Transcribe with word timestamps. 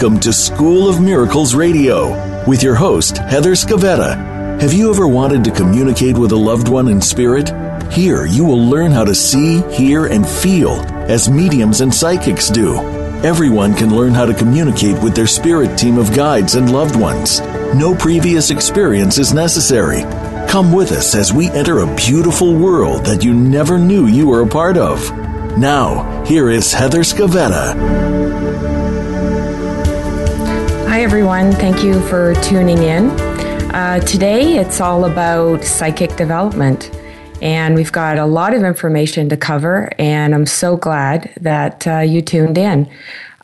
Welcome 0.00 0.20
to 0.20 0.32
School 0.32 0.88
of 0.88 0.98
Miracles 0.98 1.54
Radio 1.54 2.08
with 2.46 2.62
your 2.62 2.74
host, 2.74 3.18
Heather 3.18 3.52
Scavetta. 3.52 4.16
Have 4.58 4.72
you 4.72 4.88
ever 4.88 5.06
wanted 5.06 5.44
to 5.44 5.50
communicate 5.50 6.16
with 6.16 6.32
a 6.32 6.36
loved 6.36 6.68
one 6.68 6.88
in 6.88 7.02
spirit? 7.02 7.50
Here, 7.92 8.24
you 8.24 8.42
will 8.42 8.66
learn 8.66 8.92
how 8.92 9.04
to 9.04 9.14
see, 9.14 9.60
hear, 9.70 10.06
and 10.06 10.26
feel 10.26 10.70
as 11.10 11.28
mediums 11.28 11.82
and 11.82 11.94
psychics 11.94 12.48
do. 12.48 12.78
Everyone 13.22 13.74
can 13.74 13.94
learn 13.94 14.14
how 14.14 14.24
to 14.24 14.32
communicate 14.32 15.02
with 15.02 15.14
their 15.14 15.26
spirit 15.26 15.76
team 15.76 15.98
of 15.98 16.16
guides 16.16 16.54
and 16.54 16.72
loved 16.72 16.98
ones. 16.98 17.40
No 17.74 17.94
previous 17.94 18.50
experience 18.50 19.18
is 19.18 19.34
necessary. 19.34 20.00
Come 20.48 20.72
with 20.72 20.92
us 20.92 21.14
as 21.14 21.30
we 21.30 21.50
enter 21.50 21.80
a 21.80 21.96
beautiful 21.96 22.54
world 22.56 23.04
that 23.04 23.22
you 23.22 23.34
never 23.34 23.78
knew 23.78 24.06
you 24.06 24.28
were 24.28 24.40
a 24.40 24.48
part 24.48 24.78
of. 24.78 25.14
Now, 25.58 26.24
here 26.24 26.48
is 26.48 26.72
Heather 26.72 27.00
Scavetta. 27.00 28.19
Everyone. 31.10 31.50
Thank 31.50 31.82
you 31.82 32.00
for 32.02 32.34
tuning 32.36 32.84
in. 32.84 33.10
Uh, 33.74 33.98
today, 33.98 34.58
it's 34.58 34.80
all 34.80 35.06
about 35.06 35.64
psychic 35.64 36.14
development. 36.14 36.96
And 37.42 37.74
we've 37.74 37.90
got 37.90 38.16
a 38.16 38.26
lot 38.26 38.54
of 38.54 38.62
information 38.62 39.28
to 39.30 39.36
cover, 39.36 39.90
and 39.98 40.32
I'm 40.36 40.46
so 40.46 40.76
glad 40.76 41.32
that 41.40 41.84
uh, 41.84 41.98
you 41.98 42.22
tuned 42.22 42.56
in. 42.56 42.86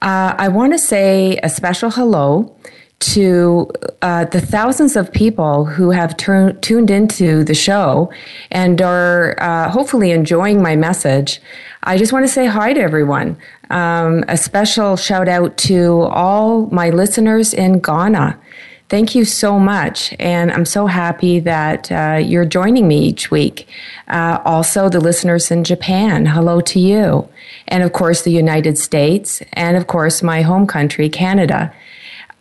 Uh, 0.01 0.37
I 0.39 0.47
want 0.47 0.75
to 0.75 0.79
say 0.79 1.41
a 1.43 1.49
special 1.49 1.91
hello 1.91 2.57
to 2.99 3.71
uh, 4.01 4.27
the 4.27 4.41
thousands 4.41 4.95
of 4.95 5.13
people 5.13 5.65
who 5.65 5.91
have 5.91 6.17
tuned 6.17 6.91
into 6.91 7.43
the 7.43 7.55
show 7.55 8.11
and 8.51 8.81
are 8.81 9.37
uh, 9.43 9.69
hopefully 9.71 10.13
enjoying 10.13 10.63
my 10.63 10.77
message. 10.77 11.41
I 11.83 11.99
just 11.99 12.13
want 12.13 12.27
to 12.27 12.33
say 12.33 12.47
hi 12.47 12.73
to 12.73 12.81
everyone. 12.81 13.37
Um, 13.71 14.25
a 14.29 14.37
special 14.37 14.97
shout 14.97 15.29
out 15.29 15.57
to 15.59 16.03
all 16.03 16.67
my 16.67 16.91
listeners 16.91 17.53
in 17.53 17.81
Ghana. 17.81 18.39
Thank 18.89 19.17
you 19.17 19.25
so 19.25 19.59
much. 19.59 20.15
And 20.21 20.53
I'm 20.53 20.65
so 20.65 20.87
happy 20.87 21.41
that 21.41 21.91
uh, 21.91 22.21
you're 22.25 22.45
joining 22.45 22.87
me 22.87 23.01
each 23.01 23.33
week. 23.33 23.69
Uh, 24.07 24.39
also, 24.45 24.89
the 24.89 25.01
listeners 25.01 25.51
in 25.51 25.65
Japan, 25.65 26.27
hello 26.27 26.61
to 26.61 26.79
you. 26.79 27.29
And 27.67 27.83
of 27.83 27.93
course, 27.93 28.23
the 28.23 28.31
United 28.31 28.79
States, 28.79 29.43
and 29.55 29.77
of 29.77 29.89
course, 29.89 30.23
my 30.23 30.43
home 30.43 30.69
country, 30.69 31.09
Canada 31.09 31.75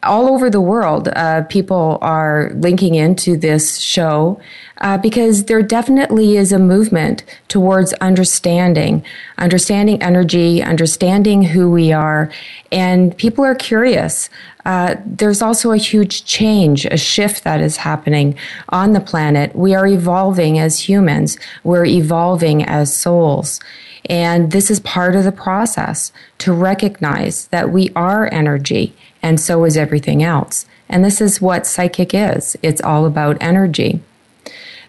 all 0.05 0.29
over 0.29 0.49
the 0.49 0.61
world, 0.61 1.09
uh, 1.15 1.43
people 1.43 1.97
are 2.01 2.51
linking 2.55 2.95
into 2.95 3.35
this 3.37 3.77
show 3.79 4.39
uh, 4.81 4.97
because 4.97 5.45
there 5.45 5.61
definitely 5.61 6.37
is 6.37 6.51
a 6.51 6.59
movement 6.59 7.23
towards 7.47 7.93
understanding, 7.93 9.03
understanding 9.37 10.01
energy, 10.01 10.61
understanding 10.61 11.43
who 11.43 11.71
we 11.71 11.91
are, 11.91 12.31
and 12.71 13.17
people 13.17 13.43
are 13.43 13.55
curious. 13.55 14.29
Uh, 14.65 14.95
there's 15.05 15.41
also 15.41 15.71
a 15.71 15.77
huge 15.77 16.25
change, 16.25 16.85
a 16.85 16.97
shift 16.97 17.43
that 17.43 17.61
is 17.61 17.77
happening 17.77 18.35
on 18.69 18.93
the 18.93 18.99
planet. 18.99 19.55
We 19.55 19.75
are 19.75 19.87
evolving 19.87 20.57
as 20.59 20.89
humans. 20.89 21.37
We're 21.63 21.85
evolving 21.85 22.63
as 22.63 22.95
souls. 22.95 23.59
And 24.07 24.51
this 24.51 24.69
is 24.69 24.79
part 24.79 25.15
of 25.15 25.23
the 25.23 25.31
process 25.31 26.11
to 26.39 26.53
recognize 26.53 27.47
that 27.47 27.71
we 27.71 27.89
are 27.95 28.31
energy 28.31 28.95
and 29.21 29.39
so 29.39 29.63
is 29.65 29.75
everything 29.75 30.21
else. 30.21 30.67
And 30.87 31.03
this 31.03 31.19
is 31.19 31.41
what 31.41 31.65
psychic 31.65 32.13
is 32.13 32.55
it's 32.61 32.81
all 32.81 33.05
about 33.05 33.37
energy. 33.41 34.01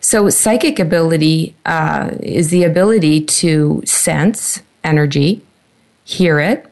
So, 0.03 0.29
psychic 0.29 0.79
ability 0.79 1.57
uh, 1.65 2.11
is 2.21 2.51
the 2.51 2.63
ability 2.65 3.23
to 3.23 3.83
sense 3.87 4.63
energy, 4.85 5.43
hear 6.05 6.39
it, 6.39 6.67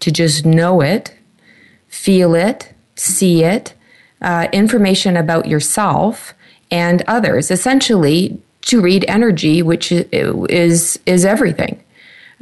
to 0.00 0.12
just 0.12 0.46
know 0.46 0.80
it, 0.80 1.14
feel 1.88 2.34
it, 2.34 2.72
see 2.94 3.42
it, 3.42 3.74
uh, 4.22 4.46
information 4.52 5.16
about 5.16 5.46
yourself 5.46 6.32
and 6.70 7.02
others. 7.08 7.50
Essentially, 7.50 8.40
to 8.64 8.80
read 8.80 9.04
energy, 9.08 9.62
which 9.62 9.92
is 9.92 10.98
is 11.06 11.24
everything. 11.24 11.82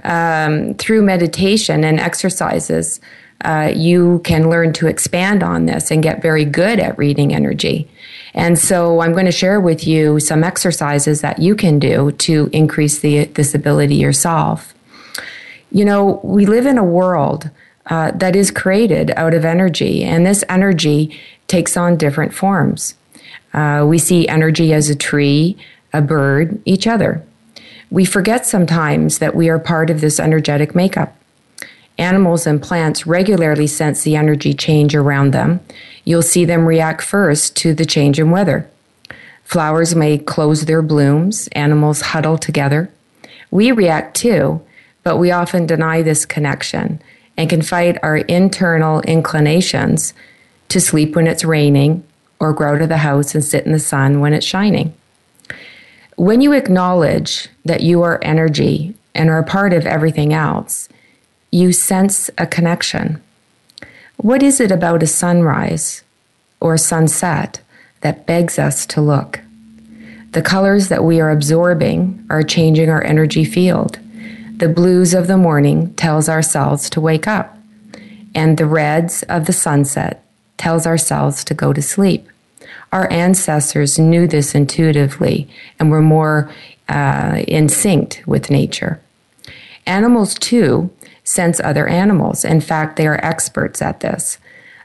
Um, 0.05 0.75
through 0.75 1.03
meditation 1.03 1.85
and 1.85 2.01
exercises, 2.01 3.01
uh, 3.45 3.73
you 3.75 4.21
can 4.25 4.49
learn 4.49 4.73
to 4.75 4.87
expand 4.87 5.43
on 5.43 5.67
this 5.67 5.91
and 5.91 6.03
get 6.03 6.23
very 6.23 6.45
good 6.45 6.81
at 6.81 6.97
reading 6.99 7.35
energy. 7.35 7.89
And 8.35 8.59
so 8.59 9.01
I'm 9.01 9.13
going 9.13 9.27
to 9.27 9.33
share 9.33 9.61
with 9.61 9.87
you 9.87 10.19
some 10.19 10.43
exercises 10.43 11.21
that 11.21 11.39
you 11.39 11.55
can 11.55 11.79
do 11.79 12.13
to 12.13 12.49
increase 12.53 13.01
the, 13.01 13.25
this 13.27 13.55
ability 13.55 13.97
yourself. 13.97 14.75
You 15.71 15.85
know, 15.85 16.21
we 16.23 16.47
live 16.47 16.67
in 16.67 16.79
a 16.79 16.85
world 16.85 17.51
uh, 17.87 18.13
that 18.13 18.37
is 18.37 18.51
created 18.51 19.11
out 19.17 19.35
of 19.35 19.45
energy, 19.45 20.05
and 20.05 20.25
this 20.25 20.45
energy 20.49 21.21
takes 21.49 21.77
on 21.77 21.97
different 21.97 22.33
forms. 22.33 22.95
Uh, 23.53 23.85
we 23.87 23.99
see 23.99 24.27
energy 24.29 24.73
as 24.73 24.89
a 24.89 24.97
tree, 24.97 25.57
a 25.93 26.03
bird, 26.03 26.61
each 26.65 26.87
other. 26.87 27.25
We 27.91 28.05
forget 28.05 28.47
sometimes 28.47 29.19
that 29.19 29.35
we 29.35 29.49
are 29.49 29.59
part 29.59 29.91
of 29.91 30.01
this 30.01 30.19
energetic 30.19 30.75
makeup. 30.75 31.17
Animals 31.99 32.47
and 32.47 32.63
plants 32.63 33.07
regularly 33.07 33.67
sense 33.67 34.03
the 34.03 34.17
energy 34.17 34.55
change 34.55 34.95
around 34.95 35.33
them. 35.33 35.61
You'll 36.05 36.23
see 36.23 36.45
them 36.45 36.67
react 36.67 37.03
first 37.03 37.55
to 37.57 37.75
the 37.75 37.85
change 37.85 38.19
in 38.19 38.31
weather. 38.31 38.69
Flowers 39.45 39.95
may 39.95 40.17
close 40.17 40.65
their 40.65 40.81
blooms, 40.81 41.49
animals 41.49 42.01
huddle 42.01 42.39
together. 42.39 42.91
We 43.51 43.71
react 43.71 44.17
too, 44.17 44.63
but 45.03 45.19
we 45.19 45.31
often 45.31 45.67
deny 45.67 46.01
this 46.01 46.25
connection 46.25 47.03
and 47.37 47.51
can 47.51 47.61
fight 47.61 47.99
our 48.03 48.17
internal 48.17 49.01
inclinations 49.03 50.15
to 50.69 50.81
sleep 50.81 51.15
when 51.15 51.27
it's 51.27 51.45
raining 51.45 52.05
or 52.41 52.55
grow 52.55 52.79
to 52.79 52.87
the 52.87 52.99
house 52.99 53.35
and 53.35 53.45
sit 53.45 53.67
in 53.67 53.73
the 53.73 53.79
sun 53.79 54.21
when 54.21 54.33
it's 54.33 54.47
shining. 54.47 54.95
When 56.23 56.41
you 56.41 56.53
acknowledge 56.53 57.49
that 57.65 57.81
you 57.81 58.03
are 58.03 58.21
energy 58.23 58.95
and 59.13 59.29
are 59.29 59.41
a 59.41 59.45
part 59.45 59.73
of 59.73 59.87
everything 59.87 60.33
else, 60.33 60.89
you 61.51 61.73
sense 61.73 62.31
a 62.39 62.47
connection. 62.47 63.21
What 64.19 64.41
is 64.41 64.61
it 64.61 64.71
about 64.71 65.03
a 65.03 65.09
sunrise 65.09 66.05
or 66.61 66.77
sunset 66.77 67.61
that 68.03 68.25
begs 68.25 68.57
us 68.57 68.87
to 68.87 69.01
look? 69.01 69.41
The 70.31 70.43
colors 70.43 70.91
that 70.91 71.03
we 71.03 71.21
are 71.21 71.33
absorbing 71.33 72.25
are 72.31 72.45
changing 72.45 72.89
our 72.89 73.03
energy 73.03 73.45
field. 73.45 73.99
The 74.59 74.69
blues 74.69 75.15
of 75.15 75.27
the 75.27 75.37
morning 75.37 75.93
tells 75.95 76.29
ourselves 76.29 76.89
to 76.91 77.01
wake 77.01 77.27
up, 77.27 77.59
and 78.33 78.59
the 78.59 78.67
reds 78.67 79.25
of 79.25 79.47
the 79.47 79.53
sunset 79.53 80.25
tells 80.57 80.87
ourselves 80.87 81.43
to 81.43 81.53
go 81.53 81.73
to 81.73 81.83
sleep. 81.83 82.29
Our 82.93 83.11
ancestors 83.11 83.99
knew 83.99 84.27
this 84.27 84.55
intuitively 84.55 85.49
and 85.79 85.91
were 85.91 86.03
more 86.03 86.53
uh, 86.89 87.43
in 87.49 87.69
sync 87.69 88.23
with 88.27 88.51
nature. 88.51 89.01
Animals, 89.87 90.35
too, 90.35 90.91
sense 91.25 91.61
other 91.61 91.89
animals. 91.89 92.45
In 92.45 92.61
fact, 92.61 92.97
they 92.97 93.07
are 93.07 93.25
experts 93.25 93.81
at 93.83 94.01
this. 94.01 94.39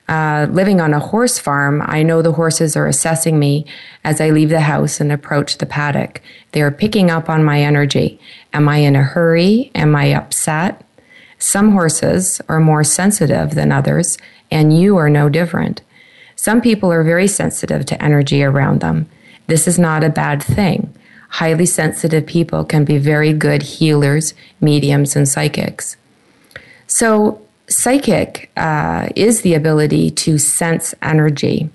Uh, 0.07 0.47
living 0.51 0.79
on 0.79 0.93
a 0.93 0.99
horse 0.99 1.37
farm, 1.37 1.83
I 1.85 2.01
know 2.01 2.21
the 2.21 2.31
horses 2.31 2.77
are 2.77 2.87
assessing 2.87 3.39
me 3.39 3.65
as 4.05 4.21
I 4.21 4.29
leave 4.29 4.49
the 4.49 4.61
house 4.61 5.01
and 5.01 5.11
approach 5.11 5.57
the 5.57 5.65
paddock. 5.65 6.21
They 6.53 6.61
are 6.61 6.71
picking 6.71 7.11
up 7.11 7.29
on 7.29 7.43
my 7.43 7.61
energy. 7.61 8.19
Am 8.53 8.69
I 8.69 8.77
in 8.77 8.95
a 8.95 9.03
hurry? 9.03 9.69
Am 9.75 9.95
I 9.95 10.13
upset? 10.13 10.85
Some 11.39 11.73
horses 11.73 12.41
are 12.47 12.59
more 12.59 12.85
sensitive 12.85 13.53
than 13.53 13.71
others, 13.71 14.17
and 14.49 14.77
you 14.77 14.95
are 14.95 15.09
no 15.09 15.27
different. 15.27 15.81
Some 16.37 16.61
people 16.61 16.91
are 16.93 17.03
very 17.03 17.27
sensitive 17.27 17.85
to 17.87 18.01
energy 18.01 18.43
around 18.43 18.79
them. 18.79 19.09
This 19.47 19.67
is 19.67 19.77
not 19.77 20.03
a 20.03 20.09
bad 20.09 20.41
thing. 20.41 20.93
Highly 21.29 21.65
sensitive 21.65 22.25
people 22.25 22.63
can 22.63 22.85
be 22.85 22.97
very 22.97 23.33
good 23.33 23.63
healers, 23.63 24.33
mediums, 24.61 25.15
and 25.15 25.27
psychics. 25.27 25.97
So, 26.85 27.41
psychic 27.67 28.49
uh, 28.55 29.09
is 29.15 29.41
the 29.41 29.55
ability 29.55 30.11
to 30.11 30.37
sense 30.37 30.95
energy. 31.01 31.69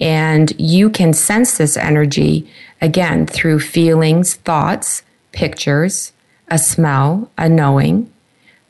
And 0.00 0.52
you 0.58 0.90
can 0.90 1.12
sense 1.12 1.56
this 1.56 1.76
energy 1.76 2.50
again 2.80 3.26
through 3.26 3.60
feelings, 3.60 4.34
thoughts, 4.34 5.02
pictures, 5.32 6.12
a 6.48 6.58
smell, 6.58 7.30
a 7.38 7.48
knowing, 7.48 8.10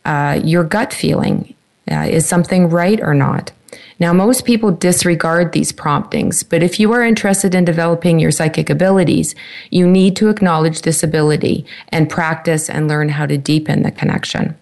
uh, 0.05 0.39
your 0.45 0.65
gut 0.65 0.93
feeling. 0.93 1.55
Uh, 1.91 2.07
is 2.09 2.29
something 2.29 2.69
right 2.69 3.01
or 3.01 3.15
not? 3.15 3.51
Now, 3.99 4.13
most 4.13 4.45
people 4.45 4.71
disregard 4.71 5.53
these 5.53 5.73
promptings, 5.73 6.43
but 6.43 6.63
if 6.63 6.81
you 6.81 6.93
are 6.93 7.05
interested 7.05 7.55
in 7.55 7.65
developing 7.65 8.19
your 8.19 8.31
psychic 8.31 8.71
abilities, 8.71 9.35
you 9.71 9.87
need 9.87 10.17
to 10.17 10.29
acknowledge 10.29 10.83
this 10.83 11.03
ability 11.03 11.67
and 11.91 12.09
practice 12.09 12.71
and 12.71 12.89
learn 12.89 13.11
how 13.11 13.27
to 13.27 13.37
deepen 13.37 13.83
the 13.83 13.91
connection. 13.91 14.57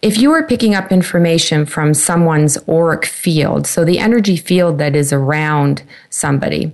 If 0.00 0.16
you 0.16 0.30
are 0.32 0.46
picking 0.46 0.76
up 0.76 0.92
information 0.92 1.66
from 1.66 1.92
someone's 1.92 2.56
auric 2.68 3.04
field, 3.04 3.66
so 3.66 3.84
the 3.84 3.98
energy 3.98 4.36
field 4.36 4.78
that 4.78 4.94
is 4.94 5.12
around 5.12 5.82
somebody, 6.08 6.72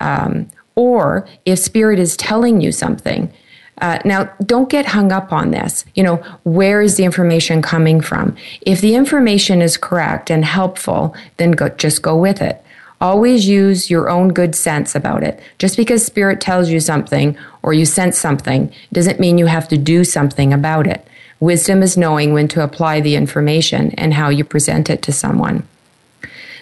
um, 0.00 0.50
or 0.74 1.28
if 1.44 1.60
spirit 1.60 2.00
is 2.00 2.16
telling 2.16 2.60
you 2.60 2.72
something, 2.72 3.32
Uh, 3.78 3.98
now, 4.04 4.24
don't 4.44 4.70
get 4.70 4.86
hung 4.86 5.12
up 5.12 5.32
on 5.32 5.50
this. 5.50 5.84
You 5.94 6.02
know, 6.02 6.16
where 6.44 6.80
is 6.80 6.96
the 6.96 7.04
information 7.04 7.60
coming 7.60 8.00
from? 8.00 8.34
If 8.62 8.80
the 8.80 8.94
information 8.94 9.60
is 9.60 9.76
correct 9.76 10.30
and 10.30 10.44
helpful, 10.44 11.14
then 11.36 11.52
go, 11.52 11.68
just 11.68 12.02
go 12.02 12.16
with 12.16 12.40
it. 12.40 12.62
Always 13.00 13.46
use 13.46 13.90
your 13.90 14.08
own 14.08 14.28
good 14.32 14.54
sense 14.54 14.94
about 14.94 15.22
it. 15.22 15.38
Just 15.58 15.76
because 15.76 16.04
spirit 16.04 16.40
tells 16.40 16.70
you 16.70 16.80
something 16.80 17.36
or 17.62 17.74
you 17.74 17.84
sense 17.84 18.18
something 18.18 18.72
doesn't 18.92 19.20
mean 19.20 19.36
you 19.36 19.46
have 19.46 19.68
to 19.68 19.76
do 19.76 20.02
something 20.04 20.54
about 20.54 20.86
it. 20.86 21.06
Wisdom 21.38 21.82
is 21.82 21.98
knowing 21.98 22.32
when 22.32 22.48
to 22.48 22.64
apply 22.64 23.02
the 23.02 23.14
information 23.14 23.90
and 23.98 24.14
how 24.14 24.30
you 24.30 24.44
present 24.44 24.88
it 24.88 25.02
to 25.02 25.12
someone. 25.12 25.68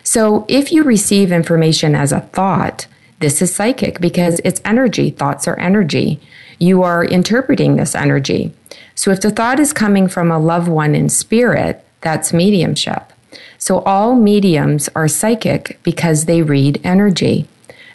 So 0.02 0.44
if 0.49 0.72
you 0.72 0.82
receive 0.82 1.31
information 1.31 1.94
as 1.94 2.11
a 2.11 2.20
thought, 2.20 2.88
this 3.20 3.40
is 3.40 3.55
psychic 3.55 4.00
because 4.00 4.40
it's 4.44 4.61
energy. 4.64 5.11
Thoughts 5.11 5.46
are 5.46 5.58
energy. 5.58 6.20
You 6.58 6.82
are 6.82 7.04
interpreting 7.04 7.76
this 7.76 7.94
energy. 7.94 8.52
So 8.94 9.10
if 9.10 9.20
the 9.20 9.30
thought 9.30 9.60
is 9.60 9.72
coming 9.72 10.08
from 10.08 10.30
a 10.30 10.38
loved 10.38 10.68
one 10.68 10.94
in 10.94 11.08
spirit, 11.08 11.84
that's 12.00 12.32
mediumship. 12.32 13.12
So 13.58 13.80
all 13.80 14.14
mediums 14.14 14.88
are 14.94 15.08
psychic 15.08 15.78
because 15.82 16.26
they 16.26 16.42
read 16.42 16.80
energy. 16.84 17.48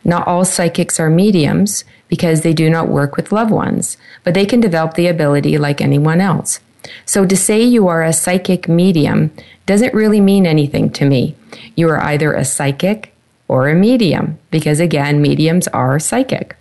Not 0.03 0.27
all 0.27 0.45
psychics 0.45 0.99
are 0.99 1.09
mediums 1.09 1.83
because 2.07 2.41
they 2.41 2.53
do 2.53 2.69
not 2.69 2.89
work 2.89 3.15
with 3.15 3.31
loved 3.31 3.51
ones, 3.51 3.97
but 4.23 4.33
they 4.33 4.45
can 4.45 4.59
develop 4.59 4.95
the 4.95 5.07
ability 5.07 5.57
like 5.57 5.81
anyone 5.81 6.21
else. 6.21 6.59
So 7.05 7.25
to 7.25 7.37
say 7.37 7.61
you 7.61 7.87
are 7.87 8.03
a 8.03 8.13
psychic 8.13 8.67
medium 8.67 9.31
doesn't 9.65 9.93
really 9.93 10.21
mean 10.21 10.45
anything 10.45 10.89
to 10.93 11.05
me. 11.05 11.35
You 11.75 11.89
are 11.89 11.99
either 11.99 12.33
a 12.33 12.45
psychic 12.45 13.13
or 13.47 13.69
a 13.69 13.75
medium 13.75 14.39
because 14.49 14.79
again, 14.79 15.21
mediums 15.21 15.67
are 15.67 15.99
psychic. 15.99 16.55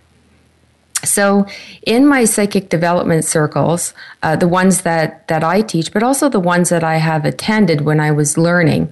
So, 1.03 1.45
in 1.83 2.05
my 2.05 2.25
psychic 2.25 2.69
development 2.69 3.23
circles, 3.23 3.93
uh, 4.21 4.35
the 4.35 4.47
ones 4.47 4.81
that, 4.81 5.27
that 5.29 5.43
I 5.43 5.61
teach, 5.61 5.93
but 5.93 6.03
also 6.03 6.27
the 6.27 6.39
ones 6.41 6.69
that 6.69 6.83
I 6.83 6.97
have 6.97 7.23
attended 7.25 7.81
when 7.81 7.99
I 7.99 8.11
was 8.11 8.37
learning, 8.37 8.91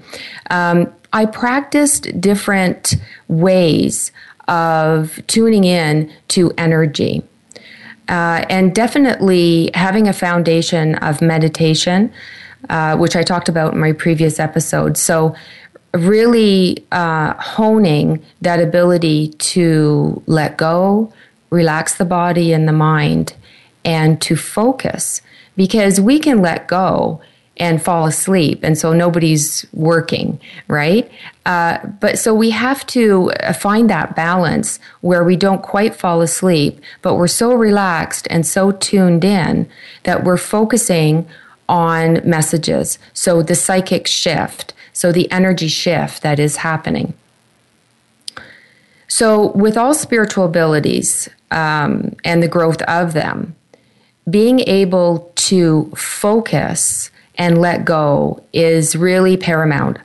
um, 0.50 0.94
I 1.12 1.26
practiced 1.26 2.20
different 2.20 2.96
ways 3.28 4.12
of 4.48 5.20
tuning 5.28 5.66
in 5.66 6.12
to 6.30 6.52
energy. 6.58 7.24
Uh, 8.08 8.46
and 8.50 8.74
definitely 8.74 9.70
having 9.74 10.08
a 10.08 10.14
foundation 10.14 10.96
of 10.96 11.22
meditation, 11.22 12.12
uh, 12.70 12.96
which 12.96 13.18
I 13.18 13.24
talked 13.24 13.50
about 13.50 13.74
in 13.74 13.80
my 13.80 13.92
previous 13.92 14.40
episode. 14.40 14.98
So, 14.98 15.36
really 15.94 16.86
uh, 16.92 17.34
honing 17.34 18.24
that 18.42 18.62
ability 18.62 19.30
to 19.40 20.22
let 20.28 20.58
go, 20.58 21.12
relax 21.50 21.96
the 21.96 22.06
body 22.06 22.54
and 22.54 22.68
the 22.68 22.74
mind, 22.74 23.34
and 23.86 24.22
to 24.22 24.36
focus 24.36 25.22
because 25.56 26.00
we 26.00 26.20
can 26.20 26.42
let 26.42 26.68
go 26.68 27.22
and 27.60 27.82
fall 27.82 28.06
asleep. 28.06 28.60
And 28.64 28.78
so 28.78 28.94
nobody's 28.94 29.66
working, 29.74 30.40
right? 30.68 31.10
Uh, 31.46 31.80
but 32.00 32.20
so 32.20 32.34
we 32.34 32.52
have 32.52 32.86
to 32.88 33.32
uh, 33.32 33.54
find 33.54 33.90
that 33.90 34.16
balance 34.16 34.80
where 35.02 35.24
we 35.24 35.36
don't 35.36 35.64
quite 35.64 35.96
fall 35.96 36.22
asleep, 36.22 36.80
but 37.02 37.16
we're 37.16 37.28
so 37.28 37.54
relaxed 37.54 38.28
and 38.30 38.46
so 38.46 38.72
tuned 38.72 39.26
in 39.26 39.68
that 40.04 40.24
we're 40.24 40.38
focusing 40.38 41.28
on 41.68 42.22
messages. 42.24 43.00
So 43.14 43.42
the 43.42 43.56
psychic 43.56 44.08
shift, 44.08 44.74
so 44.94 45.12
the 45.12 45.30
energy 45.32 45.68
shift 45.68 46.22
that 46.22 46.40
is 46.40 46.58
happening. 46.58 47.14
So, 49.08 49.52
with 49.52 49.78
all 49.78 49.94
spiritual 49.94 50.46
abilities 50.46 51.30
um, 51.52 52.16
and 52.24 52.44
the 52.44 52.48
growth 52.48 52.82
of 52.84 53.14
them, 53.14 53.56
being 54.30 54.60
able 54.62 55.32
to 55.36 55.92
focus 55.96 57.10
and 57.36 57.60
let 57.60 57.86
go 57.86 58.44
is 58.52 58.96
really 58.96 59.38
paramount. 59.38 59.98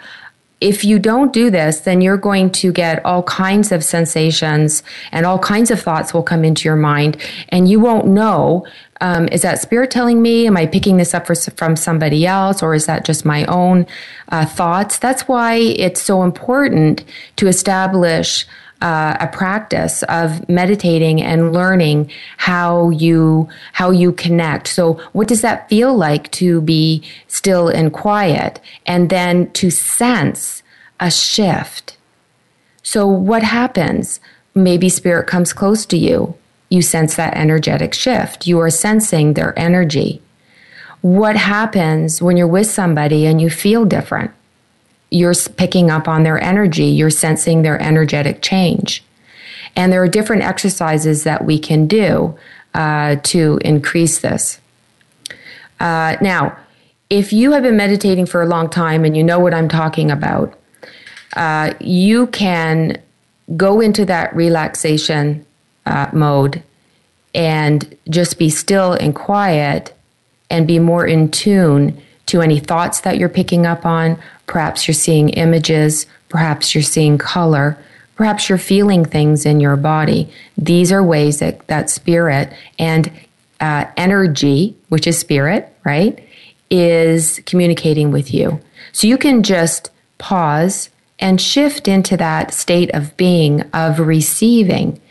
If 0.61 0.85
you 0.85 1.01
don't 1.01 1.33
do 1.33 1.51
this, 1.51 1.81
then 1.81 2.01
you're 2.01 2.17
going 2.17 2.51
to 2.53 2.71
get 2.71 3.05
all 3.05 3.25
kinds 3.25 3.73
of 3.73 3.83
sensations 3.83 4.85
and 5.11 5.27
all 5.27 5.41
kinds 5.41 5.73
of 5.73 5.81
thoughts 5.81 6.15
will 6.15 6.23
come 6.23 6.45
into 6.45 6.69
your 6.69 6.77
mind, 6.77 7.17
and 7.49 7.69
you 7.69 7.81
won't 7.81 8.07
know 8.07 8.65
um, 9.03 9.27
is 9.33 9.43
that 9.43 9.61
spirit 9.61 9.91
telling 9.91 10.23
me? 10.23 10.47
Am 10.47 10.57
I 10.57 10.65
picking 10.67 10.97
this 10.97 11.13
up 11.13 11.27
for, 11.27 11.35
from 11.35 11.75
somebody 11.75 12.25
else, 12.25 12.63
or 12.63 12.73
is 12.73 12.87
that 12.87 13.05
just 13.05 13.25
my 13.25 13.45
own 13.47 13.85
uh, 14.29 14.47
thoughts? 14.47 14.97
That's 14.97 15.27
why 15.27 15.57
it's 15.57 16.01
so 16.01 16.23
important 16.23 17.05
to 17.35 17.49
establish 17.49 18.47
uh, 18.83 19.17
a 19.21 19.29
practice 19.29 20.03
of 20.05 20.47
meditating 20.49 21.23
and 21.23 21.53
learning 21.53 22.11
how 22.37 22.91
you 22.91 23.49
how 23.73 23.91
you 23.91 24.13
connect. 24.13 24.67
So, 24.67 24.95
what 25.13 25.29
does 25.29 25.41
that 25.43 25.69
feel 25.69 25.95
like 25.97 26.31
to 26.33 26.61
be 26.61 27.03
still 27.29 27.69
and 27.69 27.93
quiet, 27.93 28.61
and 28.85 29.09
then 29.09 29.51
to 29.53 29.71
sense 29.71 30.63
a 30.99 31.11
shift? 31.11 31.97
So, 32.83 33.07
what 33.07 33.45
happens? 33.45 34.19
Maybe 34.55 34.89
spirit 34.89 35.29
comes 35.29 35.53
close 35.53 35.87
to 35.87 35.97
you. 35.97 36.35
You 36.69 36.83
sense 36.83 37.15
that 37.15 37.35
energetic 37.35 37.95
shift. 37.95 38.47
You 38.47 38.59
are 38.59 38.71
sensing 38.71 39.35
their 39.35 39.57
energy. 39.59 40.21
What 41.03 41.37
happens 41.37 42.21
when 42.21 42.37
you're 42.37 42.47
with 42.47 42.67
somebody 42.67 43.27
and 43.27 43.41
you 43.41 43.49
feel 43.49 43.85
different? 43.85 44.33
You're 45.13 45.35
picking 45.57 45.91
up 45.91 46.09
on 46.09 46.23
their 46.23 46.43
energy, 46.43 46.87
you're 46.87 47.11
sensing 47.11 47.63
their 47.63 47.81
energetic 47.81 48.43
change. 48.43 49.05
And 49.77 49.93
there 49.93 50.03
are 50.03 50.09
different 50.09 50.43
exercises 50.43 51.25
that 51.25 51.45
we 51.45 51.59
can 51.59 51.87
do 51.87 52.37
uh, 52.75 53.17
to 53.25 53.59
increase 53.65 54.21
this. 54.21 54.61
Uh, 55.81 56.17
now, 56.21 56.57
if 57.11 57.33
you 57.33 57.53
have 57.53 57.63
been 57.63 57.77
meditating 57.77 58.27
for 58.27 58.43
a 58.43 58.47
long 58.47 58.71
time 58.71 59.05
and 59.05 59.17
you 59.17 59.23
know 59.23 59.39
what 59.39 59.53
I'm 59.53 59.69
talking 59.69 60.11
about, 60.11 60.59
uh, 61.37 61.75
you 61.81 62.27
can 62.29 63.01
go 63.57 63.81
into 63.81 64.05
that 64.07 64.35
relaxation 64.35 65.45
uh, 65.85 66.09
mode 66.13 66.63
and 67.35 67.97
just 68.09 68.39
be 68.39 68.49
still 68.49 68.93
and 68.95 69.15
quiet 69.15 69.95
and 70.49 70.67
be 70.67 70.79
more 70.79 71.07
in 71.07 71.31
tune 71.31 72.01
to 72.33 72.41
any 72.41 72.59
thoughts 72.59 73.03
that 73.03 73.19
you're 73.19 73.29
picking 73.29 73.67
up 73.67 73.85
on. 73.85 74.19
Perhaps 74.47 74.89
you're 74.89 74.95
seeing 74.95 75.29
images, 75.31 76.07
perhaps 76.31 76.75
you're 76.75 76.83
seeing 76.83 77.19
color, 77.19 77.77
perhaps 78.17 78.49
you're 78.49 78.57
feeling 78.57 79.05
things 79.05 79.45
in 79.45 79.61
your 79.61 79.77
body. 79.77 80.33
These 80.57 80.91
are 80.93 81.03
ways 81.03 81.41
that, 81.41 81.67
that 81.67 81.91
spirit 81.91 82.51
and 82.79 83.13
uh, 83.61 83.85
energy, 83.99 84.75
which 84.89 85.07
is 85.07 85.19
spirit, 85.19 85.77
right, 85.85 86.27
is 86.71 87.43
communicating 87.45 88.11
with 88.11 88.33
you. 88.33 88.59
So 88.93 89.07
you 89.07 89.19
can 89.19 89.43
just 89.43 89.91
pause 90.17 90.89
and 91.19 91.39
shift 91.39 91.87
into 91.87 92.17
that 92.17 92.55
state 92.55 92.91
of 92.95 93.15
being, 93.19 93.61
of 93.73 93.99
receiving 93.99 95.02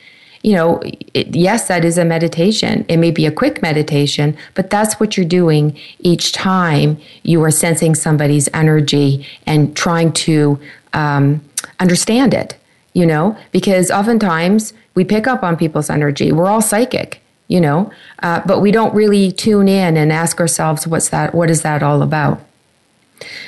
you 0.43 0.53
know, 0.53 0.81
it, 1.13 1.36
yes, 1.36 1.67
that 1.67 1.86
is 1.86 1.98
a 1.98 2.05
meditation. 2.05 2.86
It 2.88 2.98
may 2.98 3.12
be 3.12 3.25
a 3.25 3.31
quick 3.31 3.62
meditation, 3.62 4.36
but 4.55 4.69
that's 4.69 5.00
what 5.00 5.15
you're 5.15 5.25
doing 5.25 5.77
each 6.00 6.31
time 6.31 6.98
you 7.24 7.43
are 7.43 7.51
sensing 7.51 7.93
somebody's 7.95 8.50
energy 8.53 9.25
and 9.45 9.75
trying 9.75 10.12
to 10.13 10.60
um, 10.93 11.41
understand 11.79 12.33
it, 12.33 12.57
you 12.93 13.05
know, 13.05 13.38
because 13.51 13.91
oftentimes 13.91 14.74
we 14.95 15.03
pick 15.03 15.27
up 15.27 15.43
on 15.43 15.57
people's 15.57 15.89
energy. 15.89 16.31
We're 16.31 16.48
all 16.48 16.62
psychic, 16.62 17.21
you 17.48 17.62
know, 17.62 17.91
uh, 18.24 18.41
but 18.45 18.62
we 18.62 18.71
don't 18.71 18.93
really 18.95 19.31
tune 19.31 19.67
in 19.67 19.95
and 19.95 20.12
ask 20.12 20.39
ourselves, 20.39 20.88
what's 20.88 21.10
that? 21.10 21.36
What 21.36 21.50
is 21.50 21.62
that 21.62 21.83
all 21.83 22.01
about? 22.01 22.41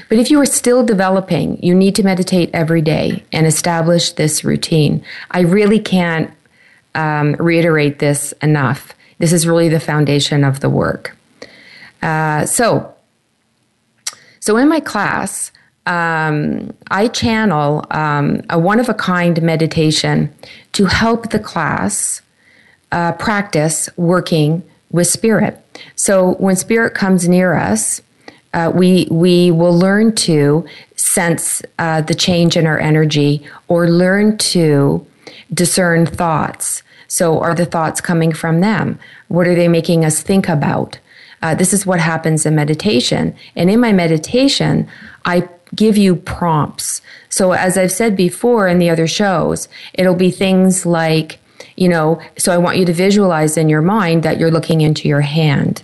But 0.09 0.19
if 0.19 0.29
you 0.29 0.39
are 0.39 0.45
still 0.45 0.85
developing, 0.85 1.62
you 1.63 1.73
need 1.73 1.95
to 1.95 2.03
meditate 2.03 2.51
every 2.53 2.81
day 2.81 3.23
and 3.31 3.47
establish 3.47 4.12
this 4.12 4.43
routine. 4.43 5.03
I 5.31 5.41
really 5.41 5.79
can't 5.79 6.31
um, 6.95 7.33
reiterate 7.33 8.00
this 8.00 8.33
enough. 8.41 8.93
This 9.19 9.33
is 9.33 9.47
really 9.47 9.69
the 9.69 9.79
foundation 9.79 10.43
of 10.43 10.59
the 10.59 10.69
work. 10.69 11.15
Uh, 12.01 12.45
so, 12.45 12.93
so 14.39 14.57
in 14.57 14.67
my 14.67 14.79
class, 14.79 15.51
um, 15.85 16.73
I 16.91 17.07
channel 17.07 17.85
um, 17.91 18.41
a 18.50 18.57
one 18.57 18.79
of 18.79 18.89
a 18.89 18.93
kind 18.93 19.41
meditation 19.41 20.33
to 20.73 20.85
help 20.85 21.29
the 21.29 21.39
class 21.39 22.21
uh, 22.91 23.13
practice 23.13 23.89
working 23.97 24.63
with 24.91 25.07
spirit. 25.07 25.59
So 25.95 26.35
when 26.35 26.55
spirit 26.55 26.93
comes 26.93 27.27
near 27.27 27.55
us, 27.55 28.01
uh, 28.53 28.71
we 28.73 29.07
we 29.09 29.51
will 29.51 29.77
learn 29.77 30.13
to 30.15 30.65
sense 30.95 31.62
uh, 31.79 32.01
the 32.01 32.13
change 32.13 32.55
in 32.55 32.67
our 32.67 32.79
energy 32.79 33.43
or 33.67 33.89
learn 33.89 34.38
to 34.38 35.05
discern 35.53 36.05
thoughts. 36.05 36.83
So, 37.07 37.39
are 37.39 37.53
the 37.53 37.65
thoughts 37.65 38.01
coming 38.01 38.31
from 38.31 38.62
them? 38.62 38.98
What 39.27 39.48
are 39.48 39.55
they 39.55 39.67
making 39.67 40.03
us 40.03 40.22
think 40.22 40.50
about? 40.50 41.00
Uh, 41.41 41.53
this 41.53 41.74
is 41.74 41.86
what 41.86 42.00
happens 42.00 42.45
in 42.45 42.55
meditation. 42.55 43.36
And 43.55 43.69
in 43.69 43.79
my 43.79 43.91
meditation, 43.91 44.88
I 45.25 45.48
give 45.75 45.98
you 45.98 46.15
prompts. 46.15 47.01
So, 47.29 47.51
as 47.51 47.77
I've 47.77 47.91
said 47.91 48.15
before 48.15 48.67
in 48.67 48.79
the 48.79 48.89
other 48.89 49.07
shows, 49.07 49.67
it'll 49.93 50.15
be 50.15 50.31
things 50.31 50.86
like, 50.86 51.39
you 51.75 51.89
know, 51.89 52.22
so 52.38 52.51
I 52.53 52.57
want 52.57 52.77
you 52.77 52.86
to 52.86 52.93
visualize 52.93 53.57
in 53.57 53.69
your 53.69 53.81
mind 53.81 54.24
that 54.24 54.39
you're 54.39 54.51
looking 54.51 54.81
into 54.81 55.07
your 55.07 55.22
hand. 55.22 55.83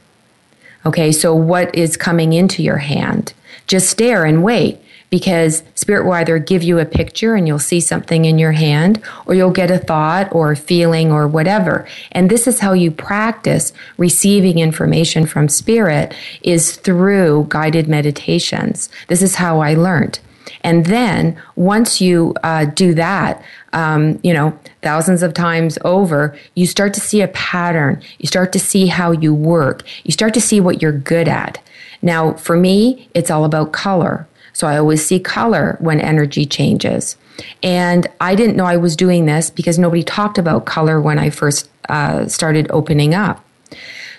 Okay, 0.85 1.11
so 1.11 1.35
what 1.35 1.73
is 1.75 1.97
coming 1.97 2.33
into 2.33 2.63
your 2.63 2.77
hand? 2.77 3.33
Just 3.67 3.89
stare 3.89 4.25
and 4.25 4.43
wait 4.43 4.79
because 5.09 5.63
spirit 5.75 6.05
will 6.05 6.13
either 6.13 6.39
give 6.39 6.63
you 6.63 6.79
a 6.79 6.85
picture 6.85 7.35
and 7.35 7.47
you'll 7.47 7.59
see 7.59 7.79
something 7.79 8.25
in 8.25 8.37
your 8.37 8.51
hand 8.53 9.01
or 9.25 9.35
you'll 9.35 9.51
get 9.51 9.71
a 9.71 9.77
thought 9.77 10.27
or 10.33 10.51
a 10.51 10.57
feeling 10.57 11.11
or 11.11 11.27
whatever 11.27 11.87
and 12.11 12.29
this 12.29 12.47
is 12.47 12.59
how 12.59 12.73
you 12.73 12.91
practice 12.91 13.73
receiving 13.97 14.59
information 14.59 15.25
from 15.25 15.49
spirit 15.49 16.13
is 16.41 16.75
through 16.75 17.45
guided 17.49 17.87
meditations 17.87 18.89
this 19.07 19.21
is 19.21 19.35
how 19.35 19.59
i 19.59 19.73
learned 19.73 20.19
and 20.61 20.85
then 20.85 21.41
once 21.55 22.01
you 22.01 22.35
uh, 22.43 22.65
do 22.65 22.93
that, 22.95 23.41
um, 23.73 24.19
you 24.23 24.33
know, 24.33 24.57
thousands 24.81 25.23
of 25.23 25.33
times 25.33 25.77
over, 25.85 26.37
you 26.55 26.65
start 26.65 26.93
to 26.95 26.99
see 26.99 27.21
a 27.21 27.27
pattern. 27.29 28.01
You 28.17 28.27
start 28.27 28.51
to 28.53 28.59
see 28.59 28.87
how 28.87 29.11
you 29.11 29.33
work. 29.33 29.83
You 30.03 30.11
start 30.11 30.33
to 30.33 30.41
see 30.41 30.59
what 30.59 30.81
you're 30.81 30.91
good 30.91 31.27
at. 31.27 31.61
Now, 32.01 32.33
for 32.33 32.55
me, 32.55 33.09
it's 33.13 33.29
all 33.29 33.45
about 33.45 33.73
color. 33.73 34.27
So 34.59 34.67
I 34.67 34.77
always 34.77 35.05
see 35.05 35.21
color 35.21 35.77
when 35.79 36.01
energy 36.01 36.45
changes. 36.45 37.15
And 37.63 38.05
I 38.19 38.35
didn't 38.35 38.57
know 38.57 38.65
I 38.65 38.75
was 38.75 38.97
doing 38.97 39.25
this 39.25 39.49
because 39.49 39.79
nobody 39.79 40.03
talked 40.03 40.37
about 40.37 40.65
color 40.65 40.99
when 40.99 41.17
I 41.17 41.29
first 41.29 41.69
uh, 41.87 42.27
started 42.27 42.67
opening 42.69 43.13
up. 43.13 43.41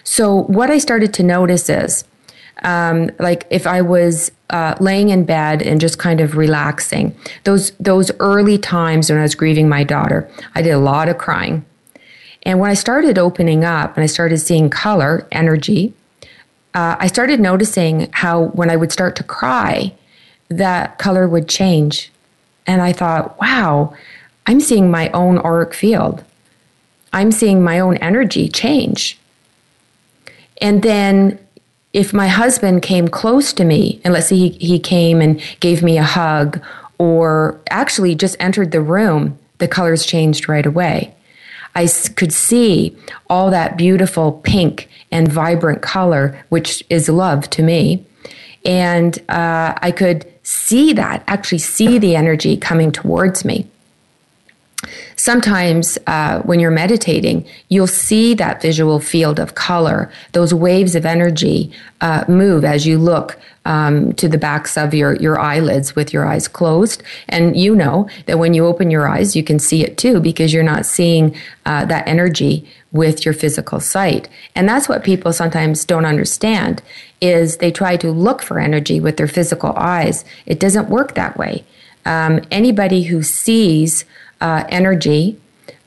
So 0.03 0.45
what 0.45 0.71
I 0.71 0.79
started 0.79 1.13
to 1.13 1.23
notice 1.23 1.69
is, 1.69 2.05
um, 2.63 3.11
like 3.19 3.47
if 3.51 3.67
I 3.67 3.83
was 3.83 4.33
uh, 4.49 4.77
laying 4.81 5.11
in 5.11 5.27
bed 5.27 5.61
and 5.61 5.79
just 5.79 5.99
kind 5.99 6.23
of 6.23 6.39
relaxing, 6.39 7.15
those 7.45 7.73
those 7.73 8.11
early 8.19 8.57
times 8.57 9.11
when 9.11 9.19
I 9.19 9.23
was 9.23 9.35
grieving 9.35 9.69
my 9.69 9.85
daughter, 9.85 10.27
I 10.55 10.63
did 10.63 10.71
a 10.71 10.79
lot 10.79 11.11
of 11.11 11.19
crying. 11.19 11.67
And 12.45 12.61
when 12.61 12.71
I 12.71 12.75
started 12.75 13.19
opening 13.19 13.63
up 13.63 13.95
and 13.95 14.03
I 14.03 14.07
started 14.07 14.39
seeing 14.39 14.71
color, 14.71 15.29
energy, 15.31 15.93
uh, 16.73 16.97
I 16.99 17.09
started 17.09 17.41
noticing 17.41 18.09
how 18.13 18.45
when 18.55 18.71
I 18.71 18.77
would 18.77 18.91
start 18.91 19.17
to 19.17 19.23
cry, 19.23 19.93
that 20.51 20.99
color 20.99 21.27
would 21.29 21.49
change. 21.49 22.13
And 22.67 22.83
I 22.83 22.93
thought, 22.93 23.41
wow, 23.41 23.97
I'm 24.47 24.61
seeing 24.61 24.91
my 24.91 25.09
own 25.11 25.39
auric 25.39 25.75
field. 25.75 26.23
I'm 27.13 27.33
seeing 27.33 27.63
my 27.63 27.81
own 27.81 27.97
energy 27.99 28.49
change. 28.49 29.19
And 30.61 30.83
then 30.83 31.39
if 31.93 32.13
my 32.13 32.29
husband 32.29 32.83
came 32.83 33.09
close 33.09 33.53
to 33.55 33.65
me, 33.65 34.01
and 34.05 34.13
let's 34.13 34.29
say 34.29 34.37
he, 34.37 34.49
he 34.51 34.79
came 34.79 35.21
and 35.21 35.41
gave 35.61 35.83
me 35.83 35.99
a 35.99 36.05
hug, 36.05 36.63
or 36.99 37.61
actually 37.71 38.15
just 38.15 38.37
entered 38.39 38.71
the 38.71 38.81
room, 38.81 39.39
the 39.59 39.67
colors 39.67 40.05
changed 40.05 40.49
right 40.49 40.67
away. 40.67 41.15
I 41.75 41.89
could 42.17 42.33
see 42.33 42.97
all 43.29 43.51
that 43.51 43.77
beautiful 43.77 44.33
pink 44.33 44.89
and 45.11 45.31
vibrant 45.31 45.83
color, 45.83 46.45
which 46.49 46.85
is 46.91 47.09
love 47.09 47.49
to 47.51 47.63
me. 47.63 48.05
And 48.65 49.19
uh, 49.29 49.75
I 49.81 49.91
could 49.91 50.31
see 50.51 50.93
that, 50.93 51.23
actually 51.29 51.59
see 51.59 51.97
the 51.99 52.17
energy 52.17 52.57
coming 52.57 52.91
towards 52.91 53.45
me. 53.45 53.69
Sometimes, 55.15 55.97
uh, 56.07 56.41
when 56.43 56.59
you're 56.59 56.71
meditating, 56.71 57.47
you'll 57.69 57.87
see 57.87 58.35
that 58.35 58.61
visual 58.61 58.99
field 58.99 59.39
of 59.39 59.55
color, 59.55 60.11
those 60.33 60.53
waves 60.53 60.95
of 60.95 61.07
energy 61.07 61.71
uh, 62.01 62.25
move 62.27 62.65
as 62.65 62.87
you 62.87 62.99
look 62.99 63.39
um, 63.65 64.13
to 64.15 64.29
the 64.29 64.39
backs 64.39 64.77
of 64.77 64.95
your, 64.95 65.15
your 65.17 65.39
eyelids 65.39 65.95
with 65.95 66.13
your 66.13 66.25
eyes 66.25 66.49
closed. 66.49 67.03
And 67.29 67.57
you 67.57 67.77
know 67.77 68.09
that 68.27 68.39
when 68.39 68.55
you 68.55 68.67
open 68.67 68.91
your 68.91 69.07
eyes, 69.07 69.37
you 69.37 69.45
can 69.45 69.59
see 69.59 69.85
it 69.85 69.99
too 69.99 70.19
because 70.19 70.53
you're 70.53 70.63
not 70.63 70.87
seeing 70.87 71.37
uh, 71.67 71.85
that 71.85 72.09
energy 72.09 72.67
with 72.93 73.25
your 73.25 73.35
physical 73.35 73.81
sight. 73.81 74.29
And 74.55 74.69
that's 74.69 74.89
what 74.89 75.05
people 75.05 75.33
sometimes 75.33 75.85
don't 75.85 76.05
understand 76.05 76.83
is 77.21 77.59
they 77.59 77.71
try 77.71 77.97
to 77.97 78.11
look 78.11 78.43
for 78.43 78.59
energy 78.59 78.99
with 78.99 79.17
their 79.17 79.29
physical 79.29 79.73
eyes. 79.77 80.25
It 80.47 80.59
doesn't 80.59 80.89
work 80.89 81.15
that 81.15 81.37
way. 81.37 81.65
Um, 82.05 82.41
anybody 82.51 83.05
who 83.05 83.23
sees 83.23 84.05
uh, 84.41 84.65
energy, 84.69 85.39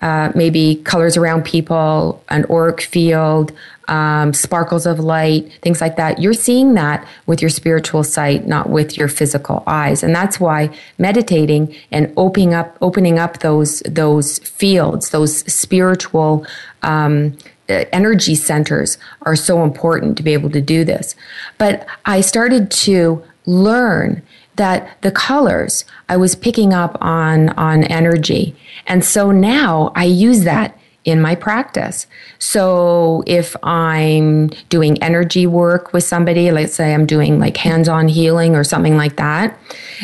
uh, 0.01 0.31
maybe 0.35 0.75
colors 0.83 1.17
around 1.17 1.43
people, 1.43 2.23
an 2.29 2.45
auric 2.49 2.81
field, 2.81 3.51
um, 3.87 4.33
sparkles 4.33 4.85
of 4.85 4.99
light, 4.99 5.51
things 5.61 5.81
like 5.81 5.95
that. 5.97 6.19
You're 6.19 6.33
seeing 6.33 6.73
that 6.75 7.05
with 7.25 7.41
your 7.41 7.49
spiritual 7.49 8.03
sight, 8.03 8.47
not 8.47 8.69
with 8.69 8.97
your 8.97 9.07
physical 9.07 9.63
eyes, 9.67 10.03
and 10.03 10.15
that's 10.15 10.39
why 10.39 10.69
meditating 10.97 11.75
and 11.91 12.13
opening 12.15 12.53
up, 12.53 12.77
opening 12.81 13.19
up 13.19 13.39
those 13.39 13.79
those 13.81 14.39
fields, 14.39 15.09
those 15.09 15.39
spiritual 15.51 16.45
um, 16.83 17.37
energy 17.67 18.35
centers, 18.35 18.97
are 19.23 19.35
so 19.35 19.63
important 19.63 20.17
to 20.17 20.23
be 20.23 20.33
able 20.33 20.49
to 20.51 20.61
do 20.61 20.83
this. 20.83 21.15
But 21.57 21.85
I 22.05 22.21
started 22.21 22.69
to 22.71 23.23
learn 23.45 24.21
that 24.55 25.01
the 25.01 25.11
colors 25.11 25.85
I 26.09 26.17
was 26.17 26.35
picking 26.35 26.73
up 26.73 26.97
on 27.01 27.49
on 27.49 27.83
energy. 27.85 28.55
And 28.85 29.03
so 29.03 29.31
now 29.31 29.91
I 29.95 30.05
use 30.05 30.43
that 30.43 30.77
in 31.05 31.21
my 31.21 31.35
practice. 31.35 32.07
So 32.39 33.23
if 33.27 33.55
I'm 33.63 34.47
doing 34.69 35.01
energy 35.03 35.45
work 35.45 35.91
with 35.91 36.03
somebody, 36.03 36.51
let's 36.51 36.73
say 36.73 36.93
I'm 36.93 37.05
doing 37.05 37.39
like 37.39 37.57
hands-on 37.57 38.07
healing 38.07 38.55
or 38.55 38.63
something 38.63 38.95
like 38.95 39.17
that, 39.17 39.57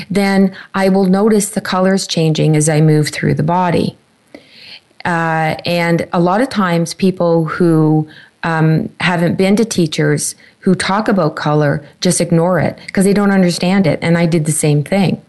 then 0.10 0.56
I 0.74 0.90
will 0.90 1.06
notice 1.06 1.52
the 1.52 1.62
colors 1.62 2.06
changing 2.06 2.56
as 2.56 2.68
I 2.68 2.82
move 2.82 3.10
through 3.10 3.36
the 3.36 3.44
body. 3.44 3.98
Uh, 5.06 5.56
and 5.66 6.08
a 6.14 6.20
lot 6.20 6.42
of 6.42 6.50
times 6.50 6.94
people 6.94 7.46
who 7.46 8.08
um, 8.44 8.90
haven't 9.00 9.36
been 9.36 9.56
to 9.56 9.66
teachers 9.66 10.36
who 10.60 10.76
talk 10.76 11.08
about 11.08 11.36
color 11.36 11.84
just 12.02 12.20
ignore 12.22 12.60
it 12.60 12.78
because 12.86 13.06
they 13.06 13.14
don't 13.14 13.32
understand 13.32 13.88
it. 13.88 14.00
And 14.02 14.18
I 14.18 14.26
did 14.26 14.46
the 14.46 14.52
same 14.52 14.84
thing. 14.84 15.22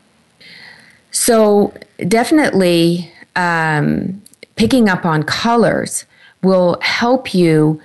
So, 1.13 1.75
definitely 2.07 3.11
um, 3.35 4.23
picking 4.57 4.89
up 4.89 5.05
on 5.05 5.23
colors 5.25 6.05
will 6.43 6.79
help 6.81 7.35
you 7.35 7.81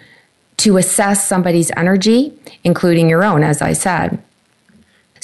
to 0.58 0.78
assess 0.78 1.28
somebody's 1.28 1.72
energy, 1.76 2.34
including 2.64 3.10
your 3.10 3.24
own, 3.24 3.44
as 3.44 3.62
I 3.62 3.74
said. 3.74 4.22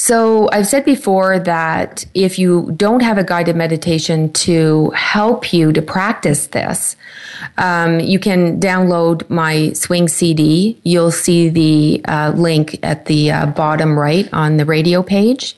So, 0.03 0.49
I've 0.51 0.65
said 0.65 0.83
before 0.83 1.37
that 1.37 2.07
if 2.15 2.39
you 2.39 2.73
don't 2.75 3.01
have 3.01 3.19
a 3.19 3.23
guided 3.23 3.55
meditation 3.55 4.33
to 4.33 4.89
help 4.95 5.53
you 5.53 5.71
to 5.73 5.81
practice 5.83 6.47
this, 6.47 6.95
um, 7.59 7.99
you 7.99 8.17
can 8.17 8.59
download 8.59 9.29
my 9.29 9.73
swing 9.73 10.07
CD. 10.07 10.81
You'll 10.81 11.11
see 11.11 11.49
the 11.49 12.03
uh, 12.05 12.33
link 12.35 12.79
at 12.81 13.05
the 13.05 13.29
uh, 13.29 13.45
bottom 13.45 13.95
right 13.95 14.27
on 14.33 14.57
the 14.57 14.65
radio 14.65 15.03
page. 15.03 15.55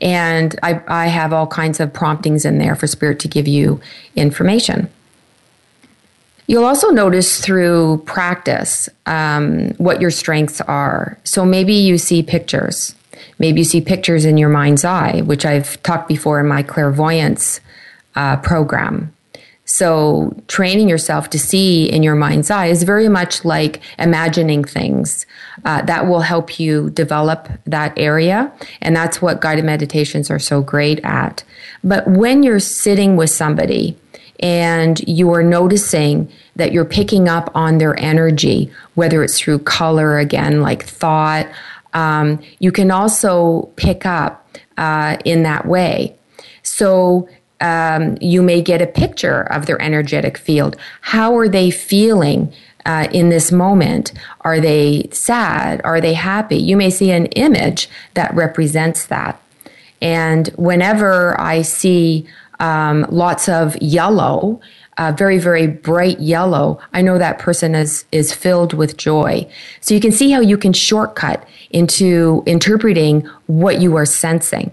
And 0.00 0.56
I, 0.62 0.80
I 0.86 1.06
have 1.08 1.32
all 1.32 1.48
kinds 1.48 1.80
of 1.80 1.92
promptings 1.92 2.44
in 2.44 2.58
there 2.58 2.76
for 2.76 2.86
Spirit 2.86 3.18
to 3.20 3.28
give 3.28 3.48
you 3.48 3.80
information. 4.14 4.88
You'll 6.46 6.66
also 6.66 6.90
notice 6.90 7.40
through 7.40 8.04
practice 8.06 8.88
um, 9.06 9.70
what 9.78 10.00
your 10.00 10.12
strengths 10.12 10.60
are. 10.60 11.18
So 11.24 11.44
maybe 11.44 11.74
you 11.74 11.98
see 11.98 12.22
pictures. 12.22 12.94
Maybe 13.38 13.60
you 13.60 13.64
see 13.64 13.80
pictures 13.80 14.24
in 14.24 14.36
your 14.36 14.48
mind's 14.48 14.84
eye, 14.84 15.22
which 15.22 15.44
I've 15.44 15.82
talked 15.82 16.08
before 16.08 16.40
in 16.40 16.46
my 16.46 16.62
clairvoyance 16.62 17.60
uh, 18.14 18.36
program. 18.38 19.14
So, 19.66 20.36
training 20.46 20.90
yourself 20.90 21.30
to 21.30 21.38
see 21.38 21.90
in 21.90 22.02
your 22.02 22.14
mind's 22.14 22.50
eye 22.50 22.66
is 22.66 22.82
very 22.82 23.08
much 23.08 23.46
like 23.46 23.80
imagining 23.98 24.62
things. 24.62 25.24
Uh, 25.64 25.80
that 25.82 26.06
will 26.06 26.20
help 26.20 26.60
you 26.60 26.90
develop 26.90 27.48
that 27.64 27.98
area. 27.98 28.52
And 28.82 28.94
that's 28.94 29.22
what 29.22 29.40
guided 29.40 29.64
meditations 29.64 30.30
are 30.30 30.38
so 30.38 30.60
great 30.60 31.00
at. 31.02 31.44
But 31.82 32.06
when 32.06 32.42
you're 32.42 32.60
sitting 32.60 33.16
with 33.16 33.30
somebody 33.30 33.96
and 34.40 35.00
you 35.08 35.32
are 35.32 35.42
noticing 35.42 36.30
that 36.56 36.72
you're 36.72 36.84
picking 36.84 37.26
up 37.28 37.50
on 37.54 37.78
their 37.78 37.98
energy, 37.98 38.70
whether 38.96 39.24
it's 39.24 39.40
through 39.40 39.60
color, 39.60 40.18
again, 40.18 40.60
like 40.60 40.84
thought, 40.84 41.46
um, 41.94 42.40
you 42.58 42.72
can 42.72 42.90
also 42.90 43.70
pick 43.76 44.04
up 44.04 44.46
uh, 44.76 45.16
in 45.24 45.42
that 45.44 45.66
way. 45.66 46.16
So, 46.62 47.28
um, 47.60 48.18
you 48.20 48.42
may 48.42 48.60
get 48.60 48.82
a 48.82 48.86
picture 48.86 49.42
of 49.42 49.66
their 49.66 49.80
energetic 49.80 50.36
field. 50.36 50.76
How 51.00 51.36
are 51.36 51.48
they 51.48 51.70
feeling 51.70 52.52
uh, 52.84 53.08
in 53.12 53.30
this 53.30 53.50
moment? 53.50 54.12
Are 54.42 54.60
they 54.60 55.08
sad? 55.12 55.80
Are 55.84 56.00
they 56.00 56.14
happy? 56.14 56.56
You 56.56 56.76
may 56.76 56.90
see 56.90 57.10
an 57.10 57.26
image 57.26 57.88
that 58.14 58.34
represents 58.34 59.06
that. 59.06 59.40
And 60.02 60.48
whenever 60.56 61.40
I 61.40 61.62
see 61.62 62.26
um, 62.60 63.06
lots 63.08 63.48
of 63.48 63.80
yellow, 63.80 64.60
uh, 64.98 65.12
very 65.16 65.38
very 65.38 65.66
bright 65.66 66.20
yellow 66.20 66.78
i 66.92 67.02
know 67.02 67.18
that 67.18 67.38
person 67.38 67.74
is 67.74 68.04
is 68.12 68.32
filled 68.32 68.72
with 68.72 68.96
joy. 68.96 69.46
So 69.80 69.94
you 69.94 70.00
can 70.00 70.12
see 70.12 70.30
how 70.30 70.40
you 70.40 70.56
can 70.56 70.72
shortcut 70.72 71.46
into 71.70 72.42
interpreting 72.46 73.28
what 73.46 73.80
you 73.80 73.96
are 73.96 74.06
sensing. 74.06 74.70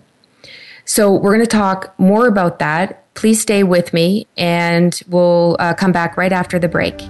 So 0.85 1.11
we're 1.11 1.33
going 1.35 1.45
to 1.45 1.47
talk 1.47 1.97
more 1.99 2.27
about 2.27 2.59
that. 2.59 3.13
Please 3.13 3.41
stay 3.41 3.63
with 3.63 3.93
me, 3.93 4.27
and 4.37 4.99
we'll 5.07 5.57
uh, 5.59 5.73
come 5.73 5.91
back 5.91 6.17
right 6.17 6.31
after 6.31 6.59
the 6.59 6.67
break. 6.67 7.01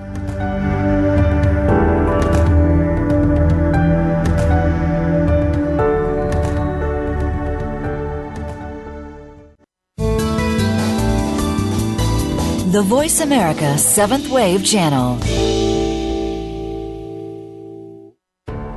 The 12.71 12.83
Voice 12.83 13.19
America 13.19 13.77
Seventh 13.77 14.29
Wave 14.29 14.63
Channel. 14.63 15.15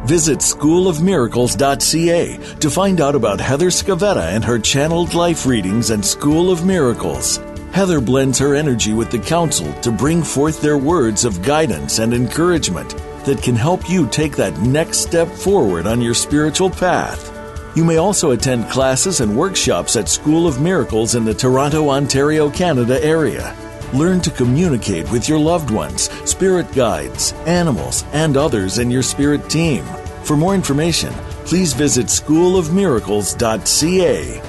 Visit 0.05 0.41
schoolofmiracles.ca 0.41 2.57
to 2.59 2.71
find 2.71 3.01
out 3.01 3.15
about 3.15 3.41
Heather 3.41 3.71
Scavetta 3.71 4.35
and 4.35 4.45
her 4.45 4.59
channeled 4.59 5.15
life 5.15 5.47
readings 5.47 5.91
and 5.91 6.05
School 6.05 6.51
of 6.51 6.67
Miracles. 6.67 7.37
Heather 7.71 8.01
blends 8.01 8.37
her 8.41 8.57
energy 8.57 8.93
with 8.93 9.13
the 9.13 9.21
council 9.21 9.73
to 9.83 9.93
bring 9.93 10.25
forth 10.25 10.61
their 10.61 10.77
words 10.77 11.25
of 11.25 11.45
guidance 11.45 12.01
and 12.01 12.13
encouragement 12.13 12.97
that 13.25 13.45
can 13.45 13.55
help 13.55 13.89
you 13.89 14.09
take 14.09 14.35
that 14.35 14.59
next 14.59 15.03
step 15.03 15.29
forward 15.29 15.87
on 15.87 16.03
your 16.03 16.15
spiritual 16.15 16.69
path. 16.69 17.31
You 17.77 17.85
may 17.85 17.99
also 17.99 18.33
attend 18.33 18.71
classes 18.71 19.21
and 19.21 19.37
workshops 19.37 19.95
at 19.95 20.09
School 20.09 20.49
of 20.49 20.61
Miracles 20.61 21.15
in 21.15 21.25
the 21.25 21.33
Toronto, 21.33 21.91
Ontario, 21.91 22.51
Canada 22.51 23.01
area. 23.01 23.55
Learn 23.95 24.21
to 24.23 24.31
communicate 24.31 25.09
with 25.13 25.29
your 25.29 25.39
loved 25.39 25.71
ones, 25.71 26.11
spirit 26.29 26.73
guides, 26.73 27.33
animals, 27.47 28.03
and 28.13 28.37
others 28.37 28.79
in 28.79 28.91
your 28.91 29.05
spirit 29.05 29.49
team. 29.49 29.85
For 30.25 30.37
more 30.37 30.57
information, 30.57 31.13
please 31.45 31.75
visit 31.75 32.07
schoolofmiracles.ca. 32.07 34.43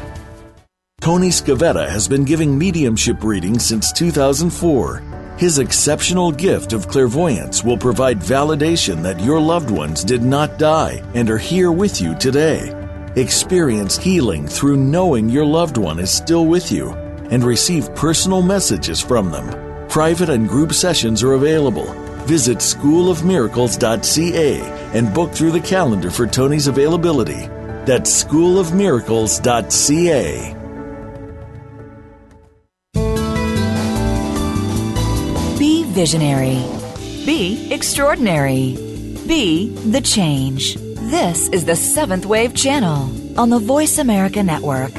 Tony 0.99 1.29
Scavetta 1.29 1.87
has 1.87 2.07
been 2.07 2.25
giving 2.25 2.57
mediumship 2.57 3.23
readings 3.23 3.63
since 3.63 3.91
2004. 3.91 5.03
His 5.37 5.59
exceptional 5.59 6.31
gift 6.31 6.73
of 6.73 6.87
clairvoyance 6.87 7.63
will 7.63 7.77
provide 7.77 8.17
validation 8.19 9.03
that 9.03 9.19
your 9.19 9.39
loved 9.39 9.69
ones 9.69 10.03
did 10.03 10.23
not 10.23 10.57
die 10.57 11.03
and 11.13 11.29
are 11.29 11.37
here 11.37 11.71
with 11.71 12.01
you 12.01 12.15
today. 12.15 12.73
Experience 13.15 13.95
healing 13.95 14.47
through 14.47 14.77
knowing 14.77 15.29
your 15.29 15.45
loved 15.45 15.77
one 15.77 15.99
is 15.99 16.11
still 16.11 16.47
with 16.47 16.71
you 16.71 17.04
and 17.31 17.43
receive 17.43 17.93
personal 17.95 18.41
messages 18.41 19.01
from 19.01 19.31
them. 19.31 19.87
Private 19.89 20.29
and 20.29 20.49
group 20.49 20.73
sessions 20.73 21.23
are 21.23 21.33
available. 21.33 21.85
Visit 22.25 22.57
schoolofmiracles.ca 22.57 24.59
and 24.93 25.13
book 25.13 25.31
through 25.31 25.51
the 25.51 25.61
calendar 25.61 26.09
for 26.09 26.25
Tony's 26.27 26.67
availability. 26.67 27.47
That's 27.85 28.23
schoolofmiracles.ca. 28.23 30.55
Be 35.59 35.83
visionary. 35.83 36.63
Be 37.25 37.71
extraordinary. 37.71 38.75
Be 39.27 39.69
the 39.69 40.01
change. 40.01 40.75
This 40.75 41.47
is 41.49 41.65
the 41.65 41.75
Seventh 41.75 42.25
Wave 42.25 42.55
Channel 42.55 43.39
on 43.39 43.49
the 43.49 43.59
Voice 43.59 43.99
America 43.99 44.41
Network. 44.41 44.91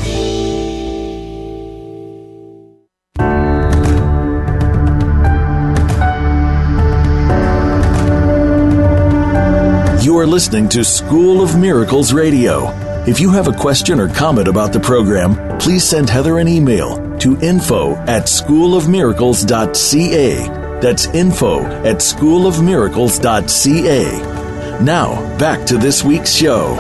Listening 10.37 10.69
to 10.69 10.85
School 10.85 11.43
of 11.43 11.59
Miracles 11.59 12.13
Radio. 12.13 12.69
If 13.07 13.21
you 13.21 13.31
have 13.31 13.49
a 13.49 13.55
question 13.55 13.99
or 13.99 14.07
comment 14.07 14.49
about 14.49 14.71
the 14.71 14.79
program, 14.79 15.59
please 15.59 15.83
send 15.83 16.11
Heather 16.11 16.41
an 16.41 16.47
email 16.47 17.17
to 17.21 17.41
info 17.41 17.95
at 18.05 18.25
schoolofmiracles.ca. 18.25 20.81
That's 20.83 21.07
info 21.07 21.63
at 21.63 22.01
schoolofmiracles.ca. 22.01 24.83
Now, 24.85 25.39
back 25.39 25.65
to 25.69 25.79
this 25.79 26.05
week's 26.05 26.35
show. 26.35 26.75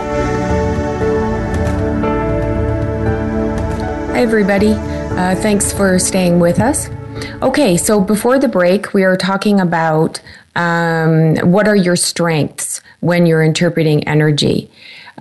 Hi, 4.13 4.21
everybody. 4.21 4.73
Uh, 4.73 5.35
thanks 5.37 5.73
for 5.73 5.99
staying 5.99 6.41
with 6.41 6.61
us. 6.61 6.91
Okay, 7.43 7.77
so 7.77 8.01
before 8.01 8.39
the 8.39 8.49
break, 8.49 8.93
we 8.93 9.05
are 9.05 9.17
talking 9.17 9.61
about 9.61 10.21
um, 10.55 11.37
what 11.37 11.69
are 11.69 11.77
your 11.77 11.97
strengths 11.97 12.81
when 13.01 13.27
you're 13.27 13.43
interpreting 13.43 14.07
energy. 14.09 14.71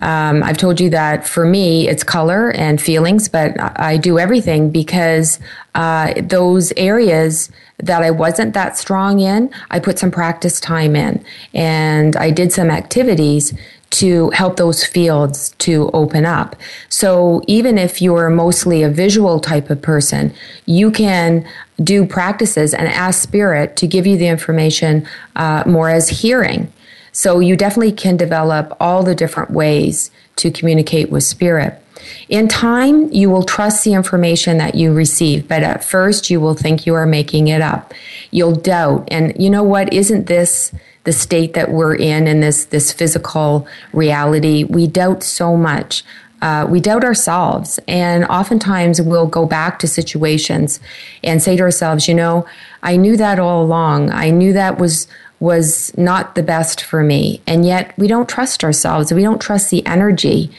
Um, 0.02 0.44
I've 0.44 0.58
told 0.58 0.80
you 0.80 0.90
that 0.90 1.26
for 1.28 1.46
me, 1.46 1.88
it's 1.88 2.04
color 2.04 2.52
and 2.52 2.82
feelings, 2.82 3.30
but 3.30 3.54
I 3.80 3.98
do 3.98 4.20
everything 4.20 4.70
because 4.70 5.40
uh, 5.74 6.14
those 6.22 6.74
areas 6.76 7.50
that 7.78 8.04
I 8.04 8.12
wasn't 8.12 8.54
that 8.54 8.78
strong 8.78 9.20
in, 9.20 9.54
I 9.70 9.80
put 9.80 10.00
some 10.00 10.12
practice 10.12 10.60
time 10.60 10.96
in 10.96 11.24
and 11.54 12.16
I 12.16 12.32
did 12.32 12.52
some 12.52 12.70
activities 12.70 13.54
to 13.96 14.30
help 14.32 14.58
those 14.58 14.84
fields 14.84 15.52
to 15.60 15.90
open 15.94 16.26
up. 16.26 16.56
So 16.90 17.42
even 17.48 17.78
if 17.78 18.02
you're 18.02 18.30
mostly 18.30 18.84
a 18.84 18.90
visual 18.90 19.40
type 19.40 19.70
of 19.70 19.82
person, 19.82 20.34
you 20.66 20.92
can 20.92 21.48
do 21.82 22.06
practices 22.06 22.74
and 22.74 22.90
ask 22.90 23.22
spirit 23.22 23.78
to 23.78 23.88
give 23.88 24.06
you 24.06 24.18
the 24.18 24.28
information 24.28 25.08
uh, 25.38 25.64
more 25.66 25.90
as 25.90 26.10
hearing. 26.10 26.72
So 27.14 27.40
you 27.40 27.56
definitely 27.56 27.94
can 27.94 28.18
develop 28.18 28.76
all 28.82 29.02
the 29.04 29.16
different 29.16 29.52
ways 29.52 30.12
to 30.36 30.52
communicate 30.52 31.10
with 31.10 31.24
spirit. 31.24 31.82
In 32.28 32.50
time, 32.50 33.10
you 33.14 33.30
will 33.30 33.44
trust 33.44 33.86
the 33.86 33.94
information 33.94 34.58
that 34.58 34.76
you 34.76 34.94
receive, 34.94 35.48
but 35.48 35.64
at 35.64 35.86
first 35.86 36.30
you 36.30 36.42
will 36.42 36.54
think 36.54 36.86
you 36.86 36.94
are 36.96 37.06
making 37.06 37.48
it 37.48 37.62
up. 37.62 37.94
You'll 38.32 38.56
doubt. 38.56 39.08
And 39.10 39.34
you 39.42 39.50
know 39.50 39.64
what? 39.64 39.94
Isn't 39.94 40.28
this 40.28 40.74
the 41.06 41.14
state 41.14 41.54
that 41.54 41.72
we're 41.72 41.96
in 41.96 42.28
in 42.28 42.42
this, 42.42 42.66
this 42.66 42.92
physical 42.92 43.68
reality? 43.94 44.64
We 44.64 44.88
doubt 44.88 45.24
so 45.24 45.56
much. 45.56 46.04
Uh, 46.42 46.68
we 46.70 46.80
doubt 46.80 47.04
ourselves. 47.04 47.80
And 47.88 48.26
oftentimes 48.26 49.02
we'll 49.02 49.28
go 49.28 49.46
back 49.46 49.80
to 49.80 49.88
situations 49.88 50.80
and 51.24 51.42
say 51.42 51.56
to 51.56 51.64
ourselves, 51.64 52.08
you 52.08 52.14
know, 52.14 52.46
I 52.84 52.98
knew 52.98 53.18
that 53.18 53.40
all 53.40 53.64
along. 53.64 54.12
I 54.12 54.30
knew 54.30 54.54
that 54.54 54.78
was 54.78 55.08
was 55.40 55.96
not 55.98 56.36
the 56.36 56.44
best 56.44 56.82
for 56.82 57.04
me. 57.04 57.42
And 57.46 57.66
yet 57.66 57.94
we 57.98 58.08
don't 58.08 58.30
trust 58.30 58.64
ourselves. 58.64 59.12
We 59.12 59.22
don't 59.22 59.42
trust 59.42 59.70
the 59.70 59.86
energy. 59.86 60.50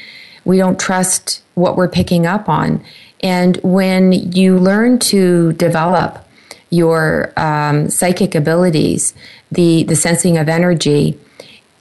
We 0.45 0.59
don't 0.59 0.79
trust 0.79 1.43
what 1.55 1.77
we're 1.77 1.89
picking 1.89 2.27
up 2.27 2.49
on. 2.49 2.85
And 3.21 3.57
when 3.63 4.13
you 4.13 4.59
learn 4.59 4.99
to 5.01 5.55
develop 5.55 6.27
your 6.71 7.33
um, 7.37 7.89
psychic 7.89 8.35
abilities, 8.35 9.15
the, 9.51 9.85
the 9.85 9.97
sensing 9.97 10.37
of 10.37 10.49
energy, 10.49 11.19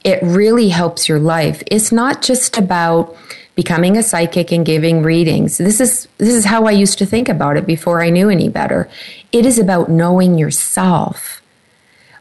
it 0.04 0.20
really 0.22 0.70
helps 0.70 1.10
your 1.10 1.20
life. 1.20 1.64
It's 1.68 1.92
not 1.92 2.22
just 2.22 2.58
about 2.58 3.16
becoming 3.56 3.98
a 3.98 4.04
psychic 4.04 4.52
and 4.52 4.66
giving 4.66 5.02
readings. 5.02 5.58
This 5.58 5.80
is 5.80 6.08
this 6.18 6.34
is 6.34 6.46
how 6.46 6.66
I 6.66 6.72
used 6.72 6.98
to 7.00 7.06
think 7.06 7.30
about 7.30 7.56
it 7.58 7.66
before 7.66 8.02
I 8.02 8.10
knew 8.10 8.30
any 8.30 8.50
better. 8.50 8.90
It 9.32 9.46
is 9.46 9.58
about 9.58 9.90
knowing 9.90 10.38
yourself 10.38 11.42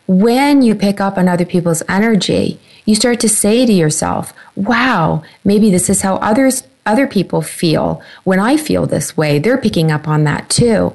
when 0.06 0.62
you 0.62 0.74
pick 0.74 1.00
up 1.00 1.16
on 1.16 1.28
other 1.28 1.44
people's 1.44 1.82
energy, 1.88 2.60
you 2.84 2.94
start 2.94 3.20
to 3.20 3.28
say 3.28 3.64
to 3.64 3.72
yourself, 3.72 4.34
wow, 4.54 5.22
maybe 5.44 5.70
this 5.70 5.88
is 5.88 6.02
how 6.02 6.16
others 6.16 6.64
other 6.86 7.06
people 7.06 7.40
feel 7.42 8.02
when 8.24 8.38
I 8.38 8.56
feel 8.56 8.86
this 8.86 9.16
way. 9.16 9.38
They're 9.38 9.58
picking 9.58 9.90
up 9.90 10.06
on 10.06 10.24
that 10.24 10.50
too. 10.50 10.94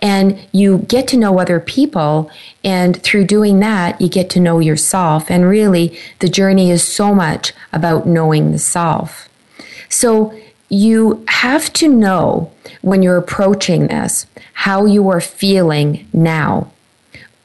And 0.00 0.38
you 0.52 0.78
get 0.78 1.08
to 1.08 1.16
know 1.16 1.38
other 1.38 1.60
people. 1.60 2.30
And 2.62 3.02
through 3.02 3.24
doing 3.24 3.60
that, 3.60 4.00
you 4.00 4.08
get 4.08 4.28
to 4.30 4.40
know 4.40 4.58
yourself. 4.58 5.30
And 5.30 5.48
really, 5.48 5.98
the 6.18 6.28
journey 6.28 6.70
is 6.70 6.82
so 6.82 7.14
much 7.14 7.52
about 7.72 8.06
knowing 8.06 8.52
the 8.52 8.58
self. 8.58 9.28
So 9.88 10.38
you 10.68 11.24
have 11.28 11.72
to 11.74 11.88
know 11.88 12.52
when 12.82 13.02
you're 13.02 13.16
approaching 13.16 13.88
this 13.88 14.26
how 14.52 14.84
you 14.84 15.08
are 15.08 15.20
feeling 15.20 16.06
now. 16.12 16.70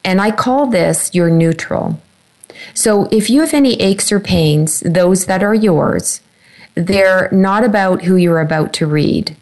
And 0.03 0.21
I 0.21 0.31
call 0.31 0.67
this 0.67 1.13
your 1.13 1.29
neutral. 1.29 1.99
So 2.73 3.07
if 3.11 3.29
you 3.29 3.41
have 3.41 3.53
any 3.53 3.81
aches 3.81 4.11
or 4.11 4.19
pains, 4.19 4.81
those 4.81 5.25
that 5.25 5.43
are 5.43 5.55
yours, 5.55 6.21
they're 6.75 7.29
not 7.31 7.63
about 7.63 8.03
who 8.03 8.15
you're 8.15 8.41
about 8.41 8.73
to 8.73 8.87
read. 8.87 9.35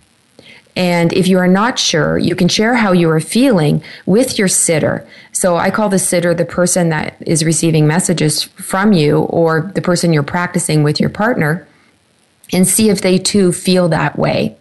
And 0.75 1.13
if 1.13 1.27
you 1.27 1.37
are 1.37 1.47
not 1.47 1.77
sure, 1.77 2.17
you 2.17 2.35
can 2.35 2.47
share 2.47 2.75
how 2.75 2.93
you 2.93 3.09
are 3.09 3.19
feeling 3.19 3.83
with 4.05 4.39
your 4.39 4.47
sitter. 4.47 5.07
So 5.31 5.55
I 5.55 5.69
call 5.69 5.89
the 5.89 5.99
sitter 5.99 6.33
the 6.33 6.45
person 6.45 6.89
that 6.89 7.15
is 7.21 7.45
receiving 7.45 7.85
messages 7.85 8.43
from 8.43 8.91
you 8.91 9.19
or 9.19 9.71
the 9.75 9.81
person 9.81 10.13
you're 10.13 10.23
practicing 10.23 10.81
with 10.81 10.99
your 10.99 11.09
partner 11.09 11.67
and 12.51 12.67
see 12.67 12.89
if 12.89 13.01
they 13.01 13.17
too 13.17 13.51
feel 13.51 13.89
that 13.89 14.17
way. 14.17 14.55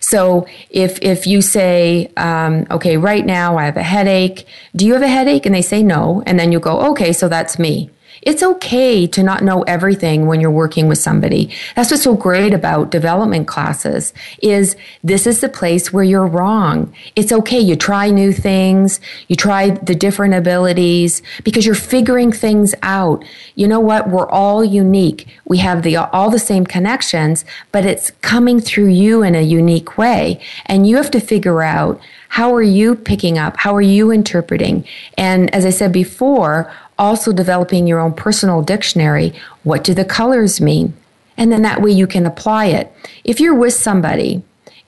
So 0.00 0.46
if 0.70 0.98
if 1.02 1.26
you 1.26 1.42
say, 1.42 2.10
um, 2.16 2.66
okay, 2.70 2.96
right 2.96 3.24
now 3.24 3.56
I 3.56 3.64
have 3.64 3.76
a 3.76 3.82
headache. 3.82 4.46
Do 4.74 4.86
you 4.86 4.94
have 4.94 5.02
a 5.02 5.08
headache? 5.08 5.46
And 5.46 5.54
they 5.54 5.62
say 5.62 5.82
no, 5.82 6.22
and 6.26 6.38
then 6.38 6.52
you 6.52 6.60
go, 6.60 6.90
okay, 6.90 7.12
so 7.12 7.28
that's 7.28 7.58
me. 7.58 7.90
It's 8.22 8.42
okay 8.42 9.06
to 9.06 9.22
not 9.22 9.42
know 9.42 9.62
everything 9.62 10.26
when 10.26 10.40
you're 10.40 10.50
working 10.50 10.88
with 10.88 10.98
somebody. 10.98 11.50
That's 11.74 11.90
what's 11.90 12.02
so 12.02 12.14
great 12.14 12.52
about 12.52 12.90
development 12.90 13.46
classes 13.46 14.12
is 14.42 14.76
this 15.02 15.26
is 15.26 15.40
the 15.40 15.48
place 15.48 15.92
where 15.92 16.04
you're 16.04 16.26
wrong. 16.26 16.92
It's 17.16 17.32
okay. 17.32 17.58
You 17.58 17.76
try 17.76 18.10
new 18.10 18.32
things. 18.32 19.00
You 19.28 19.36
try 19.36 19.70
the 19.70 19.94
different 19.94 20.34
abilities 20.34 21.22
because 21.44 21.64
you're 21.64 21.74
figuring 21.74 22.30
things 22.30 22.74
out. 22.82 23.24
You 23.54 23.68
know 23.68 23.80
what? 23.80 24.10
We're 24.10 24.28
all 24.28 24.64
unique. 24.64 25.26
We 25.46 25.58
have 25.58 25.82
the, 25.82 25.96
all 25.96 26.30
the 26.30 26.38
same 26.38 26.66
connections, 26.66 27.44
but 27.72 27.86
it's 27.86 28.10
coming 28.20 28.60
through 28.60 28.88
you 28.88 29.22
in 29.22 29.34
a 29.34 29.42
unique 29.42 29.96
way. 29.96 30.40
And 30.66 30.86
you 30.86 30.96
have 30.96 31.10
to 31.12 31.20
figure 31.20 31.62
out 31.62 32.00
how 32.28 32.54
are 32.54 32.62
you 32.62 32.94
picking 32.94 33.38
up? 33.38 33.56
How 33.56 33.74
are 33.74 33.80
you 33.80 34.12
interpreting? 34.12 34.84
And 35.18 35.52
as 35.52 35.66
I 35.66 35.70
said 35.70 35.92
before, 35.92 36.72
also 37.00 37.32
developing 37.32 37.86
your 37.86 37.98
own 37.98 38.12
personal 38.12 38.62
dictionary. 38.62 39.32
What 39.64 39.82
do 39.82 39.94
the 39.94 40.04
colors 40.04 40.60
mean? 40.60 40.94
And 41.36 41.50
then 41.50 41.62
that 41.62 41.80
way 41.80 41.90
you 41.90 42.06
can 42.06 42.26
apply 42.26 42.66
it. 42.66 42.92
If 43.24 43.40
you're 43.40 43.54
with 43.54 43.72
somebody, 43.72 44.42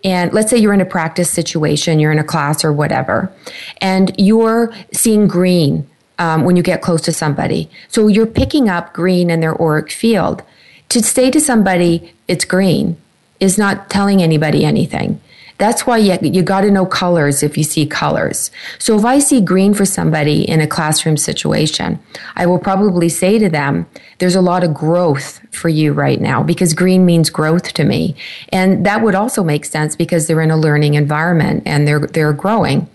and 0.04 0.32
let's 0.32 0.50
say 0.50 0.58
you're 0.58 0.74
in 0.74 0.80
a 0.80 0.84
practice 0.84 1.30
situation, 1.30 1.98
you're 1.98 2.12
in 2.12 2.18
a 2.18 2.24
class 2.24 2.64
or 2.64 2.72
whatever, 2.72 3.32
and 3.80 4.12
you're 4.18 4.72
seeing 4.92 5.26
green 5.26 5.88
um, 6.18 6.44
when 6.44 6.56
you 6.56 6.62
get 6.62 6.82
close 6.82 7.00
to 7.02 7.12
somebody. 7.12 7.70
So 7.88 8.08
you're 8.08 8.26
picking 8.26 8.68
up 8.68 8.92
green 8.92 9.30
in 9.30 9.40
their 9.40 9.60
auric 9.60 9.90
field. 9.90 10.42
To 10.90 11.02
say 11.02 11.30
to 11.30 11.40
somebody, 11.40 12.12
it's 12.28 12.44
green, 12.44 12.96
is 13.40 13.56
not 13.56 13.88
telling 13.88 14.22
anybody 14.22 14.64
anything. 14.64 15.20
That's 15.62 15.86
why 15.86 15.98
you, 15.98 16.18
you 16.22 16.42
got 16.42 16.62
to 16.62 16.72
know 16.72 16.84
colors 16.84 17.44
if 17.44 17.56
you 17.56 17.62
see 17.62 17.86
colors. 17.86 18.50
So 18.80 18.98
if 18.98 19.04
I 19.04 19.20
see 19.20 19.40
green 19.40 19.74
for 19.74 19.84
somebody 19.84 20.42
in 20.42 20.60
a 20.60 20.66
classroom 20.66 21.16
situation, 21.16 22.00
I 22.34 22.46
will 22.46 22.58
probably 22.58 23.08
say 23.08 23.38
to 23.38 23.48
them, 23.48 23.86
there's 24.18 24.34
a 24.34 24.40
lot 24.40 24.64
of 24.64 24.74
growth 24.74 25.40
for 25.52 25.68
you 25.68 25.92
right 25.92 26.20
now 26.20 26.42
because 26.42 26.74
green 26.74 27.06
means 27.06 27.30
growth 27.30 27.74
to 27.74 27.84
me. 27.84 28.16
And 28.48 28.84
that 28.84 29.02
would 29.04 29.14
also 29.14 29.44
make 29.44 29.64
sense 29.64 29.94
because 29.94 30.26
they're 30.26 30.40
in 30.40 30.50
a 30.50 30.56
learning 30.56 30.94
environment 30.94 31.62
and 31.64 31.86
they're, 31.86 32.08
they're 32.08 32.32
growing. 32.32 32.90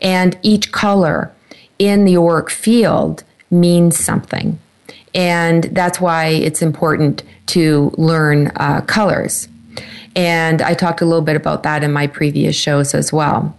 And 0.00 0.38
each 0.42 0.70
color 0.70 1.32
in 1.80 2.04
the 2.04 2.16
auric 2.16 2.50
field 2.50 3.24
means 3.50 3.98
something. 3.98 4.60
And 5.12 5.64
that's 5.64 6.00
why 6.00 6.26
it's 6.26 6.62
important 6.62 7.24
to 7.46 7.92
learn 7.98 8.52
uh, 8.54 8.82
colors. 8.82 9.48
And 10.14 10.60
I 10.60 10.74
talked 10.74 11.00
a 11.00 11.06
little 11.06 11.22
bit 11.22 11.36
about 11.36 11.62
that 11.62 11.82
in 11.82 11.92
my 11.92 12.06
previous 12.06 12.54
shows 12.56 12.94
as 12.94 13.12
well. 13.12 13.56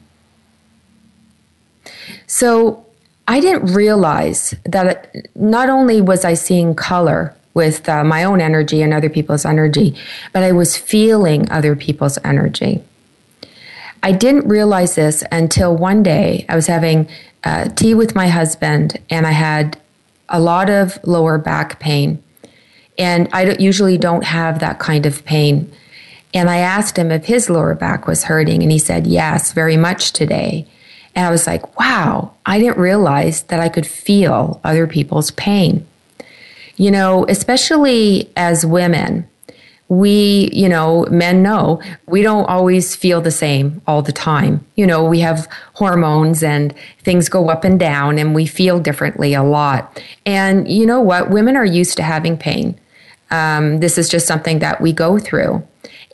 So 2.28 2.86
I 3.28 3.40
didn't 3.40 3.74
realize 3.74 4.54
that 4.66 5.16
not 5.36 5.70
only 5.70 6.02
was 6.02 6.26
I 6.26 6.34
seeing 6.34 6.76
color 6.76 7.36
with 7.54 7.88
uh, 7.88 8.04
my 8.04 8.24
own 8.24 8.42
energy 8.42 8.82
and 8.82 8.94
other 8.94 9.10
people's 9.10 9.46
energy, 9.46 9.96
but 10.32 10.44
I 10.44 10.52
was 10.52 10.78
feeling 10.78 11.50
other 11.52 11.76
people's 11.76 12.18
energy. 12.24 12.84
I 14.02 14.12
didn't 14.12 14.48
realize 14.48 14.96
this 14.96 15.24
until 15.32 15.76
one 15.76 16.04
day 16.04 16.46
I 16.50 16.56
was 16.56 16.68
having 16.68 17.08
uh, 17.44 17.70
tea 17.70 17.94
with 17.94 18.16
my 18.16 18.28
husband 18.28 19.00
and 19.10 19.26
I 19.26 19.32
had 19.32 19.80
a 20.28 20.40
lot 20.40 20.70
of 20.70 21.00
lower 21.04 21.38
back 21.38 21.80
pain. 21.80 22.22
And 22.98 23.30
I 23.32 23.46
don't, 23.46 23.60
usually 23.60 23.98
don't 23.98 24.24
have 24.24 24.60
that 24.60 24.80
kind 24.80 25.06
of 25.06 25.24
pain 25.26 25.72
and 26.34 26.50
I 26.50 26.58
asked 26.58 26.98
him 26.98 27.12
if 27.12 27.26
his 27.26 27.50
lower 27.50 27.76
back 27.76 28.08
was 28.08 28.24
hurting, 28.24 28.64
and 28.64 28.72
he 28.72 28.80
said, 28.80 29.08
Yes, 29.08 29.54
very 29.54 29.78
much 29.78 30.14
today. 30.14 30.66
And 31.16 31.26
I 31.26 31.32
was 31.32 31.46
like, 31.46 31.80
Wow, 31.80 32.34
I 32.46 32.60
didn't 32.60 32.78
realize 32.78 33.44
that 33.44 33.60
I 33.60 33.70
could 33.70 33.88
feel 33.88 34.60
other 34.64 34.88
people's 34.88 35.32
pain. 35.32 35.86
You 36.76 36.90
know, 36.90 37.26
especially 37.30 38.32
as 38.36 38.66
women, 38.66 39.28
we, 39.90 40.50
you 40.54 40.68
know, 40.68 41.06
men 41.12 41.44
know 41.44 41.80
we 42.08 42.24
don't 42.24 42.46
always 42.46 42.96
feel 42.96 43.22
the 43.22 43.32
same 43.32 43.82
all 43.86 44.02
the 44.02 44.12
time. 44.12 44.66
You 44.76 44.88
know, 44.88 45.04
we 45.04 45.20
have 45.20 45.48
hormones 45.74 46.42
and 46.42 46.74
things 47.04 47.30
go 47.30 47.50
up 47.50 47.64
and 47.64 47.80
down 47.80 48.18
and 48.18 48.34
we 48.34 48.48
feel 48.48 48.80
differently 48.80 49.36
a 49.36 49.44
lot. 49.44 50.02
And 50.26 50.68
you 50.68 50.88
know 50.88 51.00
what? 51.00 51.30
Women 51.30 51.56
are 51.56 51.66
used 51.66 51.98
to 51.98 52.04
having 52.04 52.38
pain. 52.38 52.80
Um, 53.30 53.80
this 53.80 53.98
is 53.98 54.10
just 54.10 54.26
something 54.26 54.60
that 54.60 54.82
we 54.82 54.94
go 54.94 55.20
through. 55.20 55.64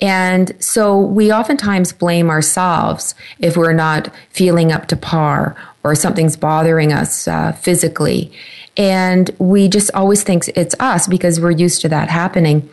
And 0.01 0.55
so 0.63 0.97
we 0.97 1.31
oftentimes 1.31 1.91
blame 1.91 2.29
ourselves 2.29 3.15
if 3.39 3.57
we're 3.57 3.73
not 3.73 4.13
feeling 4.29 4.71
up 4.71 4.87
to 4.87 4.95
par 4.95 5.55
or 5.83 5.95
something's 5.95 6.37
bothering 6.37 6.93
us 6.93 7.27
uh, 7.27 7.51
physically. 7.53 8.31
And 8.77 9.29
we 9.39 9.67
just 9.67 9.91
always 9.93 10.23
think 10.23 10.47
it's 10.49 10.75
us 10.79 11.07
because 11.07 11.39
we're 11.39 11.51
used 11.51 11.81
to 11.81 11.89
that 11.89 12.09
happening. 12.09 12.69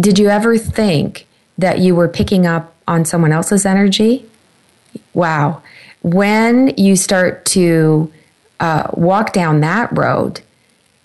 Did 0.00 0.18
you 0.18 0.28
ever 0.28 0.56
think 0.56 1.26
that 1.58 1.80
you 1.80 1.94
were 1.94 2.08
picking 2.08 2.46
up 2.46 2.74
on 2.86 3.04
someone 3.04 3.32
else's 3.32 3.66
energy? 3.66 4.24
Wow. 5.12 5.62
When 6.02 6.68
you 6.76 6.96
start 6.96 7.44
to 7.46 8.10
uh, 8.60 8.88
walk 8.94 9.32
down 9.32 9.60
that 9.60 9.94
road, 9.96 10.40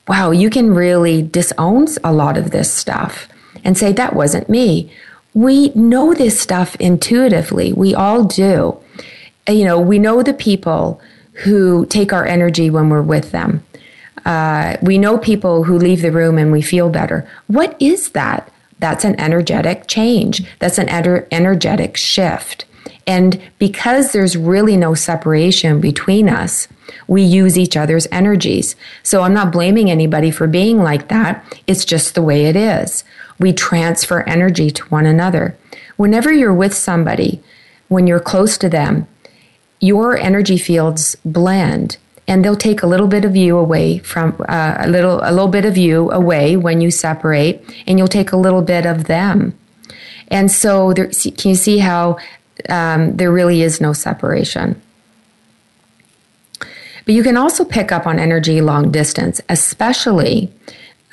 wow, 0.07 0.31
you 0.31 0.49
can 0.49 0.73
really 0.73 1.21
disown 1.21 1.87
a 2.03 2.13
lot 2.13 2.37
of 2.37 2.51
this 2.51 2.71
stuff 2.71 3.27
and 3.63 3.77
say, 3.77 3.91
that 3.93 4.15
wasn't 4.15 4.49
me 4.49 4.91
we 5.33 5.69
know 5.69 6.13
this 6.13 6.39
stuff 6.39 6.75
intuitively. 6.75 7.73
We 7.73 7.95
all 7.95 8.23
do. 8.23 8.77
You 9.47 9.65
know, 9.65 9.79
we 9.79 9.99
know 9.99 10.23
the 10.23 10.33
people 10.33 11.01
who 11.43 11.85
take 11.87 12.13
our 12.13 12.25
energy 12.25 12.69
when 12.69 12.89
we're 12.89 13.01
with 13.01 13.31
them. 13.31 13.63
Uh, 14.25 14.77
we 14.81 14.97
know 14.97 15.17
people 15.17 15.63
who 15.63 15.77
leave 15.77 16.01
the 16.01 16.11
room 16.11 16.37
and 16.37 16.51
we 16.51 16.61
feel 16.61 16.89
better. 16.89 17.27
What 17.47 17.75
is 17.81 18.09
that? 18.09 18.49
That's 18.79 19.03
an 19.03 19.19
energetic 19.19 19.87
change. 19.87 20.43
That's 20.59 20.77
an 20.77 20.87
ener- 20.87 21.27
energetic 21.31 21.97
shift. 21.97 22.65
And 23.05 23.41
because 23.59 24.11
there's 24.11 24.37
really 24.37 24.77
no 24.77 24.93
separation 24.93 25.81
between 25.81 26.29
us, 26.29 26.67
we 27.07 27.21
use 27.21 27.57
each 27.57 27.75
other's 27.75 28.07
energies. 28.11 28.75
So 29.01 29.23
I'm 29.23 29.33
not 29.33 29.51
blaming 29.51 29.91
anybody 29.91 30.31
for 30.31 30.47
being 30.47 30.81
like 30.81 31.09
that. 31.09 31.43
It's 31.67 31.85
just 31.85 32.15
the 32.15 32.21
way 32.21 32.45
it 32.45 32.55
is. 32.55 33.03
We 33.39 33.53
transfer 33.53 34.21
energy 34.23 34.71
to 34.71 34.83
one 34.85 35.05
another. 35.05 35.57
Whenever 35.97 36.31
you're 36.31 36.53
with 36.53 36.73
somebody, 36.73 37.41
when 37.87 38.07
you're 38.07 38.19
close 38.19 38.57
to 38.59 38.69
them, 38.69 39.07
your 39.79 40.17
energy 40.17 40.57
fields 40.57 41.17
blend 41.25 41.97
and 42.27 42.43
they'll 42.43 42.55
take 42.55 42.81
a 42.81 42.87
little 42.87 43.07
bit 43.07 43.25
of 43.25 43.35
you 43.35 43.57
away 43.57 43.97
from 43.99 44.35
uh, 44.47 44.75
a 44.79 44.87
little 44.87 45.19
a 45.23 45.31
little 45.31 45.47
bit 45.47 45.65
of 45.65 45.77
you 45.77 46.09
away 46.11 46.55
when 46.55 46.81
you 46.81 46.89
separate 46.89 47.61
and 47.85 47.97
you'll 47.97 48.07
take 48.07 48.31
a 48.31 48.37
little 48.37 48.61
bit 48.61 48.85
of 48.85 49.05
them 49.05 49.57
and 50.29 50.51
so 50.51 50.93
there, 50.93 51.07
can 51.07 51.49
you 51.49 51.55
see 51.55 51.79
how 51.79 52.17
um, 52.69 53.15
there 53.17 53.31
really 53.31 53.61
is 53.61 53.81
no 53.81 53.93
separation 53.93 54.81
but 57.05 57.13
you 57.13 57.23
can 57.23 57.35
also 57.35 57.65
pick 57.65 57.91
up 57.91 58.07
on 58.07 58.19
energy 58.19 58.61
long 58.61 58.91
distance 58.91 59.41
especially 59.49 60.51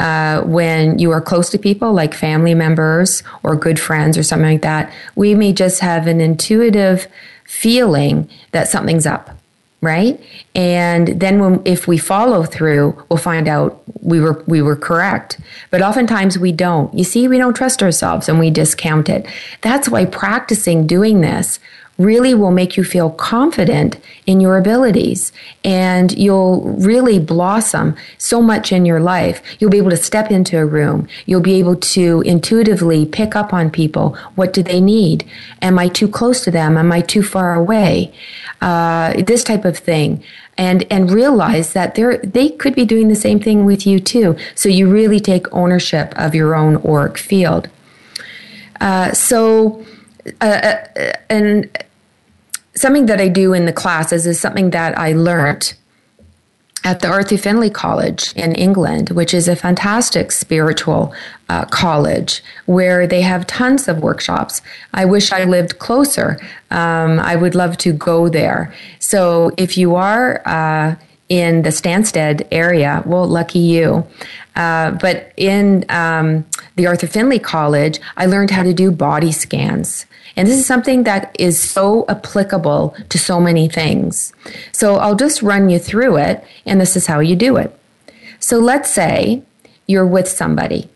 uh, 0.00 0.42
when 0.42 0.98
you 0.98 1.10
are 1.10 1.20
close 1.20 1.50
to 1.50 1.58
people 1.58 1.92
like 1.92 2.14
family 2.14 2.54
members 2.54 3.22
or 3.42 3.54
good 3.54 3.78
friends 3.78 4.16
or 4.18 4.22
something 4.22 4.50
like 4.50 4.62
that, 4.62 4.92
we 5.14 5.34
may 5.34 5.52
just 5.52 5.80
have 5.80 6.06
an 6.06 6.20
intuitive 6.20 7.06
feeling 7.44 8.28
that 8.52 8.68
something's 8.68 9.06
up 9.06 9.36
right? 9.82 10.22
And 10.54 11.08
then 11.20 11.38
when 11.38 11.62
if 11.64 11.88
we 11.88 11.96
follow 11.96 12.44
through 12.44 13.02
we'll 13.08 13.16
find 13.16 13.48
out 13.48 13.82
we 14.02 14.20
were 14.20 14.44
we 14.46 14.60
were 14.60 14.76
correct. 14.76 15.40
But 15.70 15.82
oftentimes 15.82 16.38
we 16.38 16.52
don't. 16.52 16.92
You 16.92 17.04
see 17.04 17.28
we 17.28 17.38
don't 17.38 17.56
trust 17.56 17.82
ourselves 17.82 18.28
and 18.28 18.38
we 18.38 18.50
discount 18.50 19.08
it. 19.08 19.26
That's 19.62 19.88
why 19.88 20.04
practicing 20.04 20.86
doing 20.86 21.22
this 21.22 21.60
really 22.00 22.34
will 22.34 22.50
make 22.50 22.76
you 22.76 22.84
feel 22.84 23.10
confident 23.10 23.98
in 24.26 24.40
your 24.40 24.56
abilities 24.56 25.32
and 25.64 26.16
you'll 26.16 26.62
really 26.78 27.18
blossom 27.18 27.94
so 28.16 28.40
much 28.40 28.72
in 28.72 28.86
your 28.86 29.00
life. 29.00 29.42
You'll 29.58 29.70
be 29.70 29.78
able 29.78 29.90
to 29.90 29.96
step 29.96 30.30
into 30.30 30.58
a 30.58 30.64
room. 30.64 31.06
You'll 31.26 31.42
be 31.42 31.58
able 31.58 31.76
to 31.76 32.22
intuitively 32.22 33.04
pick 33.04 33.36
up 33.36 33.52
on 33.52 33.70
people. 33.70 34.16
What 34.34 34.52
do 34.54 34.62
they 34.62 34.80
need? 34.80 35.28
Am 35.60 35.78
I 35.78 35.88
too 35.88 36.08
close 36.08 36.42
to 36.44 36.50
them? 36.50 36.78
Am 36.78 36.90
I 36.90 37.02
too 37.02 37.22
far 37.22 37.54
away? 37.54 38.12
Uh, 38.62 39.22
this 39.22 39.44
type 39.44 39.66
of 39.66 39.76
thing. 39.76 40.24
And, 40.56 40.86
and 40.90 41.10
realize 41.10 41.72
that 41.74 41.94
they're, 41.94 42.18
they 42.18 42.50
could 42.50 42.74
be 42.74 42.84
doing 42.84 43.08
the 43.08 43.14
same 43.14 43.40
thing 43.40 43.64
with 43.64 43.86
you 43.86 44.00
too. 44.00 44.36
So 44.54 44.68
you 44.68 44.90
really 44.90 45.20
take 45.20 45.52
ownership 45.52 46.12
of 46.16 46.34
your 46.34 46.54
own 46.54 46.76
auric 46.84 47.16
field. 47.18 47.68
Uh, 48.80 49.12
so, 49.12 49.84
uh, 50.40 50.76
uh 50.96 51.12
and 51.28 51.68
something 52.80 53.06
that 53.06 53.20
I 53.20 53.28
do 53.28 53.52
in 53.52 53.66
the 53.66 53.72
classes 53.72 54.26
is 54.26 54.40
something 54.40 54.70
that 54.70 54.98
I 54.98 55.12
learned 55.12 55.74
at 56.82 57.00
the 57.00 57.08
Arthur 57.08 57.36
Findlay 57.36 57.68
College 57.68 58.32
in 58.34 58.54
England, 58.54 59.10
which 59.10 59.34
is 59.34 59.48
a 59.48 59.54
fantastic 59.54 60.32
spiritual 60.32 61.12
uh, 61.50 61.66
college 61.66 62.42
where 62.64 63.06
they 63.06 63.20
have 63.20 63.46
tons 63.46 63.86
of 63.86 63.98
workshops. 63.98 64.62
I 64.94 65.04
wish 65.04 65.30
I 65.30 65.44
lived 65.44 65.78
closer. 65.78 66.40
Um, 66.70 67.20
I 67.20 67.36
would 67.36 67.54
love 67.54 67.76
to 67.78 67.92
go 67.92 68.30
there. 68.30 68.72
So 68.98 69.50
if 69.58 69.76
you 69.76 69.94
are 69.96 70.40
uh, 70.46 70.96
in 71.30 71.62
the 71.62 71.70
Stansted 71.70 72.46
area. 72.50 73.02
Well, 73.06 73.26
lucky 73.26 73.60
you. 73.60 74.06
Uh, 74.56 74.90
but 74.90 75.32
in 75.36 75.86
um, 75.88 76.44
the 76.74 76.86
Arthur 76.88 77.06
Findlay 77.06 77.38
College, 77.38 78.00
I 78.16 78.26
learned 78.26 78.50
how 78.50 78.64
to 78.64 78.74
do 78.74 78.90
body 78.90 79.32
scans. 79.32 80.06
And 80.36 80.48
this 80.48 80.58
is 80.58 80.66
something 80.66 81.04
that 81.04 81.34
is 81.38 81.58
so 81.58 82.04
applicable 82.08 82.94
to 83.08 83.18
so 83.18 83.40
many 83.40 83.68
things. 83.68 84.32
So 84.72 84.96
I'll 84.96 85.16
just 85.16 85.42
run 85.42 85.70
you 85.70 85.78
through 85.78 86.16
it, 86.16 86.44
and 86.66 86.80
this 86.80 86.96
is 86.96 87.06
how 87.06 87.20
you 87.20 87.36
do 87.36 87.56
it. 87.56 87.76
So 88.38 88.58
let's 88.58 88.90
say 88.90 89.42
you're 89.86 90.06
with 90.06 90.28
somebody. 90.28 90.88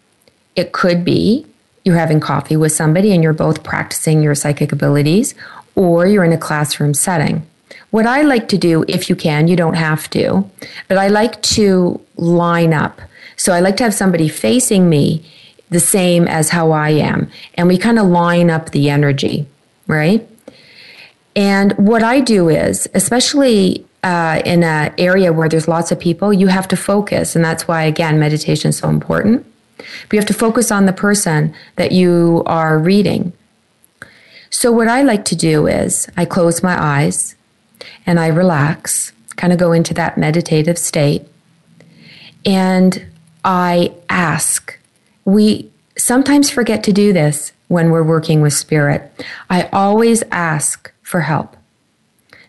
It 0.57 0.73
could 0.73 1.05
be 1.05 1.47
you're 1.85 1.99
having 1.99 2.21
coffee 2.21 2.57
with 2.57 2.73
somebody 2.73 3.13
and 3.13 3.23
you're 3.23 3.35
both 3.35 3.63
practicing 3.63 4.23
your 4.23 4.35
psychic 4.35 4.73
abilities, 4.73 5.35
or 5.75 6.07
you're 6.07 6.25
in 6.25 6.33
a 6.33 6.39
classroom 6.39 6.95
setting. 6.95 7.47
What 7.91 8.07
I 8.07 8.23
like 8.23 8.49
to 8.49 8.59
do, 8.59 8.85
if 8.89 9.11
you 9.11 9.17
can, 9.17 9.49
you 9.49 9.57
don't 9.57 9.75
have 9.75 10.09
to, 10.11 10.49
but 10.89 10.99
I 10.99 11.09
like 11.09 11.43
to 11.43 12.01
line 12.17 12.73
up. 12.73 13.01
So 13.37 13.53
I 13.53 13.61
like 13.61 13.77
to 13.79 13.85
have 13.85 13.95
somebody 13.95 14.29
facing 14.29 14.89
me 14.89 15.29
the 15.71 15.81
same 15.81 16.29
as 16.29 16.51
how 16.51 16.71
I 16.73 16.91
am. 16.91 17.31
And 17.55 17.69
we 17.69 17.79
kind 17.79 17.99
of 17.99 18.07
line 18.07 18.51
up 18.51 18.71
the 18.71 18.91
energy, 18.91 19.47
right? 19.87 20.29
And 21.37 21.73
what 21.73 22.03
I 22.03 22.21
do 22.21 22.49
is, 22.49 22.89
especially 22.95 23.85
uh, 24.03 24.43
in 24.45 24.63
an 24.63 24.95
area 24.99 25.33
where 25.33 25.49
there's 25.49 25.67
lots 25.67 25.91
of 25.91 25.99
people, 25.99 26.33
you 26.33 26.47
have 26.49 26.69
to 26.69 26.77
focus. 26.77 27.35
And 27.35 27.45
that's 27.45 27.67
why, 27.67 27.83
again, 27.85 28.19
meditation 28.19 28.69
is 28.69 28.79
so 28.79 28.89
important. 28.89 29.45
But 29.77 30.13
you 30.13 30.19
have 30.19 30.29
to 30.29 30.35
focus 30.35 30.71
on 30.71 30.87
the 30.87 30.93
person 30.93 31.55
that 31.77 31.93
you 31.93 32.43
are 32.47 32.79
reading. 32.79 33.33
So, 34.51 34.71
what 34.71 34.87
I 34.87 35.03
like 35.03 35.25
to 35.27 35.37
do 35.37 35.67
is 35.67 36.07
I 36.17 36.25
close 36.25 36.63
my 36.63 36.81
eyes 36.81 37.35
and 38.07 38.21
I 38.21 38.29
relax, 38.29 39.13
kind 39.37 39.53
of 39.53 39.59
go 39.59 39.73
into 39.73 39.93
that 39.95 40.17
meditative 40.17 40.79
state. 40.79 41.27
And 42.47 43.07
I 43.45 43.93
ask 44.09 44.79
we 45.25 45.71
sometimes 45.97 46.51
forget 46.51 46.83
to 46.85 46.93
do 46.93 47.13
this 47.13 47.53
when 47.69 47.91
we're 47.91 48.03
working 48.03 48.41
with 48.41 48.53
spirit. 48.53 49.11
I 49.49 49.69
always 49.73 50.23
ask 50.31 50.93
for 51.03 51.21
help 51.21 51.57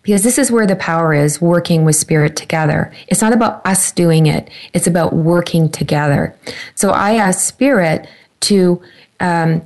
because 0.01 0.23
this 0.23 0.37
is 0.37 0.51
where 0.51 0.67
the 0.67 0.75
power 0.75 1.13
is 1.13 1.41
working 1.41 1.83
with 1.83 1.95
spirit 1.95 2.35
together. 2.35 2.93
It's 3.07 3.21
not 3.21 3.33
about 3.33 3.65
us 3.65 3.91
doing 3.91 4.27
it, 4.27 4.49
it's 4.73 4.87
about 4.87 5.13
working 5.13 5.69
together. 5.69 6.35
So 6.75 6.91
I 6.91 7.15
ask 7.15 7.39
spirit 7.39 8.07
to 8.41 8.81
um, 9.19 9.61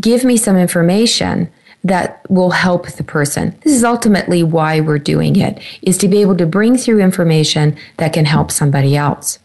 give 0.00 0.24
me 0.24 0.36
some 0.36 0.56
information 0.56 1.50
that 1.84 2.28
will 2.28 2.50
help 2.50 2.88
the 2.88 3.04
person. 3.04 3.56
This 3.62 3.72
is 3.72 3.84
ultimately 3.84 4.42
why 4.42 4.80
we're 4.80 4.98
doing 4.98 5.36
it, 5.36 5.60
is 5.82 5.96
to 5.98 6.08
be 6.08 6.20
able 6.20 6.36
to 6.36 6.46
bring 6.46 6.76
through 6.76 7.00
information 7.00 7.76
that 7.98 8.12
can 8.12 8.24
help 8.24 8.50
somebody 8.50 8.96
else. 8.96 9.38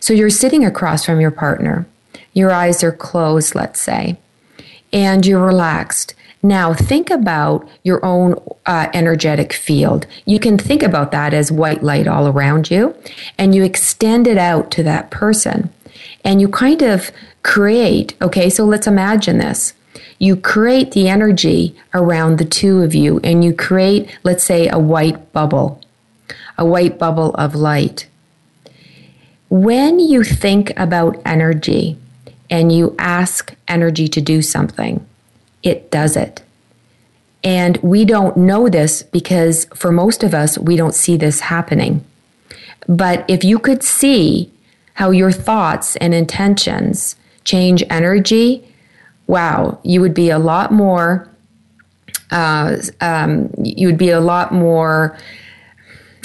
So 0.00 0.14
you're 0.14 0.30
sitting 0.30 0.64
across 0.64 1.04
from 1.04 1.20
your 1.20 1.30
partner 1.30 1.86
your 2.34 2.52
eyes 2.52 2.84
are 2.84 2.92
closed, 2.92 3.54
let's 3.54 3.80
say, 3.80 4.18
and 4.92 5.24
you're 5.24 5.44
relaxed. 5.44 6.14
Now, 6.42 6.74
think 6.74 7.08
about 7.08 7.66
your 7.84 8.04
own 8.04 8.34
uh, 8.66 8.88
energetic 8.92 9.54
field. 9.54 10.06
You 10.26 10.38
can 10.38 10.58
think 10.58 10.82
about 10.82 11.10
that 11.12 11.32
as 11.32 11.50
white 11.50 11.82
light 11.82 12.06
all 12.06 12.28
around 12.28 12.70
you, 12.70 12.94
and 13.38 13.54
you 13.54 13.64
extend 13.64 14.26
it 14.26 14.36
out 14.36 14.70
to 14.72 14.82
that 14.82 15.10
person. 15.10 15.70
And 16.22 16.42
you 16.42 16.48
kind 16.48 16.82
of 16.82 17.10
create, 17.42 18.14
okay, 18.20 18.50
so 18.50 18.66
let's 18.66 18.86
imagine 18.86 19.38
this. 19.38 19.72
You 20.18 20.36
create 20.36 20.92
the 20.92 21.08
energy 21.08 21.74
around 21.94 22.38
the 22.38 22.44
two 22.44 22.82
of 22.82 22.94
you, 22.94 23.20
and 23.24 23.42
you 23.42 23.54
create, 23.54 24.18
let's 24.22 24.44
say, 24.44 24.68
a 24.68 24.78
white 24.78 25.32
bubble, 25.32 25.80
a 26.58 26.66
white 26.66 26.98
bubble 26.98 27.34
of 27.36 27.54
light. 27.54 28.06
When 29.48 29.98
you 29.98 30.24
think 30.24 30.72
about 30.76 31.20
energy, 31.24 31.96
and 32.50 32.72
you 32.72 32.94
ask 32.98 33.54
energy 33.68 34.08
to 34.08 34.20
do 34.20 34.42
something, 34.42 35.06
it 35.62 35.90
does 35.90 36.16
it. 36.16 36.42
And 37.42 37.76
we 37.78 38.04
don't 38.04 38.36
know 38.36 38.68
this 38.68 39.02
because 39.02 39.66
for 39.74 39.92
most 39.92 40.22
of 40.24 40.34
us, 40.34 40.56
we 40.58 40.76
don't 40.76 40.94
see 40.94 41.16
this 41.16 41.40
happening. 41.40 42.04
But 42.88 43.24
if 43.28 43.44
you 43.44 43.58
could 43.58 43.82
see 43.82 44.50
how 44.94 45.10
your 45.10 45.32
thoughts 45.32 45.96
and 45.96 46.14
intentions 46.14 47.16
change 47.44 47.82
energy, 47.90 48.66
wow, 49.26 49.78
you 49.82 50.00
would 50.00 50.14
be 50.14 50.30
a 50.30 50.38
lot 50.38 50.72
more, 50.72 51.28
uh, 52.30 52.76
um, 53.00 53.50
you 53.58 53.86
would 53.86 53.98
be 53.98 54.10
a 54.10 54.20
lot 54.20 54.52
more 54.52 55.18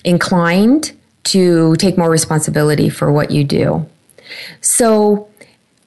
inclined 0.04 0.94
to 1.26 1.76
take 1.76 1.98
more 1.98 2.10
responsibility 2.10 2.90
for 2.90 3.12
what 3.12 3.32
you 3.32 3.44
do. 3.44 3.88
So 4.62 5.29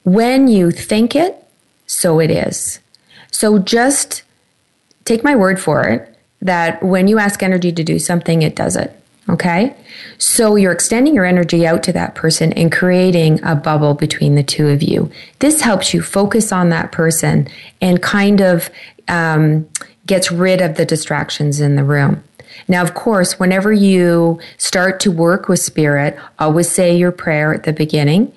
when 0.03 0.47
you 0.47 0.71
think 0.71 1.15
it, 1.15 1.37
so 1.87 2.19
it 2.19 2.31
is. 2.31 2.79
So 3.31 3.59
just 3.59 4.23
take 5.05 5.23
my 5.23 5.35
word 5.35 5.59
for 5.59 5.83
it 5.83 6.09
that 6.41 6.83
when 6.83 7.07
you 7.07 7.19
ask 7.19 7.41
energy 7.41 7.71
to 7.71 7.83
do 7.83 7.99
something, 7.99 8.41
it 8.41 8.55
does 8.55 8.75
it. 8.75 8.99
Okay? 9.29 9.75
So 10.17 10.55
you're 10.57 10.73
extending 10.73 11.15
your 11.15 11.25
energy 11.25 11.65
out 11.65 11.83
to 11.83 11.93
that 11.93 12.15
person 12.15 12.51
and 12.53 12.71
creating 12.71 13.41
a 13.43 13.55
bubble 13.55 13.93
between 13.93 14.35
the 14.35 14.43
two 14.43 14.67
of 14.67 14.83
you. 14.83 15.09
This 15.39 15.61
helps 15.61 15.93
you 15.93 16.01
focus 16.01 16.51
on 16.51 16.69
that 16.69 16.91
person 16.91 17.47
and 17.81 18.01
kind 18.01 18.41
of 18.41 18.69
um, 19.07 19.67
gets 20.05 20.31
rid 20.31 20.59
of 20.59 20.75
the 20.75 20.85
distractions 20.85 21.61
in 21.61 21.77
the 21.77 21.83
room. 21.83 22.23
Now, 22.67 22.81
of 22.83 22.93
course, 22.93 23.39
whenever 23.39 23.71
you 23.71 24.39
start 24.57 24.99
to 25.01 25.11
work 25.11 25.47
with 25.47 25.59
spirit, 25.59 26.17
always 26.39 26.69
say 26.69 26.95
your 26.95 27.11
prayer 27.11 27.53
at 27.53 27.63
the 27.63 27.73
beginning 27.73 28.33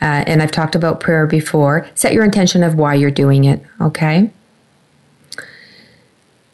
uh, 0.00 0.24
and 0.26 0.42
I've 0.42 0.52
talked 0.52 0.74
about 0.74 1.00
prayer 1.00 1.26
before. 1.26 1.88
Set 1.94 2.12
your 2.12 2.24
intention 2.24 2.62
of 2.62 2.74
why 2.74 2.94
you're 2.94 3.10
doing 3.10 3.44
it, 3.44 3.62
okay? 3.80 4.30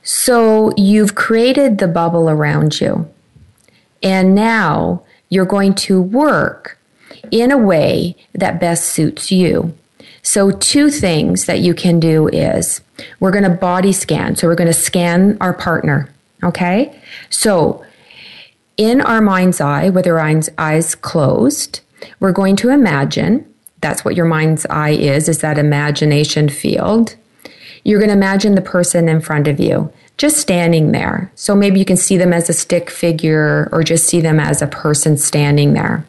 So 0.02 0.72
you've 0.76 1.14
created 1.14 1.78
the 1.78 1.88
bubble 1.88 2.28
around 2.28 2.81
you. 2.81 3.09
And 4.02 4.35
now 4.35 5.02
you're 5.28 5.46
going 5.46 5.74
to 5.74 6.00
work 6.00 6.78
in 7.31 7.50
a 7.50 7.59
way 7.59 8.16
that 8.35 8.61
best 8.61 8.87
suits 8.87 9.31
you. 9.31 9.76
So, 10.24 10.50
two 10.52 10.90
things 10.90 11.46
that 11.46 11.61
you 11.61 11.74
can 11.74 11.98
do 11.98 12.28
is 12.28 12.81
we're 13.18 13.33
going 13.33 13.42
to 13.44 13.50
body 13.50 13.92
scan. 13.92 14.37
So, 14.37 14.46
we're 14.46 14.55
going 14.55 14.68
to 14.68 14.72
scan 14.72 15.37
our 15.40 15.52
partner. 15.52 16.12
Okay. 16.44 17.00
So, 17.28 17.85
in 18.76 19.00
our 19.00 19.20
mind's 19.20 19.61
eye, 19.61 19.88
with 19.90 20.07
our 20.07 20.20
eyes 20.20 20.94
closed, 20.94 21.81
we're 22.20 22.32
going 22.32 22.56
to 22.56 22.70
imagine 22.70 23.46
that's 23.80 24.04
what 24.04 24.14
your 24.14 24.26
mind's 24.26 24.64
eye 24.66 24.90
is, 24.90 25.28
is 25.28 25.40
that 25.40 25.58
imagination 25.58 26.48
field. 26.48 27.16
You're 27.84 27.98
going 27.98 28.10
to 28.10 28.16
imagine 28.16 28.54
the 28.54 28.62
person 28.62 29.08
in 29.08 29.20
front 29.20 29.48
of 29.48 29.58
you 29.58 29.92
just 30.18 30.36
standing 30.36 30.92
there. 30.92 31.32
So 31.34 31.54
maybe 31.56 31.78
you 31.78 31.84
can 31.84 31.96
see 31.96 32.16
them 32.16 32.32
as 32.32 32.48
a 32.48 32.52
stick 32.52 32.90
figure 32.90 33.68
or 33.72 33.82
just 33.82 34.06
see 34.06 34.20
them 34.20 34.38
as 34.38 34.62
a 34.62 34.68
person 34.68 35.16
standing 35.16 35.72
there. 35.72 36.06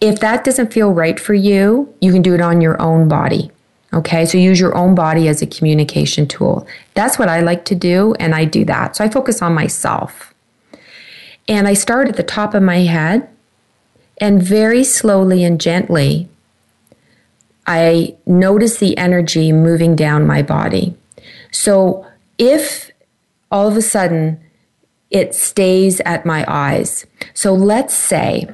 If 0.00 0.20
that 0.20 0.44
doesn't 0.44 0.74
feel 0.74 0.92
right 0.92 1.18
for 1.18 1.32
you, 1.32 1.94
you 2.02 2.12
can 2.12 2.20
do 2.20 2.34
it 2.34 2.40
on 2.42 2.60
your 2.60 2.80
own 2.82 3.08
body. 3.08 3.50
Okay, 3.94 4.26
so 4.26 4.36
use 4.36 4.60
your 4.60 4.76
own 4.76 4.94
body 4.94 5.26
as 5.26 5.40
a 5.40 5.46
communication 5.46 6.28
tool. 6.28 6.66
That's 6.92 7.18
what 7.18 7.30
I 7.30 7.40
like 7.40 7.64
to 7.66 7.74
do, 7.74 8.14
and 8.20 8.34
I 8.34 8.44
do 8.44 8.64
that. 8.66 8.94
So 8.94 9.04
I 9.04 9.08
focus 9.08 9.40
on 9.40 9.54
myself. 9.54 10.34
And 11.48 11.66
I 11.66 11.72
start 11.72 12.08
at 12.08 12.16
the 12.16 12.22
top 12.22 12.52
of 12.52 12.62
my 12.62 12.80
head 12.80 13.26
and 14.18 14.42
very 14.42 14.84
slowly 14.84 15.44
and 15.44 15.60
gently, 15.60 16.28
I 17.66 18.16
notice 18.26 18.78
the 18.78 18.96
energy 18.96 19.52
moving 19.52 19.96
down 19.96 20.26
my 20.26 20.42
body. 20.42 20.94
So 21.50 22.06
if 22.38 22.90
all 23.50 23.68
of 23.68 23.76
a 23.76 23.82
sudden 23.82 24.40
it 25.10 25.34
stays 25.34 26.00
at 26.00 26.24
my 26.24 26.44
eyes, 26.48 27.06
so 27.34 27.54
let's 27.54 27.94
say 27.94 28.48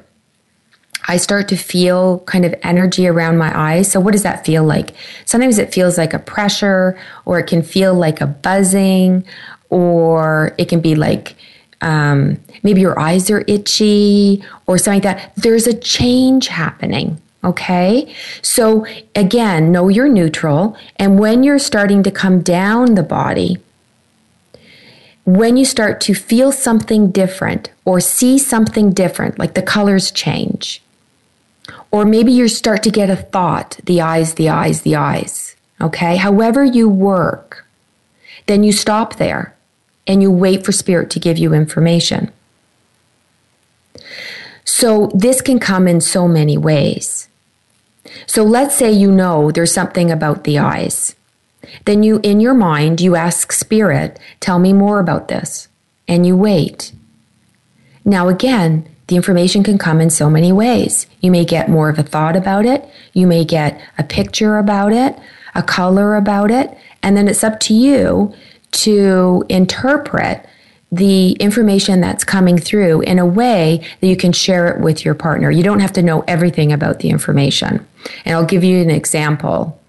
I 1.08 1.16
start 1.16 1.48
to 1.48 1.56
feel 1.56 2.20
kind 2.20 2.44
of 2.44 2.54
energy 2.62 3.08
around 3.08 3.38
my 3.38 3.52
eyes. 3.54 3.90
So, 3.90 4.00
what 4.00 4.12
does 4.12 4.22
that 4.22 4.44
feel 4.46 4.64
like? 4.64 4.94
Sometimes 5.24 5.58
it 5.58 5.74
feels 5.74 5.98
like 5.98 6.14
a 6.14 6.18
pressure, 6.18 6.98
or 7.24 7.40
it 7.40 7.46
can 7.48 7.62
feel 7.62 7.94
like 7.94 8.20
a 8.20 8.26
buzzing, 8.26 9.24
or 9.68 10.54
it 10.58 10.68
can 10.68 10.80
be 10.80 10.94
like 10.94 11.34
um, 11.80 12.40
maybe 12.62 12.80
your 12.80 12.98
eyes 12.98 13.30
are 13.30 13.44
itchy 13.46 14.42
or 14.66 14.78
something 14.78 15.02
like 15.02 15.16
that. 15.18 15.32
There's 15.36 15.66
a 15.66 15.78
change 15.78 16.48
happening. 16.48 17.20
Okay. 17.44 18.14
So 18.40 18.86
again, 19.16 19.72
know 19.72 19.88
your 19.88 20.08
neutral. 20.08 20.76
And 20.96 21.18
when 21.18 21.42
you're 21.42 21.58
starting 21.58 22.02
to 22.04 22.10
come 22.10 22.40
down 22.40 22.94
the 22.94 23.02
body, 23.02 23.58
when 25.24 25.56
you 25.56 25.64
start 25.64 26.00
to 26.02 26.14
feel 26.14 26.52
something 26.52 27.10
different 27.10 27.70
or 27.84 28.00
see 28.00 28.38
something 28.38 28.92
different, 28.92 29.38
like 29.38 29.54
the 29.54 29.62
colors 29.62 30.10
change, 30.10 30.82
or 31.90 32.04
maybe 32.04 32.32
you 32.32 32.48
start 32.48 32.82
to 32.84 32.90
get 32.90 33.10
a 33.10 33.16
thought, 33.16 33.78
the 33.84 34.00
eyes, 34.00 34.34
the 34.34 34.48
eyes, 34.48 34.82
the 34.82 34.96
eyes. 34.96 35.56
Okay. 35.80 36.16
However 36.16 36.64
you 36.64 36.88
work, 36.88 37.66
then 38.46 38.62
you 38.62 38.72
stop 38.72 39.16
there 39.16 39.54
and 40.06 40.22
you 40.22 40.30
wait 40.30 40.64
for 40.64 40.72
spirit 40.72 41.10
to 41.10 41.20
give 41.20 41.38
you 41.38 41.54
information. 41.54 42.30
So 44.64 45.10
this 45.14 45.40
can 45.40 45.58
come 45.58 45.88
in 45.88 46.00
so 46.00 46.28
many 46.28 46.56
ways. 46.56 47.28
So 48.26 48.42
let's 48.42 48.74
say 48.74 48.90
you 48.90 49.10
know 49.10 49.50
there's 49.50 49.72
something 49.72 50.10
about 50.10 50.44
the 50.44 50.58
eyes. 50.58 51.14
Then 51.84 52.02
you, 52.02 52.20
in 52.22 52.40
your 52.40 52.54
mind, 52.54 53.00
you 53.00 53.16
ask 53.16 53.52
Spirit, 53.52 54.18
tell 54.40 54.58
me 54.58 54.72
more 54.72 55.00
about 55.00 55.28
this. 55.28 55.68
And 56.08 56.26
you 56.26 56.36
wait. 56.36 56.92
Now, 58.04 58.28
again, 58.28 58.88
the 59.06 59.16
information 59.16 59.62
can 59.62 59.78
come 59.78 60.00
in 60.00 60.10
so 60.10 60.28
many 60.28 60.52
ways. 60.52 61.06
You 61.20 61.30
may 61.30 61.44
get 61.44 61.68
more 61.68 61.88
of 61.88 61.98
a 61.98 62.02
thought 62.02 62.36
about 62.36 62.66
it, 62.66 62.88
you 63.12 63.26
may 63.26 63.44
get 63.44 63.80
a 63.98 64.04
picture 64.04 64.58
about 64.58 64.92
it, 64.92 65.18
a 65.54 65.62
color 65.62 66.16
about 66.16 66.50
it, 66.50 66.76
and 67.02 67.16
then 67.16 67.28
it's 67.28 67.44
up 67.44 67.60
to 67.60 67.74
you 67.74 68.34
to 68.72 69.44
interpret 69.48 70.46
the 70.92 71.32
information 71.32 72.02
that's 72.02 72.22
coming 72.22 72.58
through 72.58 73.00
in 73.00 73.18
a 73.18 73.26
way 73.26 73.82
that 74.00 74.06
you 74.06 74.16
can 74.16 74.30
share 74.30 74.68
it 74.68 74.80
with 74.80 75.04
your 75.04 75.14
partner. 75.14 75.50
You 75.50 75.62
don't 75.62 75.80
have 75.80 75.92
to 75.94 76.02
know 76.02 76.22
everything 76.28 76.70
about 76.70 77.00
the 77.00 77.08
information. 77.08 77.84
And 78.26 78.36
I'll 78.36 78.44
give 78.44 78.62
you 78.62 78.82
an 78.82 78.90
example. 78.90 79.80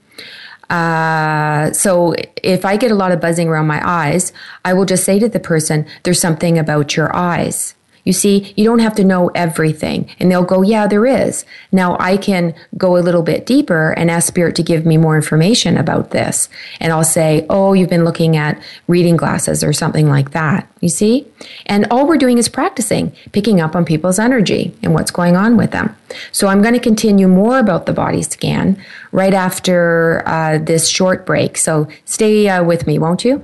Uh, 0.70 1.72
so 1.74 2.16
if 2.42 2.64
I 2.64 2.78
get 2.78 2.90
a 2.90 2.96
lot 2.96 3.12
of 3.12 3.20
buzzing 3.20 3.50
around 3.50 3.68
my 3.68 3.82
eyes, 3.88 4.32
I 4.64 4.74
will 4.74 4.86
just 4.86 5.04
say 5.04 5.20
to 5.20 5.28
the 5.28 5.42
person, 5.42 5.86
there's 6.04 6.22
something 6.22 6.58
about 6.58 6.96
your 6.96 7.14
eyes. 7.14 7.76
You 8.04 8.14
see, 8.14 8.54
you 8.58 8.66
don't 8.66 8.80
have 8.80 8.96
to 8.96 9.04
know 9.04 9.30
everything. 9.30 10.10
And 10.20 10.30
they'll 10.30 10.44
go, 10.44 10.62
yeah, 10.62 10.88
there 10.88 11.06
is. 11.06 11.46
Now 11.72 11.96
I 12.00 12.18
can 12.18 12.54
go 12.78 12.98
a 12.98 13.00
little 13.00 13.24
bit 13.24 13.46
deeper 13.46 13.92
and 13.92 14.12
ask 14.12 14.28
Spirit 14.28 14.56
to 14.58 14.64
give 14.64 14.86
me 14.86 14.98
more 14.98 15.16
information 15.16 15.78
about 15.78 16.12
this. 16.12 16.50
And 16.80 16.92
I'll 16.92 17.04
say, 17.04 17.46
oh, 17.50 17.74
you've 17.74 17.90
been 17.90 18.04
looking 18.04 18.36
at 18.36 18.62
reading 18.88 19.16
glasses 19.16 19.64
or 19.64 19.74
something 19.74 20.10
like 20.10 20.32
that. 20.32 20.68
You 20.82 20.90
see? 20.90 21.28
And 21.66 21.88
all 21.92 22.08
we're 22.08 22.18
doing 22.18 22.38
is 22.38 22.50
practicing, 22.50 23.14
picking 23.32 23.62
up 23.62 23.76
on 23.76 23.86
people's 23.86 24.20
energy 24.20 24.76
and 24.84 24.94
what's 24.94 25.12
going 25.12 25.38
on 25.38 25.56
with 25.56 25.72
them. 25.72 25.96
So 26.32 26.48
I'm 26.48 26.62
going 26.62 26.74
to 26.74 26.80
continue 26.80 27.28
more 27.28 27.60
about 27.60 27.86
the 27.86 27.94
body 27.94 28.22
scan 28.22 28.84
right 29.12 29.34
after 29.34 30.24
uh, 30.26 30.58
this 30.58 30.90
short 30.90 31.26
break. 31.26 31.58
So 31.58 31.88
stay 32.06 32.50
uh, 32.50 32.64
with 32.64 32.86
me, 32.86 33.00
won't 33.00 33.24
you? 33.24 33.42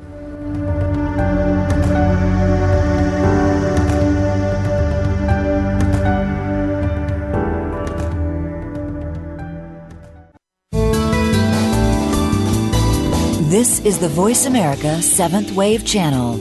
This 13.49 13.79
is 13.79 13.97
the 13.97 14.09
Voice 14.09 14.45
America 14.45 15.01
Seventh 15.01 15.53
Wave 15.53 15.83
Channel. 15.83 16.37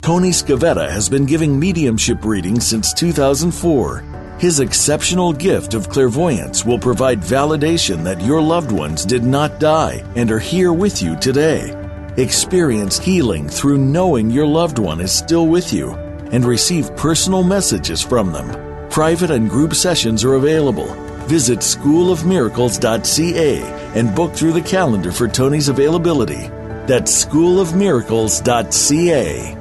Tony 0.00 0.30
Scavetta 0.30 0.88
has 0.88 1.10
been 1.10 1.26
giving 1.26 1.60
mediumship 1.60 2.24
readings 2.24 2.66
since 2.66 2.94
2004. 2.94 4.36
His 4.38 4.60
exceptional 4.60 5.34
gift 5.34 5.74
of 5.74 5.90
clairvoyance 5.90 6.64
will 6.64 6.78
provide 6.78 7.20
validation 7.20 8.02
that 8.04 8.22
your 8.22 8.40
loved 8.40 8.72
ones 8.72 9.04
did 9.04 9.22
not 9.22 9.60
die 9.60 10.02
and 10.16 10.30
are 10.30 10.38
here 10.38 10.72
with 10.72 11.02
you 11.02 11.14
today. 11.16 11.74
Experience 12.16 12.98
healing 12.98 13.46
through 13.50 13.76
knowing 13.76 14.30
your 14.30 14.46
loved 14.46 14.78
one 14.78 15.02
is 15.02 15.12
still 15.12 15.46
with 15.46 15.74
you 15.74 15.90
and 16.32 16.46
receive 16.46 16.96
personal 16.96 17.42
messages 17.42 18.00
from 18.00 18.32
them. 18.32 18.48
Private 18.88 19.30
and 19.30 19.50
group 19.50 19.74
sessions 19.74 20.24
are 20.24 20.36
available 20.36 21.03
Visit 21.26 21.60
schoolofmiracles.ca 21.60 23.62
and 23.98 24.14
book 24.14 24.34
through 24.34 24.52
the 24.52 24.60
calendar 24.60 25.10
for 25.10 25.26
Tony's 25.26 25.68
availability. 25.68 26.50
That's 26.86 27.24
schoolofmiracles.ca. 27.24 29.56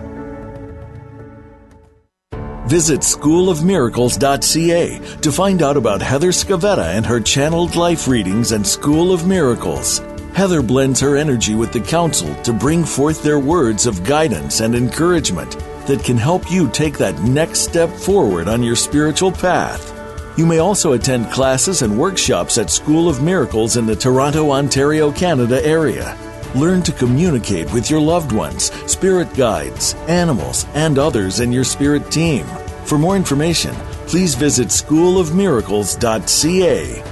Visit 2.67 3.01
schoolofmiracles.ca 3.01 4.99
to 5.21 5.31
find 5.31 5.61
out 5.61 5.77
about 5.77 6.01
Heather 6.01 6.31
Scavetta 6.31 6.95
and 6.95 7.05
her 7.05 7.19
channeled 7.19 7.75
life 7.75 8.07
readings 8.07 8.51
and 8.51 8.65
School 8.65 9.13
of 9.13 9.27
Miracles. 9.27 10.01
Heather 10.33 10.63
blends 10.63 10.99
her 10.99 11.15
energy 11.15 11.53
with 11.53 11.71
the 11.71 11.81
council 11.81 12.33
to 12.41 12.51
bring 12.51 12.83
forth 12.83 13.21
their 13.21 13.39
words 13.39 13.85
of 13.85 14.03
guidance 14.03 14.61
and 14.61 14.73
encouragement 14.73 15.51
that 15.85 16.03
can 16.03 16.17
help 16.17 16.49
you 16.49 16.67
take 16.69 16.97
that 16.97 17.21
next 17.21 17.59
step 17.59 17.91
forward 17.91 18.47
on 18.47 18.63
your 18.63 18.75
spiritual 18.75 19.31
path. 19.31 19.92
You 20.35 20.47
may 20.47 20.57
also 20.57 20.93
attend 20.93 21.31
classes 21.31 21.83
and 21.83 21.95
workshops 21.97 22.57
at 22.57 22.71
School 22.71 23.07
of 23.07 23.21
Miracles 23.21 23.77
in 23.77 23.85
the 23.85 23.95
Toronto, 23.95 24.49
Ontario, 24.49 25.11
Canada 25.11 25.63
area. 25.63 26.17
Learn 26.55 26.81
to 26.83 26.91
communicate 26.91 27.71
with 27.71 27.91
your 27.91 28.01
loved 28.01 28.31
ones, 28.31 28.71
spirit 28.91 29.31
guides, 29.35 29.93
animals, 30.07 30.65
and 30.73 30.97
others 30.97 31.39
in 31.39 31.51
your 31.51 31.63
spirit 31.63 32.11
team. 32.11 32.47
For 32.85 32.97
more 32.97 33.15
information, 33.15 33.75
please 34.07 34.33
visit 34.33 34.69
schoolofmiracles.ca. 34.69 37.03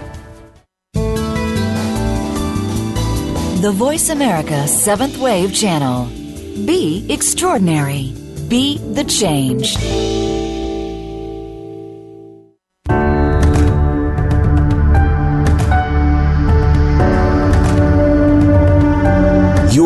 The 3.61 3.71
Voice 3.71 4.09
America 4.09 4.67
Seventh 4.67 5.19
Wave 5.19 5.53
Channel. 5.53 6.05
Be 6.65 7.05
extraordinary. 7.07 8.15
Be 8.47 8.79
the 8.79 9.03
change. 9.03 9.77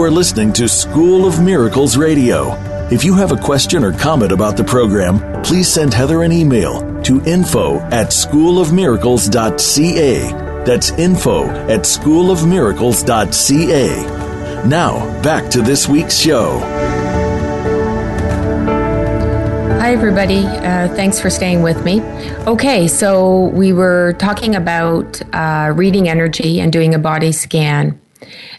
Are 0.06 0.12
listening 0.12 0.54
to 0.54 0.70
School 0.70 1.26
of 1.26 1.41
Miracles 1.41 1.98
Radio. 1.98 2.54
If 2.91 3.04
you 3.04 3.15
have 3.15 3.32
a 3.32 3.38
question 3.38 3.84
or 3.84 3.91
comment 3.91 4.32
about 4.32 4.56
the 4.56 4.63
program, 4.63 5.41
please 5.41 5.68
send 5.68 5.96
Heather 5.96 6.22
an 6.22 6.32
email 6.32 7.02
to 7.02 7.24
info 7.24 7.80
at 7.80 8.10
schoolofmiracles.ca. 8.10 10.63
That's 10.63 10.91
info 10.91 11.48
at 11.48 11.80
schoolofmiracles.ca. 11.80 14.68
Now, 14.68 15.22
back 15.24 15.50
to 15.50 15.63
this 15.63 15.88
week's 15.88 16.20
show. 16.20 16.60
Hi, 19.80 19.91
everybody. 19.91 20.46
Uh, 20.46 20.88
thanks 20.89 21.20
for 21.20 21.32
staying 21.32 21.63
with 21.63 21.84
me. 21.84 22.02
Okay, 22.46 22.88
so 22.88 23.48
we 23.48 23.74
were 23.74 24.13
talking 24.20 24.56
about 24.56 25.20
uh, 25.34 25.74
reading 25.76 26.08
energy 26.08 26.62
and 26.62 26.72
doing 26.72 26.94
a 26.94 27.00
body 27.00 27.32
scan. 27.32 28.00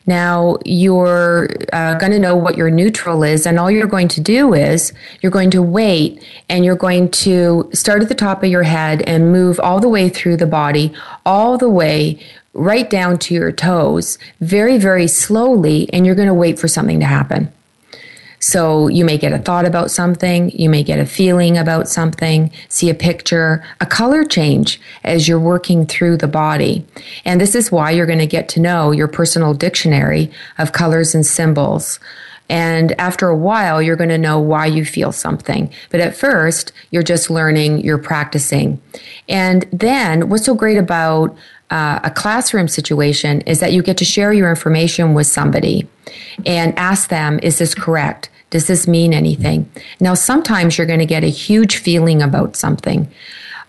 Now, 0.07 0.59
you're 0.65 1.49
uh, 1.73 1.95
going 1.95 2.13
to 2.13 2.19
know 2.19 2.37
what 2.37 2.57
your 2.57 2.71
neutral 2.71 3.23
is, 3.23 3.47
and 3.47 3.59
all 3.59 3.71
you're 3.71 3.87
going 3.87 4.09
to 4.09 4.21
do 4.21 4.55
is 4.55 4.93
you're 5.21 5.33
going 5.33 5.51
to 5.51 5.63
wait 5.63 6.23
and 6.49 6.65
you're 6.65 6.77
going 6.77 7.11
to 7.11 7.69
start 7.73 8.03
at 8.03 8.09
the 8.09 8.15
top 8.15 8.43
of 8.43 8.51
your 8.51 8.63
head 8.63 9.03
and 9.03 9.33
move 9.33 9.59
all 9.61 9.81
the 9.81 9.89
way 9.89 10.09
through 10.09 10.37
the 10.37 10.47
body, 10.47 10.93
all 11.25 11.59
the 11.59 11.71
way 11.71 12.19
right 12.53 12.89
down 12.89 13.19
to 13.19 13.35
your 13.35 13.53
toes, 13.53 14.19
very, 14.41 14.79
very 14.79 15.07
slowly, 15.07 15.93
and 15.93 16.07
you're 16.07 16.15
going 16.15 16.29
to 16.29 16.35
wait 16.35 16.59
for 16.59 16.69
something 16.69 17.01
to 17.01 17.07
happen. 17.07 17.53
So 18.47 18.87
you 18.87 19.05
may 19.05 19.19
get 19.19 19.33
a 19.33 19.41
thought 19.41 19.65
about 19.65 19.91
something, 19.91 20.53
you 20.53 20.71
may 20.71 20.85
get 20.85 21.01
a 21.01 21.05
feeling 21.05 21.59
about 21.59 21.89
something, 21.89 22.53
see 22.69 22.89
a 22.89 22.95
picture, 22.95 23.65
a 23.81 23.87
color 23.87 24.25
change 24.25 24.81
as 25.03 25.27
you're 25.27 25.41
working 25.41 25.85
through 25.85 26.19
the 26.19 26.29
body. 26.29 26.87
And 27.25 27.41
this 27.41 27.57
is 27.57 27.73
why 27.73 27.91
you're 27.91 28.07
going 28.07 28.21
to 28.21 28.27
get 28.27 28.49
to 28.51 28.61
know 28.61 28.93
your 28.93 29.09
personal 29.09 29.53
dictionary 29.53 30.31
of 30.59 30.71
colors 30.71 31.13
and 31.13 31.27
symbols. 31.27 31.99
And 32.49 32.93
after 33.01 33.27
a 33.27 33.37
while, 33.37 33.83
you're 33.83 33.97
going 33.97 34.11
to 34.11 34.17
know 34.17 34.39
why 34.39 34.67
you 34.67 34.85
feel 34.85 35.11
something. 35.11 35.69
But 35.91 35.99
at 35.99 36.15
first, 36.15 36.71
you're 36.93 37.03
just 37.03 37.29
learning, 37.29 37.81
you're 37.81 37.99
practicing. 37.99 38.81
And 39.29 39.67
then 39.73 40.29
what's 40.29 40.45
so 40.45 40.55
great 40.55 40.79
about 40.79 41.37
uh, 41.71 41.99
a 42.05 42.13
classroom 42.13 42.69
situation 42.69 43.41
is 43.41 43.59
that 43.59 43.73
you 43.73 43.83
get 43.83 43.97
to 43.97 44.05
share 44.05 44.33
your 44.33 44.49
information 44.49 45.15
with 45.15 45.27
somebody 45.27 45.89
and 46.47 46.79
ask 46.79 47.09
them, 47.09 47.41
is 47.43 47.59
this 47.59 47.75
correct? 47.75 48.31
Does 48.57 48.69
this 48.69 48.89
mean 48.89 49.13
anything? 49.13 49.71
Now, 50.01 50.15
sometimes 50.15 50.79
you're 50.79 50.87
going 50.87 51.01
to 51.01 51.05
get 51.05 51.23
a 51.23 51.29
huge 51.29 51.77
feeling 51.77 52.23
about 52.23 52.57
something. 52.57 53.07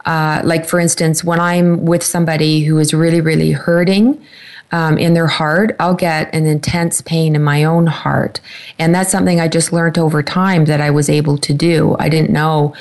Uh, 0.05 0.39
like, 0.45 0.65
for 0.65 0.79
instance, 0.79 1.25
when 1.25 1.41
I'm 1.41 1.83
with 1.83 2.01
somebody 2.01 2.63
who 2.63 2.79
is 2.79 2.93
really, 2.93 3.19
really 3.19 3.51
hurting, 3.51 4.25
um, 4.71 4.97
in 4.97 5.13
their 5.13 5.27
heart, 5.27 5.75
I'll 5.77 5.93
get 5.93 6.33
an 6.33 6.45
intense 6.45 7.01
pain 7.01 7.35
in 7.35 7.43
my 7.43 7.65
own 7.65 7.87
heart. 7.87 8.39
And 8.79 8.95
that's 8.95 9.11
something 9.11 9.41
I 9.41 9.49
just 9.49 9.73
learned 9.73 9.97
over 9.97 10.23
time 10.23 10.63
that 10.65 10.79
I 10.79 10.89
was 10.89 11.09
able 11.09 11.37
to 11.39 11.53
do. 11.53 11.97
I 11.99 12.07
didn't 12.07 12.29
know 12.29 12.73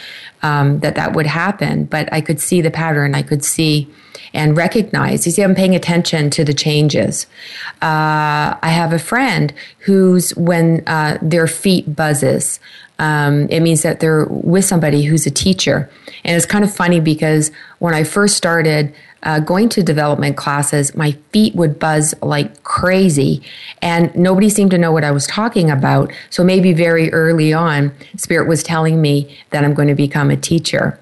um, 0.44 0.78
that 0.80 0.94
that 0.94 1.12
would 1.12 1.26
happen, 1.26 1.86
but 1.86 2.08
I 2.12 2.20
could 2.20 2.40
see 2.40 2.60
the 2.60 2.70
pattern. 2.70 3.16
I 3.16 3.22
could 3.22 3.44
see 3.44 3.92
and 4.36 4.56
recognize. 4.56 5.26
You 5.26 5.32
see, 5.32 5.42
I'm 5.42 5.54
paying 5.54 5.74
attention 5.74 6.30
to 6.30 6.44
the 6.44 6.54
changes. 6.54 7.26
Uh, 7.82 8.54
I 8.62 8.68
have 8.68 8.92
a 8.92 8.98
friend 8.98 9.52
who's 9.80 10.30
when 10.36 10.86
uh, 10.86 11.18
their 11.22 11.46
feet 11.46 11.96
buzzes. 11.96 12.60
Um, 12.98 13.48
it 13.48 13.60
means 13.60 13.82
that 13.82 14.00
they're 14.00 14.26
with 14.26 14.64
somebody 14.64 15.04
who's 15.04 15.26
a 15.26 15.30
teacher. 15.30 15.90
And 16.24 16.36
it's 16.36 16.46
kind 16.46 16.64
of 16.64 16.74
funny 16.74 17.00
because 17.00 17.50
when 17.78 17.94
I 17.94 18.04
first 18.04 18.36
started 18.36 18.94
uh, 19.22 19.40
going 19.40 19.68
to 19.70 19.82
development 19.82 20.36
classes, 20.36 20.94
my 20.94 21.12
feet 21.32 21.54
would 21.54 21.78
buzz 21.78 22.14
like 22.22 22.62
crazy 22.62 23.42
and 23.82 24.14
nobody 24.14 24.48
seemed 24.48 24.70
to 24.70 24.78
know 24.78 24.92
what 24.92 25.02
I 25.02 25.10
was 25.10 25.26
talking 25.26 25.70
about. 25.70 26.12
So 26.30 26.44
maybe 26.44 26.72
very 26.72 27.12
early 27.12 27.52
on, 27.52 27.92
Spirit 28.16 28.48
was 28.48 28.62
telling 28.62 29.00
me 29.00 29.36
that 29.50 29.64
I'm 29.64 29.74
going 29.74 29.88
to 29.88 29.94
become 29.94 30.30
a 30.30 30.36
teacher. 30.36 30.98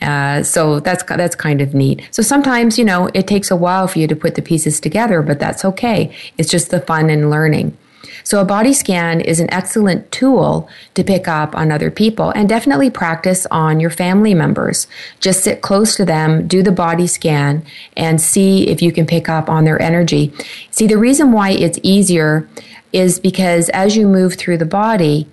Uh, 0.00 0.42
so 0.42 0.80
that's 0.80 1.02
that's 1.04 1.34
kind 1.34 1.60
of 1.60 1.74
neat. 1.74 2.06
So 2.10 2.22
sometimes 2.22 2.78
you 2.78 2.84
know 2.84 3.08
it 3.14 3.26
takes 3.26 3.50
a 3.50 3.56
while 3.56 3.88
for 3.88 3.98
you 3.98 4.06
to 4.08 4.16
put 4.16 4.34
the 4.34 4.42
pieces 4.42 4.80
together, 4.80 5.22
but 5.22 5.38
that's 5.38 5.64
okay. 5.64 6.14
It's 6.36 6.50
just 6.50 6.70
the 6.70 6.80
fun 6.80 7.10
and 7.10 7.30
learning. 7.30 7.76
So 8.24 8.40
a 8.40 8.44
body 8.44 8.72
scan 8.72 9.20
is 9.20 9.38
an 9.40 9.48
excellent 9.52 10.10
tool 10.10 10.68
to 10.94 11.04
pick 11.04 11.28
up 11.28 11.54
on 11.54 11.70
other 11.70 11.90
people 11.90 12.30
and 12.30 12.48
definitely 12.48 12.90
practice 12.90 13.46
on 13.52 13.78
your 13.78 13.90
family 13.90 14.34
members. 14.34 14.88
Just 15.20 15.44
sit 15.44 15.62
close 15.62 15.94
to 15.96 16.04
them, 16.04 16.48
do 16.48 16.62
the 16.62 16.72
body 16.72 17.06
scan 17.06 17.64
and 17.96 18.20
see 18.20 18.68
if 18.68 18.82
you 18.82 18.90
can 18.90 19.06
pick 19.06 19.28
up 19.28 19.48
on 19.48 19.64
their 19.64 19.80
energy. 19.80 20.32
See, 20.72 20.86
the 20.88 20.98
reason 20.98 21.32
why 21.32 21.50
it's 21.50 21.78
easier 21.84 22.48
is 22.92 23.20
because 23.20 23.68
as 23.68 23.96
you 23.96 24.08
move 24.08 24.34
through 24.34 24.58
the 24.58 24.66
body, 24.66 25.28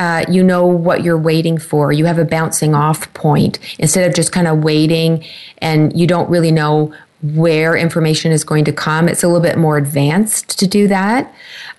uh, 0.00 0.24
you 0.30 0.42
know 0.42 0.66
what 0.66 1.04
you're 1.04 1.18
waiting 1.18 1.58
for. 1.58 1.92
You 1.92 2.06
have 2.06 2.18
a 2.18 2.24
bouncing 2.24 2.74
off 2.74 3.12
point 3.12 3.58
instead 3.78 4.08
of 4.08 4.16
just 4.16 4.32
kind 4.32 4.48
of 4.48 4.64
waiting 4.64 5.22
and 5.58 5.96
you 5.96 6.06
don't 6.06 6.28
really 6.30 6.50
know 6.50 6.94
where 7.22 7.76
information 7.76 8.32
is 8.32 8.42
going 8.42 8.64
to 8.64 8.72
come. 8.72 9.10
It's 9.10 9.22
a 9.22 9.26
little 9.28 9.42
bit 9.42 9.58
more 9.58 9.76
advanced 9.76 10.58
to 10.58 10.66
do 10.66 10.88
that. 10.88 11.26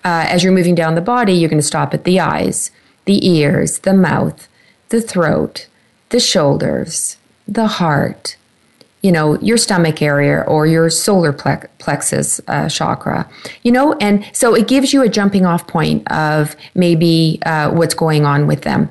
Uh, 0.04 0.24
as 0.28 0.44
you're 0.44 0.52
moving 0.52 0.76
down 0.76 0.94
the 0.94 1.00
body, 1.00 1.32
you're 1.32 1.50
going 1.50 1.60
to 1.60 1.66
stop 1.66 1.92
at 1.94 2.04
the 2.04 2.20
eyes, 2.20 2.70
the 3.06 3.28
ears, 3.28 3.80
the 3.80 3.92
mouth, 3.92 4.46
the 4.90 5.00
throat, 5.00 5.66
the 6.10 6.20
shoulders, 6.20 7.16
the 7.48 7.66
heart, 7.66 8.36
you 9.02 9.10
know, 9.10 9.38
your 9.40 9.56
stomach 9.56 10.00
area 10.00 10.42
or 10.46 10.66
your 10.66 10.88
solar 10.88 11.32
plexus 11.32 12.40
uh, 12.46 12.68
chakra, 12.68 13.28
you 13.62 13.72
know, 13.72 13.94
and 13.94 14.24
so 14.32 14.54
it 14.54 14.68
gives 14.68 14.92
you 14.92 15.02
a 15.02 15.08
jumping 15.08 15.44
off 15.44 15.66
point 15.66 16.08
of 16.10 16.54
maybe 16.74 17.40
uh, 17.44 17.70
what's 17.70 17.94
going 17.94 18.24
on 18.24 18.46
with 18.46 18.62
them. 18.62 18.88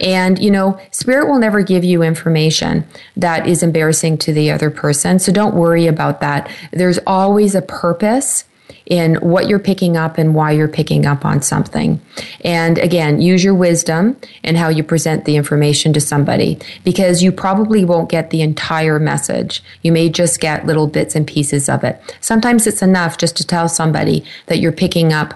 And, 0.00 0.38
you 0.42 0.50
know, 0.50 0.80
spirit 0.90 1.28
will 1.28 1.38
never 1.38 1.62
give 1.62 1.84
you 1.84 2.02
information 2.02 2.84
that 3.16 3.46
is 3.46 3.62
embarrassing 3.62 4.18
to 4.18 4.32
the 4.32 4.50
other 4.50 4.70
person. 4.70 5.20
So 5.20 5.30
don't 5.30 5.54
worry 5.54 5.86
about 5.86 6.20
that. 6.20 6.50
There's 6.72 6.98
always 7.06 7.54
a 7.54 7.62
purpose 7.62 8.44
in 8.86 9.14
what 9.16 9.48
you're 9.48 9.58
picking 9.58 9.96
up 9.96 10.18
and 10.18 10.34
why 10.34 10.50
you're 10.50 10.68
picking 10.68 11.06
up 11.06 11.24
on 11.24 11.42
something. 11.42 12.00
And 12.44 12.78
again, 12.78 13.20
use 13.20 13.44
your 13.44 13.54
wisdom 13.54 14.16
and 14.44 14.56
how 14.56 14.68
you 14.68 14.82
present 14.82 15.24
the 15.24 15.36
information 15.36 15.92
to 15.92 16.00
somebody 16.00 16.58
because 16.84 17.22
you 17.22 17.32
probably 17.32 17.84
won't 17.84 18.10
get 18.10 18.30
the 18.30 18.42
entire 18.42 18.98
message. 18.98 19.62
You 19.82 19.92
may 19.92 20.08
just 20.08 20.40
get 20.40 20.66
little 20.66 20.86
bits 20.86 21.14
and 21.14 21.26
pieces 21.26 21.68
of 21.68 21.84
it. 21.84 22.00
Sometimes 22.20 22.66
it's 22.66 22.82
enough 22.82 23.18
just 23.18 23.36
to 23.36 23.46
tell 23.46 23.68
somebody 23.68 24.24
that 24.46 24.58
you're 24.58 24.72
picking 24.72 25.12
up 25.12 25.34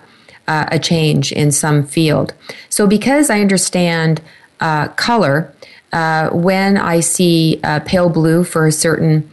uh, 0.48 0.66
a 0.70 0.78
change 0.78 1.32
in 1.32 1.50
some 1.50 1.84
field. 1.84 2.32
So 2.68 2.86
because 2.86 3.30
I 3.30 3.40
understand 3.40 4.20
uh, 4.60 4.88
color, 4.88 5.52
uh, 5.92 6.30
when 6.30 6.76
I 6.76 7.00
see 7.00 7.60
pale 7.84 8.08
blue 8.08 8.44
for 8.44 8.66
a 8.66 8.72
certain 8.72 9.30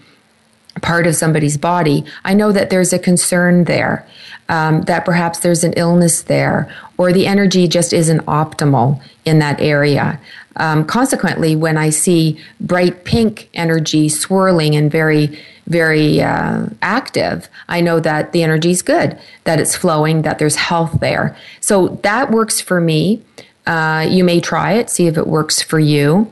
part 0.81 1.07
of 1.07 1.15
somebody's 1.15 1.57
body, 1.57 2.03
I 2.25 2.33
know 2.33 2.51
that 2.51 2.69
there's 2.69 2.93
a 2.93 2.99
concern 2.99 3.65
there, 3.65 4.07
um, 4.49 4.81
that 4.83 5.05
perhaps 5.05 5.39
there's 5.39 5.63
an 5.63 5.73
illness 5.73 6.23
there, 6.23 6.73
or 6.97 7.13
the 7.13 7.27
energy 7.27 7.67
just 7.67 7.93
isn't 7.93 8.25
optimal 8.25 9.01
in 9.25 9.39
that 9.39 9.59
area. 9.61 10.19
Um, 10.57 10.85
consequently, 10.85 11.55
when 11.55 11.77
I 11.77 11.89
see 11.89 12.39
bright 12.59 13.05
pink 13.05 13.49
energy 13.53 14.09
swirling 14.09 14.75
and 14.75 14.91
very, 14.91 15.39
very 15.67 16.21
uh, 16.21 16.67
active, 16.81 17.49
I 17.67 17.81
know 17.81 17.99
that 17.99 18.33
the 18.33 18.43
energy 18.43 18.71
is 18.71 18.81
good, 18.81 19.17
that 19.45 19.59
it's 19.59 19.75
flowing, 19.75 20.21
that 20.23 20.37
there's 20.37 20.55
health 20.55 20.99
there. 20.99 21.35
So 21.59 21.99
that 22.03 22.31
works 22.31 22.61
for 22.61 22.79
me. 22.79 23.23
Uh, 23.65 24.05
you 24.09 24.23
may 24.23 24.41
try 24.41 24.73
it, 24.73 24.89
see 24.89 25.07
if 25.07 25.17
it 25.17 25.25
works 25.25 25.61
for 25.61 25.79
you. 25.79 26.31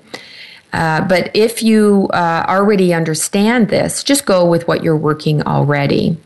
Uh, 0.74 1.02
but 1.02 1.32
if 1.34 1.62
you 1.62 2.10
uh, 2.14 2.46
already 2.48 2.94
understand 2.94 3.70
this, 3.70 4.04
just 4.04 4.26
go 4.26 4.46
with 4.46 4.68
what 4.68 4.84
you're 4.84 4.96
working 4.96 5.42
already. 5.44 6.18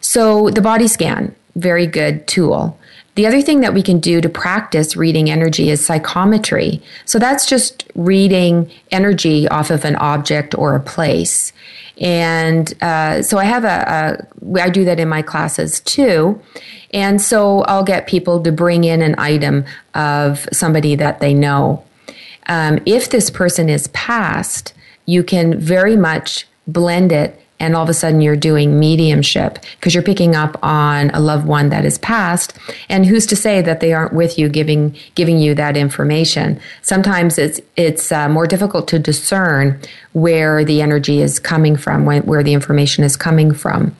So, 0.00 0.50
the 0.50 0.60
body 0.60 0.88
scan, 0.88 1.34
very 1.56 1.86
good 1.86 2.26
tool. 2.26 2.78
The 3.14 3.26
other 3.26 3.42
thing 3.42 3.60
that 3.60 3.74
we 3.74 3.82
can 3.82 4.00
do 4.00 4.20
to 4.20 4.28
practice 4.28 4.96
reading 4.96 5.30
energy 5.30 5.68
is 5.70 5.84
psychometry. 5.84 6.82
So, 7.04 7.18
that's 7.18 7.46
just 7.46 7.84
reading 7.94 8.70
energy 8.90 9.48
off 9.48 9.70
of 9.70 9.84
an 9.84 9.96
object 9.96 10.54
or 10.56 10.74
a 10.74 10.80
place. 10.80 11.52
And 11.98 12.74
uh, 12.82 13.22
so, 13.22 13.38
I 13.38 13.44
have 13.44 13.64
a, 13.64 14.18
a, 14.54 14.60
I 14.60 14.68
do 14.68 14.84
that 14.84 15.00
in 15.00 15.08
my 15.08 15.22
classes 15.22 15.80
too. 15.80 16.42
And 16.92 17.22
so, 17.22 17.62
I'll 17.62 17.84
get 17.84 18.06
people 18.06 18.42
to 18.42 18.52
bring 18.52 18.84
in 18.84 19.00
an 19.00 19.14
item 19.16 19.64
of 19.94 20.46
somebody 20.52 20.94
that 20.96 21.20
they 21.20 21.32
know 21.32 21.84
um, 22.46 22.80
if 22.86 23.10
this 23.10 23.30
person 23.30 23.68
is 23.68 23.88
past, 23.88 24.72
you 25.06 25.22
can 25.22 25.58
very 25.58 25.96
much 25.96 26.46
blend 26.66 27.12
it 27.12 27.38
and 27.62 27.76
all 27.76 27.84
of 27.84 27.88
a 27.88 27.94
sudden 27.94 28.20
you're 28.20 28.36
doing 28.36 28.78
mediumship 28.78 29.58
because 29.76 29.94
you're 29.94 30.02
picking 30.02 30.34
up 30.34 30.58
on 30.64 31.10
a 31.10 31.20
loved 31.20 31.46
one 31.46 31.68
that 31.68 31.84
is 31.84 31.96
past 31.98 32.58
and 32.88 33.06
who's 33.06 33.24
to 33.24 33.36
say 33.36 33.62
that 33.62 33.78
they 33.78 33.92
aren't 33.92 34.12
with 34.12 34.36
you 34.36 34.48
giving 34.48 34.94
giving 35.14 35.38
you 35.38 35.54
that 35.54 35.76
information? 35.76 36.60
Sometimes 36.82 37.38
it's 37.38 37.60
it's 37.76 38.10
uh, 38.10 38.28
more 38.28 38.46
difficult 38.46 38.88
to 38.88 38.98
discern 38.98 39.80
where 40.12 40.64
the 40.64 40.82
energy 40.82 41.22
is 41.22 41.38
coming 41.38 41.76
from 41.76 42.04
when, 42.04 42.22
where 42.24 42.42
the 42.42 42.52
information 42.52 43.04
is 43.04 43.16
coming 43.16 43.54
from. 43.54 43.94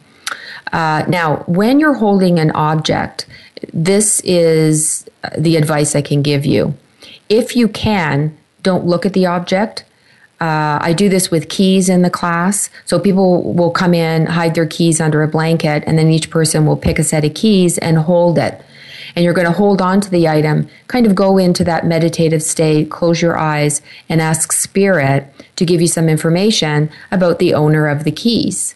Uh, 0.73 1.05
now 1.07 1.37
when 1.47 1.79
you're 1.79 1.95
holding 1.95 2.39
an 2.39 2.51
object 2.53 3.27
this 3.73 4.21
is 4.21 5.09
the 5.39 5.57
advice 5.57 5.95
i 5.95 6.03
can 6.03 6.21
give 6.23 6.45
you 6.45 6.75
if 7.29 7.57
you 7.57 7.69
can, 7.69 8.37
don't 8.63 8.87
look 8.87 9.07
at 9.07 9.13
the 9.13 9.27
object. 9.27 9.85
Uh, 10.41 10.79
I 10.81 10.93
do 10.93 11.09
this 11.09 11.31
with 11.31 11.49
keys 11.49 11.89
in 11.89 12.03
the 12.03 12.11
class. 12.11 12.69
So 12.85 12.99
people 12.99 13.53
will 13.55 13.71
come 13.71 13.95
in, 13.95 14.27
hide 14.27 14.55
their 14.55 14.67
keys 14.67 15.01
under 15.01 15.23
a 15.23 15.29
blanket, 15.29 15.85
and 15.87 15.97
then 15.97 16.11
each 16.11 16.31
person 16.31 16.67
will 16.67 16.77
pick 16.77 16.99
a 16.99 17.05
set 17.05 17.25
of 17.25 17.35
keys 17.35 17.79
and 17.79 17.99
hold 17.99 18.39
it. 18.39 18.61
And 19.15 19.25
you're 19.25 19.35
going 19.35 19.47
to 19.47 19.53
hold 19.53 19.81
on 19.83 20.01
to 20.01 20.11
the 20.11 20.27
item, 20.29 20.69
kind 20.89 21.07
of 21.07 21.15
go 21.15 21.39
into 21.39 21.65
that 21.65 21.87
meditative 21.87 22.43
state, 22.43 22.91
close 22.91 23.23
your 23.23 23.37
eyes, 23.39 23.83
and 24.09 24.21
ask 24.21 24.53
Spirit 24.53 25.33
to 25.57 25.65
give 25.65 25.81
you 25.81 25.87
some 25.87 26.09
information 26.09 26.91
about 27.11 27.39
the 27.39 27.55
owner 27.55 27.87
of 27.87 28.05
the 28.05 28.11
keys. 28.11 28.75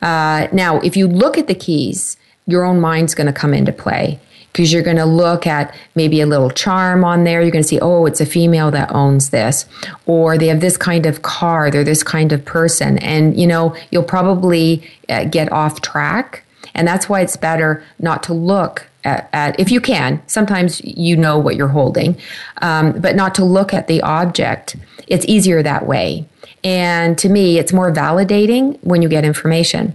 Uh, 0.00 0.48
now, 0.52 0.80
if 0.80 0.96
you 0.96 1.06
look 1.06 1.38
at 1.38 1.46
the 1.46 1.54
keys, 1.54 2.16
your 2.46 2.64
own 2.64 2.80
mind's 2.80 3.14
going 3.14 3.26
to 3.28 3.32
come 3.32 3.54
into 3.54 3.72
play 3.72 4.18
because 4.52 4.72
you're 4.72 4.82
going 4.82 4.98
to 4.98 5.06
look 5.06 5.46
at 5.46 5.74
maybe 5.94 6.20
a 6.20 6.26
little 6.26 6.50
charm 6.50 7.04
on 7.04 7.24
there. 7.24 7.40
You're 7.40 7.50
going 7.50 7.64
to 7.64 7.68
see, 7.68 7.80
oh, 7.80 8.04
it's 8.04 8.20
a 8.20 8.26
female 8.26 8.70
that 8.70 8.92
owns 8.92 9.30
this, 9.30 9.64
or 10.06 10.36
they 10.36 10.48
have 10.48 10.60
this 10.60 10.76
kind 10.76 11.06
of 11.06 11.22
car, 11.22 11.70
they're 11.70 11.84
this 11.84 12.02
kind 12.02 12.32
of 12.32 12.44
person. 12.44 12.98
And, 12.98 13.38
you 13.38 13.46
know, 13.46 13.74
you'll 13.90 14.02
probably 14.02 14.88
uh, 15.08 15.24
get 15.24 15.50
off 15.50 15.80
track. 15.80 16.44
And 16.74 16.86
that's 16.86 17.08
why 17.08 17.20
it's 17.20 17.36
better 17.36 17.82
not 17.98 18.22
to 18.24 18.34
look 18.34 18.86
at, 19.04 19.28
at, 19.32 19.58
if 19.58 19.70
you 19.70 19.80
can, 19.80 20.22
sometimes 20.26 20.80
you 20.84 21.16
know 21.16 21.38
what 21.38 21.56
you're 21.56 21.68
holding, 21.68 22.16
um, 22.60 22.92
but 23.00 23.16
not 23.16 23.34
to 23.36 23.44
look 23.44 23.74
at 23.74 23.88
the 23.88 24.00
object. 24.02 24.76
It's 25.06 25.24
easier 25.26 25.62
that 25.62 25.86
way. 25.86 26.26
And 26.64 27.18
to 27.18 27.28
me, 27.28 27.58
it's 27.58 27.72
more 27.72 27.92
validating 27.92 28.78
when 28.82 29.02
you 29.02 29.08
get 29.08 29.24
information. 29.24 29.94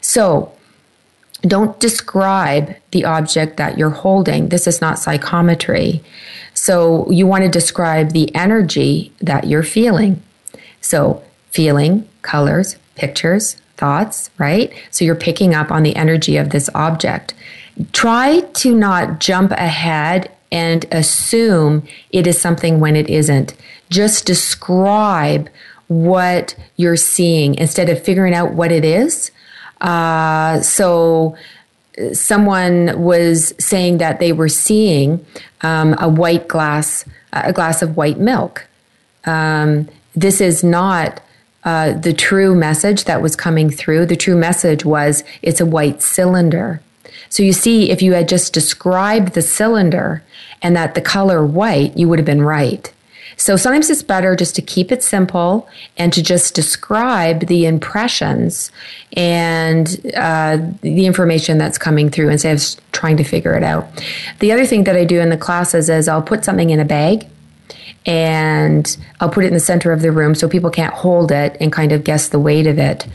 So 0.00 0.53
don't 1.46 1.78
describe 1.78 2.74
the 2.90 3.04
object 3.04 3.56
that 3.56 3.76
you're 3.76 3.90
holding. 3.90 4.48
This 4.48 4.66
is 4.66 4.80
not 4.80 4.98
psychometry. 4.98 6.02
So 6.54 7.10
you 7.10 7.26
want 7.26 7.44
to 7.44 7.50
describe 7.50 8.12
the 8.12 8.34
energy 8.34 9.12
that 9.20 9.46
you're 9.46 9.62
feeling. 9.62 10.22
So 10.80 11.22
feeling, 11.50 12.08
colors, 12.22 12.76
pictures, 12.94 13.56
thoughts, 13.76 14.30
right? 14.38 14.72
So 14.90 15.04
you're 15.04 15.14
picking 15.14 15.54
up 15.54 15.70
on 15.70 15.82
the 15.82 15.96
energy 15.96 16.36
of 16.36 16.50
this 16.50 16.70
object. 16.74 17.34
Try 17.92 18.40
to 18.40 18.74
not 18.74 19.18
jump 19.20 19.50
ahead 19.52 20.30
and 20.52 20.86
assume 20.92 21.82
it 22.10 22.26
is 22.26 22.40
something 22.40 22.78
when 22.78 22.94
it 22.94 23.10
isn't. 23.10 23.54
Just 23.90 24.24
describe 24.24 25.50
what 25.88 26.54
you're 26.76 26.96
seeing 26.96 27.56
instead 27.56 27.88
of 27.88 28.02
figuring 28.02 28.32
out 28.32 28.52
what 28.52 28.72
it 28.72 28.84
is 28.84 29.30
uh, 29.84 30.62
so 30.62 31.36
someone 32.12 33.00
was 33.00 33.54
saying 33.58 33.98
that 33.98 34.18
they 34.18 34.32
were 34.32 34.48
seeing 34.48 35.24
um, 35.60 35.94
a 36.00 36.08
white 36.08 36.48
glass, 36.48 37.04
a 37.32 37.52
glass 37.52 37.82
of 37.82 37.96
white 37.96 38.18
milk. 38.18 38.66
Um, 39.26 39.88
this 40.16 40.40
is 40.40 40.64
not 40.64 41.22
uh, 41.64 41.92
the 41.92 42.14
true 42.14 42.54
message 42.54 43.04
that 43.04 43.20
was 43.20 43.36
coming 43.36 43.70
through. 43.70 44.06
The 44.06 44.16
true 44.16 44.36
message 44.36 44.84
was 44.84 45.22
it's 45.42 45.60
a 45.60 45.66
white 45.66 46.02
cylinder. 46.02 46.80
So 47.28 47.42
you 47.42 47.52
see, 47.52 47.90
if 47.90 48.00
you 48.00 48.14
had 48.14 48.28
just 48.28 48.54
described 48.54 49.34
the 49.34 49.42
cylinder 49.42 50.22
and 50.62 50.74
that 50.76 50.94
the 50.94 51.00
color 51.00 51.44
white, 51.44 51.96
you 51.96 52.08
would 52.08 52.18
have 52.18 52.26
been 52.26 52.42
right. 52.42 52.90
So 53.36 53.56
sometimes 53.56 53.90
it's 53.90 54.02
better 54.02 54.36
just 54.36 54.54
to 54.56 54.62
keep 54.62 54.92
it 54.92 55.02
simple 55.02 55.68
and 55.96 56.12
to 56.12 56.22
just 56.22 56.54
describe 56.54 57.46
the 57.46 57.66
impressions 57.66 58.70
and 59.16 60.00
uh, 60.16 60.58
the 60.80 61.06
information 61.06 61.58
that's 61.58 61.78
coming 61.78 62.10
through 62.10 62.30
instead 62.30 62.56
of 62.56 62.92
trying 62.92 63.16
to 63.16 63.24
figure 63.24 63.54
it 63.54 63.62
out. 63.62 63.86
The 64.40 64.52
other 64.52 64.66
thing 64.66 64.84
that 64.84 64.96
I 64.96 65.04
do 65.04 65.20
in 65.20 65.30
the 65.30 65.36
classes 65.36 65.88
is 65.88 66.08
I'll 66.08 66.22
put 66.22 66.44
something 66.44 66.70
in 66.70 66.80
a 66.80 66.84
bag 66.84 67.26
and 68.06 68.96
I'll 69.20 69.30
put 69.30 69.44
it 69.44 69.48
in 69.48 69.54
the 69.54 69.60
center 69.60 69.92
of 69.92 70.02
the 70.02 70.12
room 70.12 70.34
so 70.34 70.48
people 70.48 70.70
can't 70.70 70.92
hold 70.92 71.32
it 71.32 71.56
and 71.60 71.72
kind 71.72 71.92
of 71.92 72.04
guess 72.04 72.28
the 72.28 72.38
weight 72.38 72.66
of 72.66 72.78
it. 72.78 73.06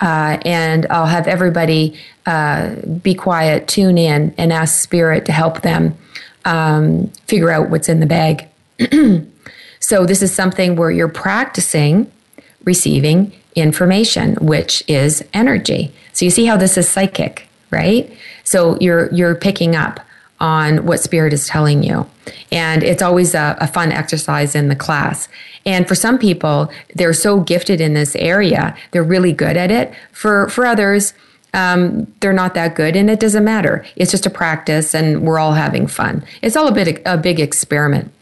Uh, 0.00 0.38
and 0.44 0.86
I'll 0.90 1.06
have 1.06 1.26
everybody 1.26 1.98
uh, 2.24 2.74
be 3.02 3.14
quiet, 3.14 3.68
tune 3.68 3.98
in, 3.98 4.34
and 4.38 4.52
ask 4.52 4.80
Spirit 4.80 5.26
to 5.26 5.32
help 5.32 5.62
them 5.62 5.96
um, 6.44 7.08
figure 7.26 7.50
out 7.50 7.68
what's 7.68 7.88
in 7.88 8.00
the 8.00 8.06
bag. 8.06 8.48
so, 9.88 10.04
this 10.04 10.20
is 10.20 10.34
something 10.34 10.76
where 10.76 10.90
you're 10.90 11.08
practicing 11.08 12.12
receiving 12.64 13.32
information, 13.54 14.34
which 14.34 14.84
is 14.86 15.24
energy. 15.32 15.90
So, 16.12 16.26
you 16.26 16.30
see 16.30 16.44
how 16.44 16.58
this 16.58 16.76
is 16.76 16.86
psychic, 16.86 17.48
right? 17.70 18.12
So, 18.44 18.76
you're, 18.82 19.10
you're 19.14 19.34
picking 19.34 19.74
up 19.74 20.00
on 20.40 20.84
what 20.84 21.00
spirit 21.00 21.32
is 21.32 21.46
telling 21.46 21.82
you. 21.82 22.06
And 22.52 22.82
it's 22.82 23.00
always 23.00 23.34
a, 23.34 23.56
a, 23.62 23.66
fun 23.66 23.90
exercise 23.90 24.54
in 24.54 24.68
the 24.68 24.76
class. 24.76 25.26
And 25.64 25.88
for 25.88 25.94
some 25.94 26.18
people, 26.18 26.70
they're 26.94 27.14
so 27.14 27.40
gifted 27.40 27.80
in 27.80 27.94
this 27.94 28.14
area, 28.16 28.76
they're 28.90 29.02
really 29.02 29.32
good 29.32 29.56
at 29.56 29.70
it. 29.70 29.94
For, 30.12 30.50
for 30.50 30.66
others, 30.66 31.14
um, 31.54 32.12
they're 32.20 32.34
not 32.34 32.52
that 32.52 32.74
good 32.74 32.94
and 32.94 33.08
it 33.08 33.20
doesn't 33.20 33.42
matter. 33.42 33.86
It's 33.96 34.10
just 34.10 34.26
a 34.26 34.30
practice 34.30 34.94
and 34.94 35.22
we're 35.22 35.38
all 35.38 35.54
having 35.54 35.86
fun. 35.86 36.26
It's 36.42 36.56
all 36.56 36.68
a 36.68 36.72
bit 36.72 37.00
a 37.06 37.16
big 37.16 37.40
experiment. 37.40 38.12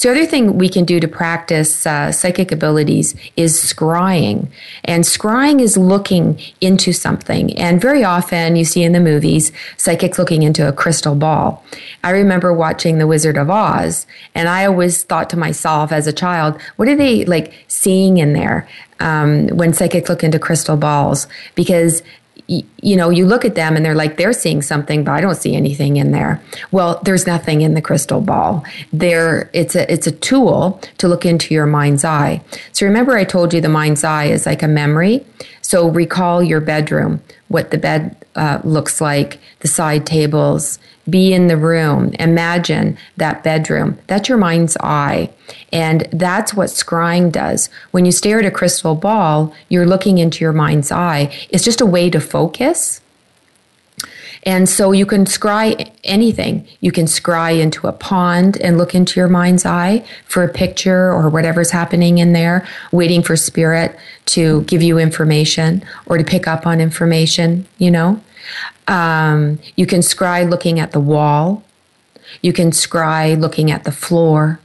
So, 0.00 0.08
the 0.08 0.20
other 0.22 0.30
thing 0.30 0.56
we 0.56 0.70
can 0.70 0.86
do 0.86 0.98
to 0.98 1.06
practice 1.06 1.86
uh, 1.86 2.10
psychic 2.10 2.52
abilities 2.52 3.14
is 3.36 3.54
scrying. 3.60 4.48
And 4.82 5.04
scrying 5.04 5.60
is 5.60 5.76
looking 5.76 6.40
into 6.62 6.94
something. 6.94 7.54
And 7.58 7.82
very 7.82 8.02
often 8.02 8.56
you 8.56 8.64
see 8.64 8.82
in 8.82 8.92
the 8.92 9.00
movies 9.00 9.52
psychics 9.76 10.18
looking 10.18 10.42
into 10.42 10.66
a 10.66 10.72
crystal 10.72 11.14
ball. 11.14 11.62
I 12.02 12.12
remember 12.12 12.50
watching 12.50 12.96
The 12.96 13.06
Wizard 13.06 13.36
of 13.36 13.50
Oz, 13.50 14.06
and 14.34 14.48
I 14.48 14.64
always 14.64 15.02
thought 15.02 15.28
to 15.30 15.36
myself 15.36 15.92
as 15.92 16.06
a 16.06 16.14
child, 16.14 16.58
what 16.76 16.88
are 16.88 16.96
they 16.96 17.26
like 17.26 17.52
seeing 17.68 18.16
in 18.16 18.32
there? 18.32 18.66
Um, 19.00 19.48
when 19.48 19.74
psychics 19.74 20.08
look 20.08 20.24
into 20.24 20.38
crystal 20.38 20.78
balls 20.78 21.26
because 21.54 22.02
you 22.82 22.96
know, 22.96 23.10
you 23.10 23.26
look 23.26 23.44
at 23.44 23.54
them 23.54 23.76
and 23.76 23.84
they're 23.84 23.94
like, 23.94 24.16
they're 24.16 24.32
seeing 24.32 24.62
something, 24.62 25.04
but 25.04 25.12
I 25.12 25.20
don't 25.20 25.34
see 25.34 25.54
anything 25.54 25.96
in 25.96 26.12
there. 26.12 26.42
Well, 26.70 27.00
there's 27.04 27.26
nothing 27.26 27.60
in 27.62 27.74
the 27.74 27.82
crystal 27.82 28.20
ball. 28.20 28.64
There, 28.92 29.50
it's 29.52 29.74
a, 29.74 29.90
it's 29.92 30.06
a 30.06 30.12
tool 30.12 30.80
to 30.98 31.08
look 31.08 31.26
into 31.26 31.54
your 31.54 31.66
mind's 31.66 32.04
eye. 32.04 32.42
So 32.72 32.86
remember 32.86 33.16
I 33.16 33.24
told 33.24 33.52
you 33.52 33.60
the 33.60 33.68
mind's 33.68 34.04
eye 34.04 34.26
is 34.26 34.46
like 34.46 34.62
a 34.62 34.68
memory. 34.68 35.24
So 35.62 35.88
recall 35.88 36.42
your 36.42 36.60
bedroom, 36.60 37.22
what 37.48 37.70
the 37.70 37.78
bed 37.78 38.16
uh, 38.34 38.60
looks 38.64 39.00
like, 39.00 39.38
the 39.60 39.68
side 39.68 40.06
tables, 40.06 40.78
be 41.08 41.32
in 41.32 41.48
the 41.48 41.56
room. 41.56 42.12
Imagine 42.18 42.96
that 43.16 43.42
bedroom. 43.42 43.98
That's 44.06 44.28
your 44.28 44.38
mind's 44.38 44.76
eye. 44.80 45.30
And 45.72 46.08
that's 46.12 46.54
what 46.54 46.68
scrying 46.68 47.32
does. 47.32 47.68
When 47.90 48.04
you 48.04 48.12
stare 48.12 48.38
at 48.38 48.46
a 48.46 48.50
crystal 48.50 48.94
ball, 48.94 49.52
you're 49.68 49.86
looking 49.86 50.18
into 50.18 50.44
your 50.44 50.52
mind's 50.52 50.92
eye. 50.92 51.32
It's 51.50 51.64
just 51.64 51.80
a 51.80 51.86
way 51.86 52.10
to 52.10 52.20
focus. 52.20 52.69
And 54.44 54.68
so 54.68 54.92
you 54.92 55.04
can 55.04 55.26
scry 55.26 55.92
anything. 56.02 56.66
You 56.80 56.92
can 56.92 57.04
scry 57.04 57.60
into 57.60 57.86
a 57.86 57.92
pond 57.92 58.56
and 58.58 58.78
look 58.78 58.94
into 58.94 59.20
your 59.20 59.28
mind's 59.28 59.66
eye 59.66 60.04
for 60.24 60.42
a 60.42 60.48
picture 60.48 61.12
or 61.12 61.28
whatever's 61.28 61.70
happening 61.70 62.18
in 62.18 62.32
there, 62.32 62.66
waiting 62.90 63.22
for 63.22 63.36
spirit 63.36 63.98
to 64.26 64.62
give 64.62 64.82
you 64.82 64.98
information 64.98 65.84
or 66.06 66.16
to 66.16 66.24
pick 66.24 66.46
up 66.46 66.66
on 66.66 66.80
information, 66.80 67.66
you 67.76 67.90
know. 67.90 68.20
Um, 68.88 69.58
you 69.76 69.86
can 69.86 70.00
scry 70.00 70.48
looking 70.48 70.80
at 70.80 70.92
the 70.92 71.00
wall. 71.00 71.62
You 72.40 72.52
can 72.52 72.70
scry 72.70 73.38
looking 73.38 73.70
at 73.70 73.84
the 73.84 73.92
floor. 73.92 74.58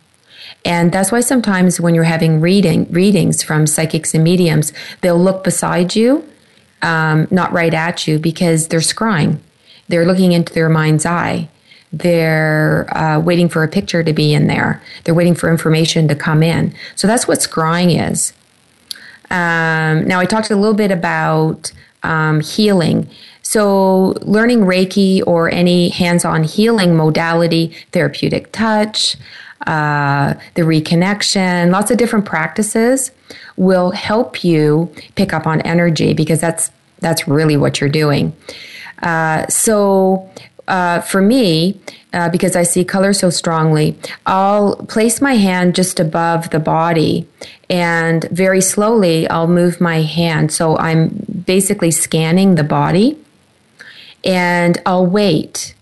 And 0.63 0.91
that's 0.91 1.11
why 1.11 1.19
sometimes 1.19 1.79
when 1.79 1.93
you're 1.93 2.05
having 2.05 2.41
reading 2.41 2.91
readings 2.91 3.43
from 3.43 3.67
psychics 3.67 4.13
and 4.13 4.23
mediums, 4.23 4.73
they'll 5.01 5.21
look 5.21 5.43
beside 5.43 5.95
you, 5.95 6.27
um, 6.81 7.27
not 7.31 7.51
right 7.51 7.73
at 7.73 8.07
you, 8.07 8.19
because 8.19 8.67
they're 8.67 8.79
scrying. 8.79 9.39
They're 9.87 10.05
looking 10.05 10.31
into 10.31 10.53
their 10.53 10.69
mind's 10.69 11.05
eye. 11.05 11.49
They're 11.93 12.87
uh, 12.97 13.19
waiting 13.19 13.47
for 13.47 13.63
a 13.63 13.67
picture 13.67 14.03
to 14.03 14.13
be 14.13 14.33
in 14.33 14.47
there. 14.47 14.81
They're 15.03 15.13
waiting 15.13 15.35
for 15.35 15.49
information 15.49 16.07
to 16.09 16.15
come 16.15 16.43
in. 16.43 16.73
So 16.95 17.07
that's 17.07 17.27
what 17.27 17.39
scrying 17.39 18.09
is. 18.11 18.33
Um, 19.29 20.07
now, 20.07 20.19
I 20.19 20.25
talked 20.25 20.51
a 20.51 20.55
little 20.55 20.75
bit 20.75 20.91
about 20.91 21.71
um, 22.03 22.41
healing. 22.41 23.09
So, 23.41 24.15
learning 24.21 24.61
Reiki 24.61 25.21
or 25.25 25.51
any 25.51 25.89
hands 25.89 26.25
on 26.25 26.43
healing 26.43 26.95
modality, 26.95 27.75
therapeutic 27.91 28.51
touch, 28.51 29.15
uh, 29.65 30.33
the 30.55 30.61
reconnection, 30.61 31.71
lots 31.71 31.91
of 31.91 31.97
different 31.97 32.25
practices 32.25 33.11
will 33.57 33.91
help 33.91 34.43
you 34.43 34.93
pick 35.15 35.33
up 35.33 35.47
on 35.47 35.61
energy 35.61 36.13
because 36.13 36.39
that's 36.39 36.71
that's 36.99 37.27
really 37.27 37.57
what 37.57 37.81
you're 37.81 37.89
doing. 37.89 38.35
Uh, 39.03 39.45
so, 39.47 40.29
uh, 40.67 41.01
for 41.01 41.21
me, 41.21 41.79
uh, 42.13 42.29
because 42.29 42.55
I 42.55 42.63
see 42.63 42.85
color 42.85 43.13
so 43.13 43.29
strongly, 43.29 43.97
I'll 44.25 44.77
place 44.77 45.21
my 45.21 45.35
hand 45.35 45.75
just 45.75 45.99
above 45.99 46.49
the 46.49 46.59
body 46.59 47.27
and 47.69 48.23
very 48.31 48.61
slowly 48.61 49.27
I'll 49.29 49.47
move 49.47 49.81
my 49.81 50.01
hand. 50.01 50.51
So 50.51 50.77
I'm 50.77 51.09
basically 51.45 51.91
scanning 51.91 52.55
the 52.55 52.63
body 52.63 53.17
and 54.23 54.81
I'll 54.85 55.05
wait. 55.05 55.74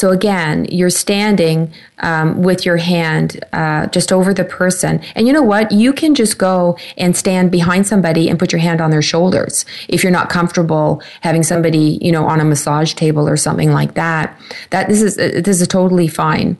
So 0.00 0.12
again, 0.12 0.64
you're 0.70 0.88
standing 0.88 1.74
um, 1.98 2.42
with 2.42 2.64
your 2.64 2.78
hand 2.78 3.44
uh, 3.52 3.86
just 3.88 4.14
over 4.14 4.32
the 4.32 4.44
person. 4.44 5.02
And 5.14 5.26
you 5.26 5.32
know 5.34 5.42
what? 5.42 5.70
You 5.72 5.92
can 5.92 6.14
just 6.14 6.38
go 6.38 6.78
and 6.96 7.14
stand 7.14 7.50
behind 7.50 7.86
somebody 7.86 8.30
and 8.30 8.38
put 8.38 8.50
your 8.50 8.62
hand 8.62 8.80
on 8.80 8.90
their 8.90 9.02
shoulders 9.02 9.66
if 9.88 10.02
you're 10.02 10.10
not 10.10 10.30
comfortable 10.30 11.02
having 11.20 11.42
somebody, 11.42 11.98
you 12.00 12.12
know, 12.12 12.24
on 12.24 12.40
a 12.40 12.46
massage 12.46 12.94
table 12.94 13.28
or 13.28 13.36
something 13.36 13.72
like 13.72 13.92
that. 13.92 14.40
That 14.70 14.88
this 14.88 15.02
is 15.02 15.18
uh, 15.18 15.42
this 15.44 15.60
is 15.60 15.68
totally 15.68 16.08
fine. 16.08 16.56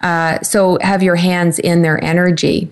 Uh, 0.00 0.40
so 0.40 0.78
have 0.80 1.02
your 1.02 1.16
hands 1.16 1.58
in 1.58 1.82
their 1.82 2.02
energy. 2.02 2.70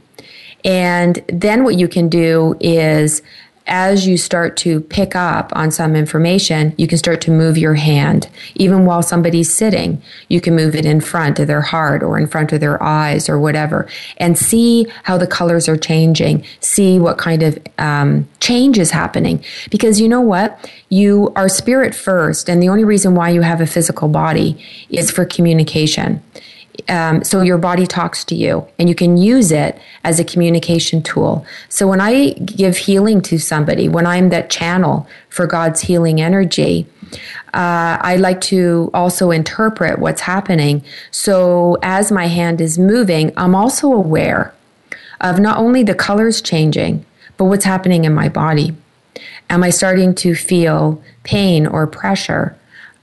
And 0.64 1.22
then 1.28 1.62
what 1.62 1.76
you 1.76 1.88
can 1.88 2.08
do 2.08 2.56
is 2.58 3.20
as 3.66 4.06
you 4.06 4.16
start 4.16 4.56
to 4.58 4.80
pick 4.80 5.16
up 5.16 5.52
on 5.54 5.70
some 5.70 5.96
information, 5.96 6.74
you 6.76 6.86
can 6.86 6.98
start 6.98 7.20
to 7.22 7.30
move 7.30 7.58
your 7.58 7.74
hand. 7.74 8.28
Even 8.54 8.86
while 8.86 9.02
somebody's 9.02 9.52
sitting, 9.52 10.00
you 10.28 10.40
can 10.40 10.54
move 10.54 10.74
it 10.74 10.86
in 10.86 11.00
front 11.00 11.38
of 11.38 11.46
their 11.46 11.62
heart 11.62 12.02
or 12.02 12.18
in 12.18 12.26
front 12.26 12.52
of 12.52 12.60
their 12.60 12.80
eyes 12.82 13.28
or 13.28 13.38
whatever 13.38 13.88
and 14.18 14.38
see 14.38 14.86
how 15.02 15.18
the 15.18 15.26
colors 15.26 15.68
are 15.68 15.76
changing. 15.76 16.44
See 16.60 16.98
what 16.98 17.18
kind 17.18 17.42
of 17.42 17.58
um, 17.78 18.28
change 18.40 18.78
is 18.78 18.90
happening. 18.90 19.42
Because 19.70 20.00
you 20.00 20.08
know 20.08 20.20
what? 20.20 20.70
You 20.88 21.32
are 21.34 21.48
spirit 21.48 21.94
first, 21.94 22.48
and 22.48 22.62
the 22.62 22.68
only 22.68 22.84
reason 22.84 23.14
why 23.14 23.30
you 23.30 23.42
have 23.42 23.60
a 23.60 23.66
physical 23.66 24.08
body 24.08 24.62
is 24.88 25.10
for 25.10 25.24
communication. 25.24 26.22
Um, 26.88 27.24
so 27.24 27.42
your 27.42 27.58
body 27.58 27.86
talks 27.86 28.24
to 28.26 28.34
you 28.34 28.66
and 28.78 28.88
you 28.88 28.94
can 28.94 29.16
use 29.16 29.50
it 29.50 29.78
as 30.04 30.20
a 30.20 30.24
communication 30.24 31.02
tool. 31.02 31.44
So 31.68 31.88
when 31.88 32.00
I 32.00 32.32
give 32.32 32.76
healing 32.76 33.20
to 33.22 33.38
somebody, 33.38 33.88
when 33.88 34.06
I'm 34.06 34.28
that 34.30 34.50
channel 34.50 35.06
for 35.28 35.46
God's 35.46 35.82
healing 35.82 36.20
energy, 36.20 36.86
uh, 37.54 37.98
I 38.00 38.16
like 38.16 38.40
to 38.42 38.90
also 38.92 39.30
interpret 39.30 39.98
what's 39.98 40.22
happening. 40.22 40.82
So 41.10 41.78
as 41.82 42.12
my 42.12 42.26
hand 42.26 42.60
is 42.60 42.78
moving, 42.78 43.32
I'm 43.36 43.54
also 43.54 43.92
aware 43.92 44.52
of 45.20 45.40
not 45.40 45.58
only 45.58 45.82
the 45.82 45.94
colors 45.94 46.40
changing, 46.40 47.04
but 47.36 47.44
what's 47.46 47.64
happening 47.64 48.04
in 48.04 48.14
my 48.14 48.28
body. 48.28 48.74
Am 49.48 49.62
I 49.62 49.70
starting 49.70 50.14
to 50.16 50.34
feel 50.34 51.02
pain 51.22 51.66
or 51.66 51.86
pressure? 51.86 52.56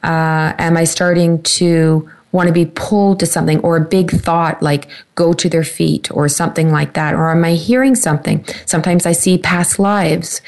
Uh, 0.03 0.53
am 0.57 0.75
I 0.75 0.83
starting 0.83 1.41
to 1.43 2.09
want 2.33 2.47
to 2.47 2.53
be 2.53 2.65
pulled 2.65 3.21
to 3.21 3.25
something 3.25 3.59
or 3.61 3.77
a 3.77 3.85
big 3.85 4.11
thought 4.11 4.61
like 4.61 4.89
go 5.15 5.31
to 5.31 5.47
their 5.47 5.63
feet 5.63 6.11
or 6.11 6.27
something 6.27 6.71
like 6.71 6.93
that? 6.93 7.13
Or 7.13 7.31
am 7.31 7.45
I 7.45 7.53
hearing 7.53 7.95
something? 7.95 8.43
Sometimes 8.65 9.05
I 9.05 9.13
see 9.13 9.37
past 9.37 9.79
lives. 9.79 10.41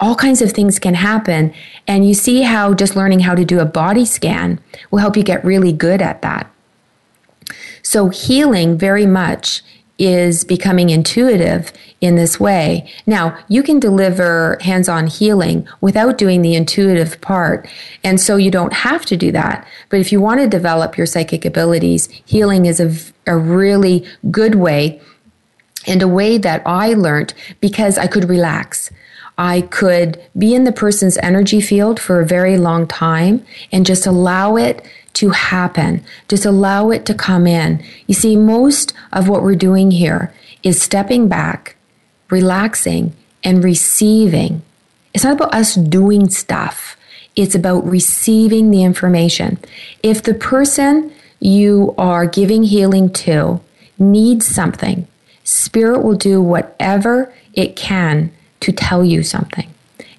All 0.00 0.14
kinds 0.14 0.40
of 0.40 0.52
things 0.52 0.78
can 0.78 0.94
happen. 0.94 1.52
And 1.86 2.08
you 2.08 2.14
see 2.14 2.42
how 2.42 2.72
just 2.72 2.96
learning 2.96 3.20
how 3.20 3.34
to 3.34 3.44
do 3.44 3.60
a 3.60 3.66
body 3.66 4.06
scan 4.06 4.60
will 4.90 5.00
help 5.00 5.16
you 5.16 5.22
get 5.22 5.44
really 5.44 5.72
good 5.72 6.00
at 6.00 6.22
that. 6.22 6.50
So 7.82 8.08
healing 8.08 8.78
very 8.78 9.04
much 9.04 9.62
is 10.02 10.42
becoming 10.42 10.90
intuitive 10.90 11.72
in 12.00 12.16
this 12.16 12.40
way. 12.40 12.90
Now, 13.06 13.38
you 13.46 13.62
can 13.62 13.78
deliver 13.78 14.58
hands 14.60 14.88
on 14.88 15.06
healing 15.06 15.64
without 15.80 16.18
doing 16.18 16.42
the 16.42 16.56
intuitive 16.56 17.20
part. 17.20 17.68
And 18.02 18.20
so 18.20 18.36
you 18.36 18.50
don't 18.50 18.72
have 18.72 19.06
to 19.06 19.16
do 19.16 19.30
that. 19.30 19.64
But 19.90 20.00
if 20.00 20.10
you 20.10 20.20
want 20.20 20.40
to 20.40 20.48
develop 20.48 20.98
your 20.98 21.06
psychic 21.06 21.44
abilities, 21.44 22.08
healing 22.26 22.66
is 22.66 22.80
a, 22.80 22.92
a 23.30 23.36
really 23.36 24.04
good 24.28 24.56
way 24.56 25.00
and 25.86 26.02
a 26.02 26.08
way 26.08 26.36
that 26.36 26.62
I 26.66 26.94
learned 26.94 27.32
because 27.60 27.96
I 27.96 28.08
could 28.08 28.28
relax. 28.28 28.90
I 29.38 29.60
could 29.62 30.20
be 30.36 30.52
in 30.52 30.64
the 30.64 30.72
person's 30.72 31.16
energy 31.18 31.60
field 31.60 32.00
for 32.00 32.20
a 32.20 32.26
very 32.26 32.58
long 32.58 32.88
time 32.88 33.46
and 33.70 33.86
just 33.86 34.04
allow 34.04 34.56
it 34.56 34.84
to 35.14 35.30
happen. 35.30 36.04
Just 36.28 36.44
allow 36.44 36.90
it 36.90 37.04
to 37.06 37.14
come 37.14 37.46
in. 37.46 37.84
You 38.06 38.14
see, 38.14 38.36
most 38.36 38.92
of 39.12 39.28
what 39.28 39.42
we're 39.42 39.54
doing 39.54 39.90
here 39.90 40.32
is 40.62 40.80
stepping 40.80 41.28
back, 41.28 41.76
relaxing, 42.30 43.14
and 43.44 43.62
receiving. 43.62 44.62
It's 45.14 45.24
not 45.24 45.34
about 45.34 45.54
us 45.54 45.74
doing 45.74 46.30
stuff. 46.30 46.96
It's 47.36 47.54
about 47.54 47.86
receiving 47.86 48.70
the 48.70 48.82
information. 48.82 49.58
If 50.02 50.22
the 50.22 50.34
person 50.34 51.12
you 51.40 51.94
are 51.98 52.26
giving 52.26 52.62
healing 52.62 53.12
to 53.12 53.60
needs 53.98 54.46
something, 54.46 55.06
Spirit 55.44 56.02
will 56.02 56.14
do 56.14 56.40
whatever 56.40 57.32
it 57.52 57.76
can 57.76 58.32
to 58.60 58.72
tell 58.72 59.04
you 59.04 59.22
something. 59.22 59.72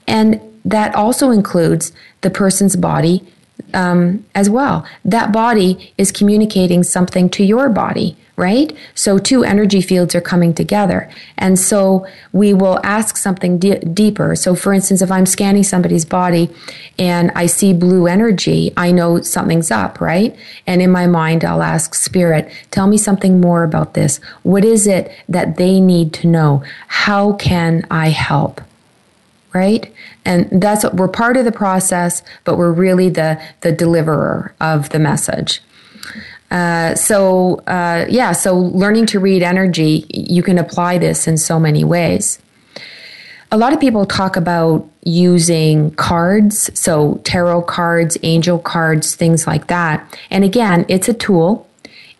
And 0.07 0.41
that 0.65 0.93
also 0.95 1.31
includes 1.31 1.93
the 2.21 2.29
person's 2.29 2.75
body 2.75 3.25
um, 3.74 4.26
as 4.36 4.49
well. 4.49 4.86
That 5.03 5.32
body 5.32 5.93
is 5.97 6.11
communicating 6.11 6.84
something 6.84 7.30
to 7.32 7.43
your 7.43 7.69
body, 7.69 8.15
right? 8.36 8.76
So 8.95 9.17
two 9.17 9.43
energy 9.43 9.82
fields 9.82 10.15
are 10.15 10.21
coming 10.21 10.53
together. 10.53 11.09
And 11.38 11.59
so 11.59 12.07
we 12.32 12.53
will 12.53 12.80
ask 12.84 13.17
something 13.17 13.59
d- 13.59 13.80
deeper. 13.80 14.36
So, 14.36 14.55
for 14.55 14.74
instance, 14.74 15.01
if 15.01 15.11
I'm 15.11 15.26
scanning 15.26 15.63
somebody's 15.63 16.05
body 16.05 16.49
and 16.97 17.32
I 17.36 17.45
see 17.45 17.74
blue 17.74 18.07
energy, 18.07 18.71
I 18.76 18.91
know 18.91 19.21
something's 19.21 19.71
up, 19.71 20.01
right? 20.01 20.36
And 20.65 20.82
in 20.82 20.91
my 20.91 21.07
mind, 21.07 21.45
I'll 21.45 21.63
ask 21.63 21.93
Spirit, 21.95 22.51
tell 22.71 22.88
me 22.88 22.97
something 22.97 23.39
more 23.39 23.63
about 23.63 23.93
this. 23.93 24.19
What 24.43 24.65
is 24.65 24.88
it 24.88 25.11
that 25.30 25.57
they 25.57 25.80
need 25.80 26.13
to 26.13 26.28
know? 26.28 26.63
How 26.88 27.34
can 27.34 27.86
I 27.91 28.09
help? 28.09 28.61
right? 29.53 29.93
And 30.26 30.61
that's 30.61 30.84
what 30.84 30.95
we're 30.95 31.07
part 31.07 31.38
of 31.38 31.45
the 31.45 31.51
process, 31.51 32.24
but 32.43 32.57
we're 32.57 32.71
really 32.71 33.09
the 33.09 33.41
the 33.61 33.71
deliverer 33.71 34.53
of 34.61 34.89
the 34.89 34.99
message. 34.99 35.61
Uh, 36.51 36.93
so 36.95 37.55
uh, 37.67 38.05
yeah, 38.09 38.32
so 38.32 38.55
learning 38.55 39.07
to 39.07 39.19
read 39.19 39.41
energy, 39.41 40.05
you 40.09 40.43
can 40.43 40.57
apply 40.57 40.97
this 40.99 41.28
in 41.28 41.38
so 41.38 41.59
many 41.59 41.84
ways. 41.84 42.39
A 43.51 43.57
lot 43.57 43.74
of 43.74 43.80
people 43.80 44.05
talk 44.05 44.36
about 44.36 44.88
using 45.03 45.91
cards, 45.91 46.71
so 46.80 47.21
tarot 47.24 47.63
cards, 47.63 48.17
angel 48.24 48.57
cards, 48.59 49.15
things 49.15 49.45
like 49.45 49.67
that. 49.67 50.17
And 50.32 50.43
again, 50.43 50.86
it's 50.88 51.09
a 51.09 51.13
tool. 51.13 51.67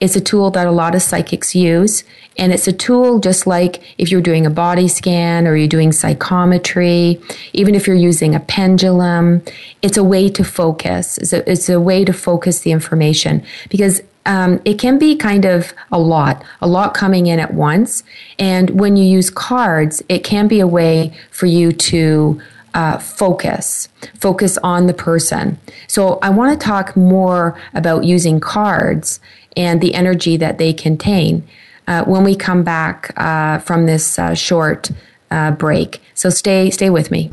It's 0.04 0.18
a 0.18 0.22
tool 0.22 0.51
that 0.51 0.68
a 0.68 0.72
lot 0.72 0.95
of 0.95 1.01
psychics 1.01 1.56
use. 1.56 2.04
And 2.38 2.51
it's 2.51 2.68
a 2.68 2.74
tool 2.74 3.20
just 3.20 3.47
like 3.47 3.82
if 3.97 4.12
you're 4.12 4.20
doing 4.20 4.45
a 4.45 4.49
body 4.49 4.89
scan 4.89 5.47
or 5.47 5.56
you're 5.56 5.70
doing 5.70 5.93
psychometry, 5.93 7.22
even 7.54 7.74
if 7.74 7.88
you're 7.88 7.95
using 7.95 8.36
a 8.36 8.41
pendulum, 8.41 9.41
it's 9.82 9.95
a 9.95 10.04
way 10.04 10.28
to 10.32 10.43
focus. 10.43 11.18
It's 11.20 11.32
a, 11.32 11.49
it's 11.49 11.70
a 11.70 11.80
way 11.80 12.04
to 12.04 12.12
focus 12.12 12.60
the 12.60 12.74
information 12.74 13.45
because 13.70 14.01
um, 14.26 14.62
it 14.66 14.78
can 14.78 14.99
be 14.99 15.16
kind 15.16 15.45
of 15.45 15.74
a 15.89 15.99
lot, 15.99 16.43
a 16.60 16.68
lot 16.68 16.93
coming 16.93 17.28
in 17.28 17.39
at 17.39 17.54
once. 17.54 18.04
And 18.38 18.72
when 18.72 18.97
you 18.97 19.06
use 19.06 19.30
cards, 19.30 20.04
it 20.10 20.26
can 20.26 20.49
be 20.49 20.60
a 20.60 20.68
way 20.68 21.14
for 21.32 21.45
you 21.45 21.72
to 21.72 22.41
uh, 22.74 22.97
focus, 22.97 23.88
focus 24.20 24.58
on 24.64 24.88
the 24.88 24.93
person. 24.93 25.60
So 25.88 26.20
I 26.22 26.30
want 26.30 26.60
to 26.60 26.66
talk 26.66 26.97
more 26.97 27.58
about 27.74 28.04
using 28.04 28.39
cards 28.39 29.20
and 29.56 29.82
the 29.82 29.93
energy 29.93 30.38
that 30.38 30.58
they 30.58 30.74
contain 30.74 31.47
uh, 31.88 32.04
when 32.06 32.24
we 32.24 32.36
come 32.36 32.64
back 32.64 33.14
uh, 33.18 33.60
from 33.60 33.86
this 33.86 34.18
uh, 34.18 34.34
short 34.34 34.91
uh, 35.32 35.51
break. 35.51 36.01
So 36.14 36.30
stay, 36.30 36.70
stay 36.70 36.89
with 36.89 37.12
me. 37.12 37.30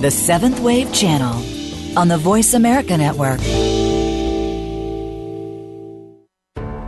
The 0.00 0.10
Seventh 0.12 0.60
Wave 0.60 0.92
Channel 0.92 1.42
on 1.98 2.06
the 2.06 2.18
Voice 2.18 2.54
America 2.54 2.96
Network. 2.96 3.40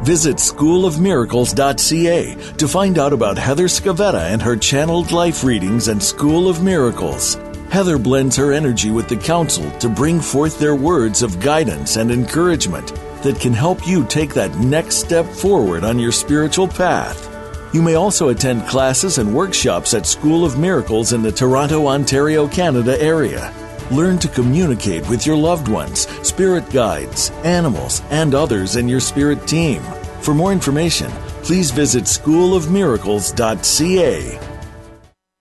Visit 0.02 0.36
schoolofmiracles.ca 0.36 2.34
to 2.56 2.68
find 2.68 2.98
out 2.98 3.12
about 3.12 3.36
Heather 3.36 3.66
Scavetta 3.66 4.32
and 4.32 4.40
her 4.40 4.56
channeled 4.56 5.12
life 5.12 5.42
readings 5.42 5.88
and 5.88 6.02
School 6.02 6.48
of 6.48 6.62
Miracles. 6.62 7.36
Heather 7.70 7.98
blends 7.98 8.36
her 8.36 8.52
energy 8.52 8.90
with 8.90 9.08
the 9.08 9.16
council 9.16 9.70
to 9.78 9.88
bring 9.88 10.20
forth 10.20 10.58
their 10.58 10.74
words 10.76 11.22
of 11.22 11.40
guidance 11.40 11.96
and 11.96 12.10
encouragement 12.10 12.94
that 13.22 13.40
can 13.40 13.52
help 13.52 13.86
you 13.86 14.04
take 14.04 14.32
that 14.34 14.56
next 14.58 14.96
step 14.96 15.26
forward 15.26 15.84
on 15.84 15.98
your 15.98 16.12
spiritual 16.12 16.68
path. 16.68 17.26
You 17.74 17.82
may 17.82 17.96
also 17.96 18.28
attend 18.30 18.66
classes 18.66 19.18
and 19.18 19.34
workshops 19.34 19.92
at 19.92 20.06
School 20.06 20.44
of 20.44 20.58
Miracles 20.58 21.12
in 21.12 21.20
the 21.20 21.32
Toronto, 21.32 21.86
Ontario, 21.86 22.48
Canada 22.48 22.98
area. 23.02 23.52
Learn 23.90 24.18
to 24.18 24.28
communicate 24.28 25.08
with 25.08 25.26
your 25.26 25.36
loved 25.36 25.68
ones, 25.68 26.06
spirit 26.26 26.70
guides, 26.70 27.30
animals, 27.42 28.02
and 28.10 28.34
others 28.34 28.76
in 28.76 28.86
your 28.86 29.00
spirit 29.00 29.48
team. 29.48 29.80
For 30.20 30.34
more 30.34 30.52
information, 30.52 31.10
please 31.42 31.70
visit 31.70 32.04
schoolofmiracles.ca. 32.04 34.40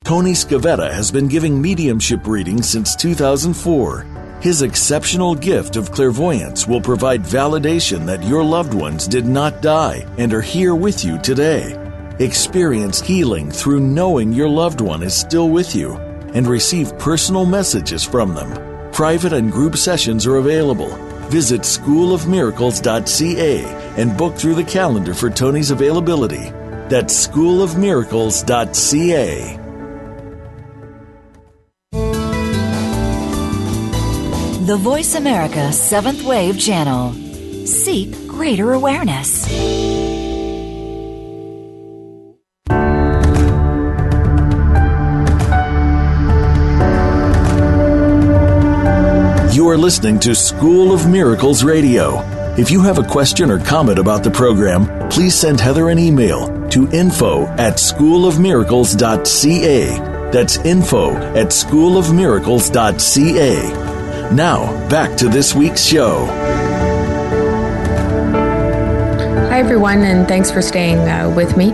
Tony 0.05 0.31
Scavetta 0.31 0.93
has 0.93 1.11
been 1.11 1.27
giving 1.27 1.61
mediumship 1.61 2.25
readings 2.25 2.69
since 2.69 2.95
2004. 2.95 4.05
His 4.39 4.61
exceptional 4.61 5.35
gift 5.35 5.75
of 5.75 5.91
clairvoyance 5.91 6.65
will 6.65 6.79
provide 6.79 7.23
validation 7.23 8.05
that 8.05 8.23
your 8.23 8.45
loved 8.45 8.73
ones 8.73 9.09
did 9.09 9.25
not 9.25 9.61
die 9.61 10.05
and 10.17 10.33
are 10.33 10.39
here 10.39 10.75
with 10.75 11.03
you 11.03 11.17
today. 11.17 11.75
Experience 12.19 13.01
healing 13.01 13.51
through 13.51 13.81
knowing 13.81 14.31
your 14.31 14.47
loved 14.47 14.79
one 14.79 15.03
is 15.03 15.13
still 15.13 15.49
with 15.49 15.75
you 15.75 16.06
and 16.37 16.47
receive 16.47 16.97
personal 16.99 17.45
messages 17.45 18.03
from 18.03 18.35
them. 18.35 18.91
Private 18.91 19.33
and 19.33 19.51
group 19.51 19.75
sessions 19.75 20.27
are 20.27 20.35
available. 20.37 20.95
Visit 21.29 21.61
schoolofmiracles.ca 21.61 23.63
and 23.97 24.15
book 24.15 24.35
through 24.35 24.55
the 24.55 24.63
calendar 24.63 25.15
for 25.15 25.31
Tony's 25.31 25.71
availability. 25.71 26.51
That's 26.89 27.27
schoolofmiracles.ca. 27.27 29.57
The 34.67 34.77
Voice 34.77 35.15
America 35.15 35.73
Seventh 35.73 36.23
Wave 36.23 36.59
Channel. 36.59 37.13
Seek 37.65 38.27
greater 38.27 38.73
awareness. 38.73 39.96
Listening 49.87 50.19
to 50.19 50.35
School 50.35 50.91
of 50.93 51.09
Miracles 51.09 51.63
Radio. 51.63 52.19
If 52.57 52.69
you 52.69 52.81
have 52.81 52.97
a 52.97 53.03
question 53.03 53.49
or 53.49 53.57
comment 53.57 53.99
about 53.99 54.21
the 54.21 54.29
program, 54.29 55.07
please 55.07 55.33
send 55.33 55.61
Heather 55.61 55.87
an 55.87 55.97
email 55.97 56.67
to 56.71 56.91
info 56.91 57.45
at 57.55 57.75
schoolofmiracles.ca. 57.75 60.29
That's 60.29 60.57
info 60.57 61.15
at 61.15 61.51
schoolofmiracles.ca. 61.51 64.33
Now, 64.35 64.89
back 64.89 65.15
to 65.19 65.29
this 65.29 65.55
week's 65.55 65.85
show. 65.85 66.25
Hi, 69.47 69.59
everyone, 69.59 69.99
and 69.99 70.27
thanks 70.27 70.51
for 70.51 70.61
staying 70.61 71.07
uh, 71.07 71.33
with 71.33 71.55
me. 71.55 71.71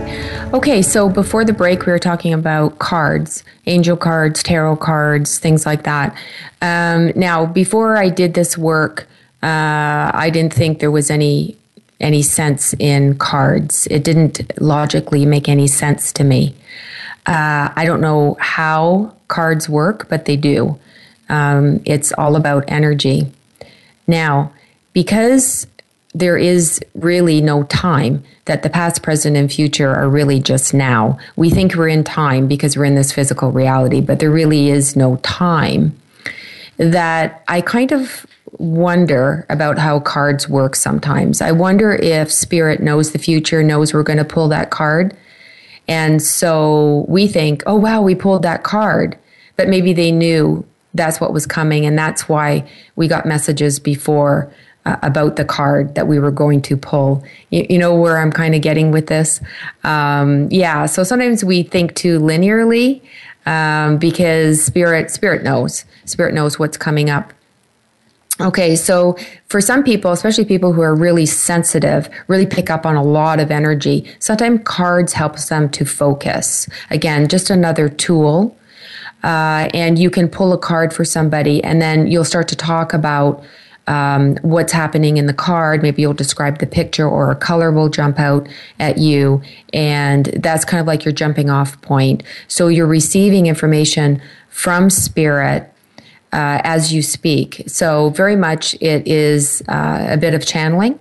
Okay, 0.54 0.82
so 0.82 1.08
before 1.08 1.44
the 1.44 1.52
break, 1.52 1.84
we 1.84 1.90
were 1.90 1.98
talking 1.98 2.32
about 2.32 2.78
cards, 2.78 3.42
angel 3.66 3.96
cards, 3.96 4.40
tarot 4.40 4.76
cards, 4.76 5.40
things 5.40 5.66
like 5.66 5.82
that. 5.82 6.16
Um, 6.62 7.10
now, 7.16 7.44
before 7.44 7.96
I 7.96 8.08
did 8.08 8.34
this 8.34 8.56
work, 8.56 9.08
uh, 9.42 10.12
I 10.14 10.30
didn't 10.32 10.54
think 10.54 10.78
there 10.78 10.92
was 10.92 11.10
any 11.10 11.56
any 11.98 12.22
sense 12.22 12.72
in 12.78 13.18
cards. 13.18 13.88
It 13.90 14.04
didn't 14.04 14.60
logically 14.60 15.26
make 15.26 15.48
any 15.48 15.66
sense 15.66 16.12
to 16.12 16.22
me. 16.22 16.54
Uh, 17.26 17.70
I 17.74 17.84
don't 17.84 18.00
know 18.00 18.36
how 18.38 19.12
cards 19.26 19.68
work, 19.68 20.08
but 20.08 20.26
they 20.26 20.36
do. 20.36 20.78
Um, 21.28 21.80
it's 21.84 22.12
all 22.12 22.36
about 22.36 22.62
energy. 22.68 23.26
Now, 24.06 24.52
because 24.92 25.66
there 26.14 26.36
is 26.36 26.80
really 26.94 27.40
no 27.40 27.64
time, 27.64 28.22
that 28.44 28.62
the 28.62 28.70
past, 28.70 29.02
present, 29.02 29.36
and 29.36 29.52
future 29.52 29.92
are 29.92 30.08
really 30.08 30.38
just 30.38 30.72
now. 30.74 31.18
We 31.34 31.50
think 31.50 31.74
we're 31.74 31.88
in 31.88 32.04
time 32.04 32.46
because 32.46 32.76
we're 32.76 32.84
in 32.84 32.94
this 32.94 33.12
physical 33.12 33.50
reality, 33.50 34.00
but 34.00 34.20
there 34.20 34.30
really 34.30 34.70
is 34.70 34.94
no 34.94 35.16
time. 35.16 35.98
That 36.76 37.42
I 37.48 37.60
kind 37.60 37.90
of 37.90 38.26
wonder 38.58 39.44
about 39.48 39.78
how 39.78 39.98
cards 39.98 40.48
work 40.48 40.76
sometimes. 40.76 41.40
I 41.40 41.50
wonder 41.50 41.94
if 41.94 42.30
spirit 42.30 42.80
knows 42.80 43.10
the 43.10 43.18
future, 43.18 43.62
knows 43.64 43.92
we're 43.92 44.04
going 44.04 44.18
to 44.18 44.24
pull 44.24 44.48
that 44.48 44.70
card. 44.70 45.16
And 45.88 46.22
so 46.22 47.04
we 47.08 47.26
think, 47.26 47.62
oh, 47.66 47.74
wow, 47.76 48.02
we 48.02 48.14
pulled 48.14 48.42
that 48.42 48.62
card. 48.62 49.18
but 49.56 49.68
maybe 49.68 49.92
they 49.92 50.10
knew 50.10 50.64
that's 50.94 51.20
what 51.20 51.32
was 51.32 51.46
coming, 51.46 51.86
and 51.86 51.98
that's 51.98 52.28
why 52.28 52.68
we 52.96 53.08
got 53.08 53.26
messages 53.26 53.78
before 53.78 54.52
uh, 54.86 54.96
about 55.02 55.36
the 55.36 55.44
card 55.44 55.94
that 55.94 56.06
we 56.06 56.18
were 56.18 56.30
going 56.30 56.60
to 56.62 56.76
pull. 56.76 57.24
You, 57.50 57.66
you 57.70 57.78
know 57.78 57.94
where 57.94 58.18
I'm 58.18 58.32
kind 58.32 58.54
of 58.54 58.62
getting 58.62 58.90
with 58.90 59.06
this? 59.06 59.40
Um, 59.82 60.48
yeah. 60.50 60.86
So 60.86 61.04
sometimes 61.04 61.44
we 61.44 61.62
think 61.62 61.94
too 61.94 62.20
linearly 62.20 63.02
um, 63.46 63.98
because 63.98 64.64
spirit 64.64 65.10
spirit 65.10 65.42
knows 65.42 65.84
spirit 66.04 66.34
knows 66.34 66.58
what's 66.58 66.76
coming 66.76 67.10
up. 67.10 67.32
Okay, 68.40 68.74
so 68.74 69.16
for 69.46 69.60
some 69.60 69.84
people, 69.84 70.10
especially 70.10 70.44
people 70.44 70.72
who 70.72 70.80
are 70.80 70.94
really 70.94 71.24
sensitive, 71.24 72.10
really 72.26 72.46
pick 72.46 72.68
up 72.68 72.84
on 72.84 72.96
a 72.96 73.02
lot 73.02 73.38
of 73.38 73.52
energy, 73.52 74.04
sometimes 74.18 74.60
cards 74.64 75.12
helps 75.12 75.48
them 75.50 75.68
to 75.68 75.84
focus. 75.84 76.68
Again, 76.90 77.28
just 77.28 77.48
another 77.48 77.88
tool. 77.88 78.56
Uh, 79.22 79.70
and 79.72 80.00
you 80.00 80.10
can 80.10 80.28
pull 80.28 80.52
a 80.52 80.58
card 80.58 80.92
for 80.92 81.04
somebody, 81.04 81.62
and 81.62 81.80
then 81.80 82.08
you'll 82.08 82.24
start 82.24 82.48
to 82.48 82.56
talk 82.56 82.92
about 82.92 83.42
um, 83.86 84.36
what's 84.42 84.72
happening 84.72 85.16
in 85.16 85.26
the 85.26 85.34
card. 85.34 85.82
Maybe 85.82 86.02
you'll 86.02 86.14
describe 86.14 86.58
the 86.58 86.66
picture, 86.66 87.08
or 87.08 87.30
a 87.30 87.36
color 87.36 87.70
will 87.70 87.88
jump 87.88 88.18
out 88.18 88.48
at 88.80 88.98
you, 88.98 89.42
and 89.72 90.26
that's 90.36 90.64
kind 90.64 90.80
of 90.80 90.86
like 90.86 91.04
your 91.04 91.12
jumping 91.12 91.50
off 91.50 91.80
point. 91.82 92.22
So 92.48 92.68
you're 92.68 92.86
receiving 92.86 93.46
information 93.46 94.20
from 94.48 94.90
spirit 94.90 95.70
uh, 96.32 96.60
as 96.64 96.92
you 96.92 97.00
speak. 97.02 97.62
So, 97.66 98.10
very 98.10 98.34
much 98.34 98.74
it 98.80 99.06
is 99.06 99.62
uh, 99.68 100.06
a 100.10 100.16
bit 100.16 100.34
of 100.34 100.44
channeling 100.44 100.98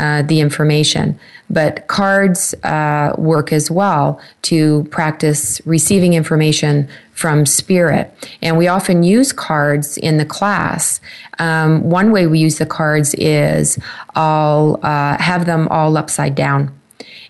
uh, 0.00 0.22
the 0.22 0.40
information. 0.40 1.20
But 1.50 1.86
cards 1.88 2.54
uh, 2.64 3.14
work 3.18 3.52
as 3.52 3.70
well 3.70 4.18
to 4.42 4.84
practice 4.84 5.60
receiving 5.66 6.14
information 6.14 6.88
from 7.12 7.44
spirit. 7.44 8.10
And 8.40 8.56
we 8.56 8.66
often 8.66 9.02
use 9.02 9.30
cards 9.30 9.98
in 9.98 10.16
the 10.16 10.24
class. 10.24 11.02
Um, 11.38 11.82
one 11.82 12.12
way 12.12 12.26
we 12.26 12.38
use 12.38 12.56
the 12.56 12.64
cards 12.64 13.12
is 13.14 13.78
I'll 14.14 14.80
uh, 14.82 15.18
have 15.18 15.44
them 15.44 15.68
all 15.68 15.98
upside 15.98 16.34
down 16.34 16.74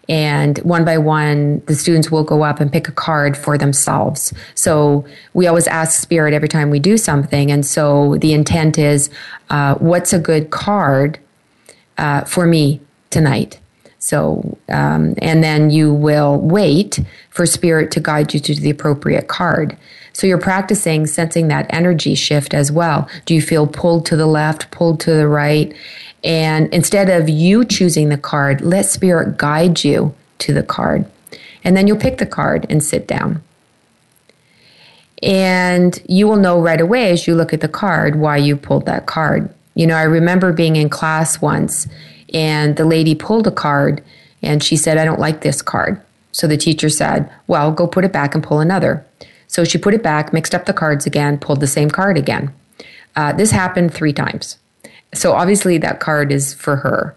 and 0.08 0.58
one 0.58 0.84
by 0.84 0.98
one 0.98 1.60
the 1.66 1.74
students 1.74 2.10
will 2.10 2.24
go 2.24 2.42
up 2.42 2.60
and 2.60 2.72
pick 2.72 2.88
a 2.88 2.92
card 2.92 3.36
for 3.36 3.56
themselves 3.56 4.32
so 4.56 5.04
we 5.34 5.46
always 5.46 5.68
ask 5.68 6.00
spirit 6.00 6.34
every 6.34 6.48
time 6.48 6.68
we 6.68 6.80
do 6.80 6.96
something 6.96 7.52
and 7.52 7.64
so 7.64 8.16
the 8.16 8.32
intent 8.32 8.76
is 8.76 9.08
uh, 9.50 9.74
what's 9.76 10.12
a 10.12 10.18
good 10.18 10.50
card 10.50 11.18
uh, 12.00 12.24
for 12.24 12.46
me 12.46 12.80
tonight 13.10 13.60
so 13.98 14.58
um, 14.68 15.14
and 15.18 15.44
then 15.44 15.70
you 15.70 15.92
will 15.92 16.38
wait 16.40 17.00
for 17.30 17.44
spirit 17.46 17.90
to 17.90 18.00
guide 18.00 18.32
you 18.34 18.40
to 18.40 18.54
the 18.54 18.70
appropriate 18.70 19.28
card 19.28 19.76
so 20.12 20.26
you're 20.26 20.38
practicing 20.38 21.06
sensing 21.06 21.48
that 21.48 21.66
energy 21.70 22.14
shift 22.14 22.54
as 22.54 22.72
well 22.72 23.08
do 23.26 23.34
you 23.34 23.42
feel 23.42 23.66
pulled 23.66 24.04
to 24.06 24.16
the 24.16 24.26
left 24.26 24.70
pulled 24.70 24.98
to 24.98 25.12
the 25.12 25.28
right 25.28 25.74
and 26.22 26.72
instead 26.72 27.08
of 27.08 27.28
you 27.28 27.64
choosing 27.64 28.08
the 28.08 28.18
card, 28.18 28.60
let 28.60 28.86
spirit 28.86 29.38
guide 29.38 29.84
you 29.84 30.14
to 30.40 30.52
the 30.52 30.62
card. 30.62 31.06
And 31.64 31.76
then 31.76 31.86
you'll 31.86 31.98
pick 31.98 32.18
the 32.18 32.26
card 32.26 32.66
and 32.68 32.82
sit 32.82 33.06
down. 33.06 33.42
And 35.22 36.00
you 36.08 36.26
will 36.26 36.36
know 36.36 36.60
right 36.60 36.80
away 36.80 37.10
as 37.10 37.26
you 37.26 37.34
look 37.34 37.52
at 37.52 37.60
the 37.60 37.68
card 37.68 38.16
why 38.16 38.38
you 38.38 38.56
pulled 38.56 38.86
that 38.86 39.06
card. 39.06 39.52
You 39.74 39.86
know, 39.86 39.96
I 39.96 40.02
remember 40.02 40.52
being 40.52 40.76
in 40.76 40.88
class 40.88 41.40
once 41.40 41.86
and 42.32 42.76
the 42.76 42.84
lady 42.84 43.14
pulled 43.14 43.46
a 43.46 43.52
card 43.52 44.02
and 44.42 44.62
she 44.62 44.76
said, 44.76 44.98
I 44.98 45.04
don't 45.04 45.20
like 45.20 45.40
this 45.40 45.62
card. 45.62 46.00
So 46.32 46.46
the 46.46 46.56
teacher 46.56 46.88
said, 46.88 47.30
Well, 47.46 47.72
go 47.72 47.86
put 47.86 48.04
it 48.04 48.12
back 48.12 48.34
and 48.34 48.44
pull 48.44 48.60
another. 48.60 49.04
So 49.46 49.64
she 49.64 49.78
put 49.78 49.94
it 49.94 50.02
back, 50.02 50.32
mixed 50.32 50.54
up 50.54 50.66
the 50.66 50.72
cards 50.72 51.06
again, 51.06 51.38
pulled 51.38 51.60
the 51.60 51.66
same 51.66 51.90
card 51.90 52.16
again. 52.16 52.54
Uh, 53.16 53.32
this 53.32 53.50
happened 53.50 53.92
three 53.92 54.12
times. 54.12 54.58
So 55.12 55.32
obviously 55.32 55.76
that 55.78 55.98
card 55.98 56.30
is 56.30 56.54
for 56.54 56.76
her. 56.76 57.16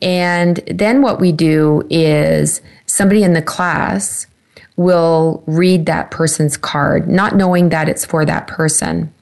And 0.00 0.56
then 0.66 1.02
what 1.02 1.20
we 1.20 1.30
do 1.30 1.86
is 1.90 2.62
somebody 2.86 3.22
in 3.22 3.34
the 3.34 3.42
class 3.42 4.26
will 4.76 5.44
read 5.46 5.86
that 5.86 6.10
person's 6.10 6.56
card, 6.56 7.08
not 7.08 7.36
knowing 7.36 7.68
that 7.68 7.88
it's 7.88 8.04
for 8.04 8.24
that 8.24 8.46
person. 8.46 9.12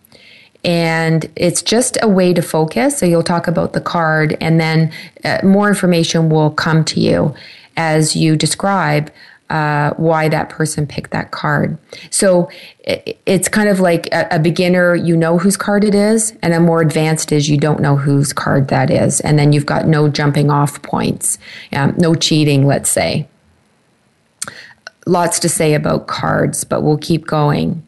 And 0.65 1.31
it's 1.37 1.63
just 1.63 1.97
a 2.03 2.09
way 2.09 2.35
to 2.35 2.43
focus. 2.43 2.99
So 2.99 3.07
you'll 3.07 3.23
talk 3.23 3.49
about 3.49 3.73
the 3.73 3.81
card, 3.81 4.37
and 4.41 4.61
then 4.61 4.93
uh, 5.25 5.41
more 5.43 5.69
information 5.69 6.29
will 6.29 6.51
come 6.51 6.85
to 6.87 7.01
you 7.01 7.35
as 7.77 8.15
you 8.15 8.37
describe 8.37 9.11
uh, 9.51 9.93
why 9.97 10.29
that 10.29 10.49
person 10.49 10.87
picked 10.87 11.11
that 11.11 11.33
card. 11.33 11.77
So 12.11 12.49
it's 12.85 13.49
kind 13.49 13.69
of 13.69 13.81
like 13.81 14.07
a, 14.13 14.37
a, 14.37 14.39
beginner, 14.39 14.95
you 14.95 15.17
know 15.17 15.39
whose 15.39 15.57
card 15.57 15.83
it 15.83 15.95
is, 15.95 16.35
and 16.41 16.55
a 16.55 16.61
more 16.61 16.81
advanced 16.81 17.33
is 17.33 17.51
you 17.51 17.59
don't 17.59 17.81
know 17.81 17.97
whose 17.97 18.33
card 18.33 18.69
that 18.69 18.91
is. 18.91 19.21
And 19.21 19.39
then 19.39 19.53
you've 19.53 19.67
got 19.67 19.89
no 19.89 20.09
jumping 20.09 20.51
off 20.51 20.81
points, 20.83 21.37
um, 21.73 21.95
no 21.99 22.15
cheating, 22.15 22.65
let's 22.65 22.89
say. 22.89 23.29
Lots 25.05 25.41
to 25.41 25.49
say 25.49 25.75
about 25.75 26.07
cards, 26.07 26.63
but 26.63 26.83
we'll 26.83 26.99
keep 26.99 27.27
going. 27.27 27.83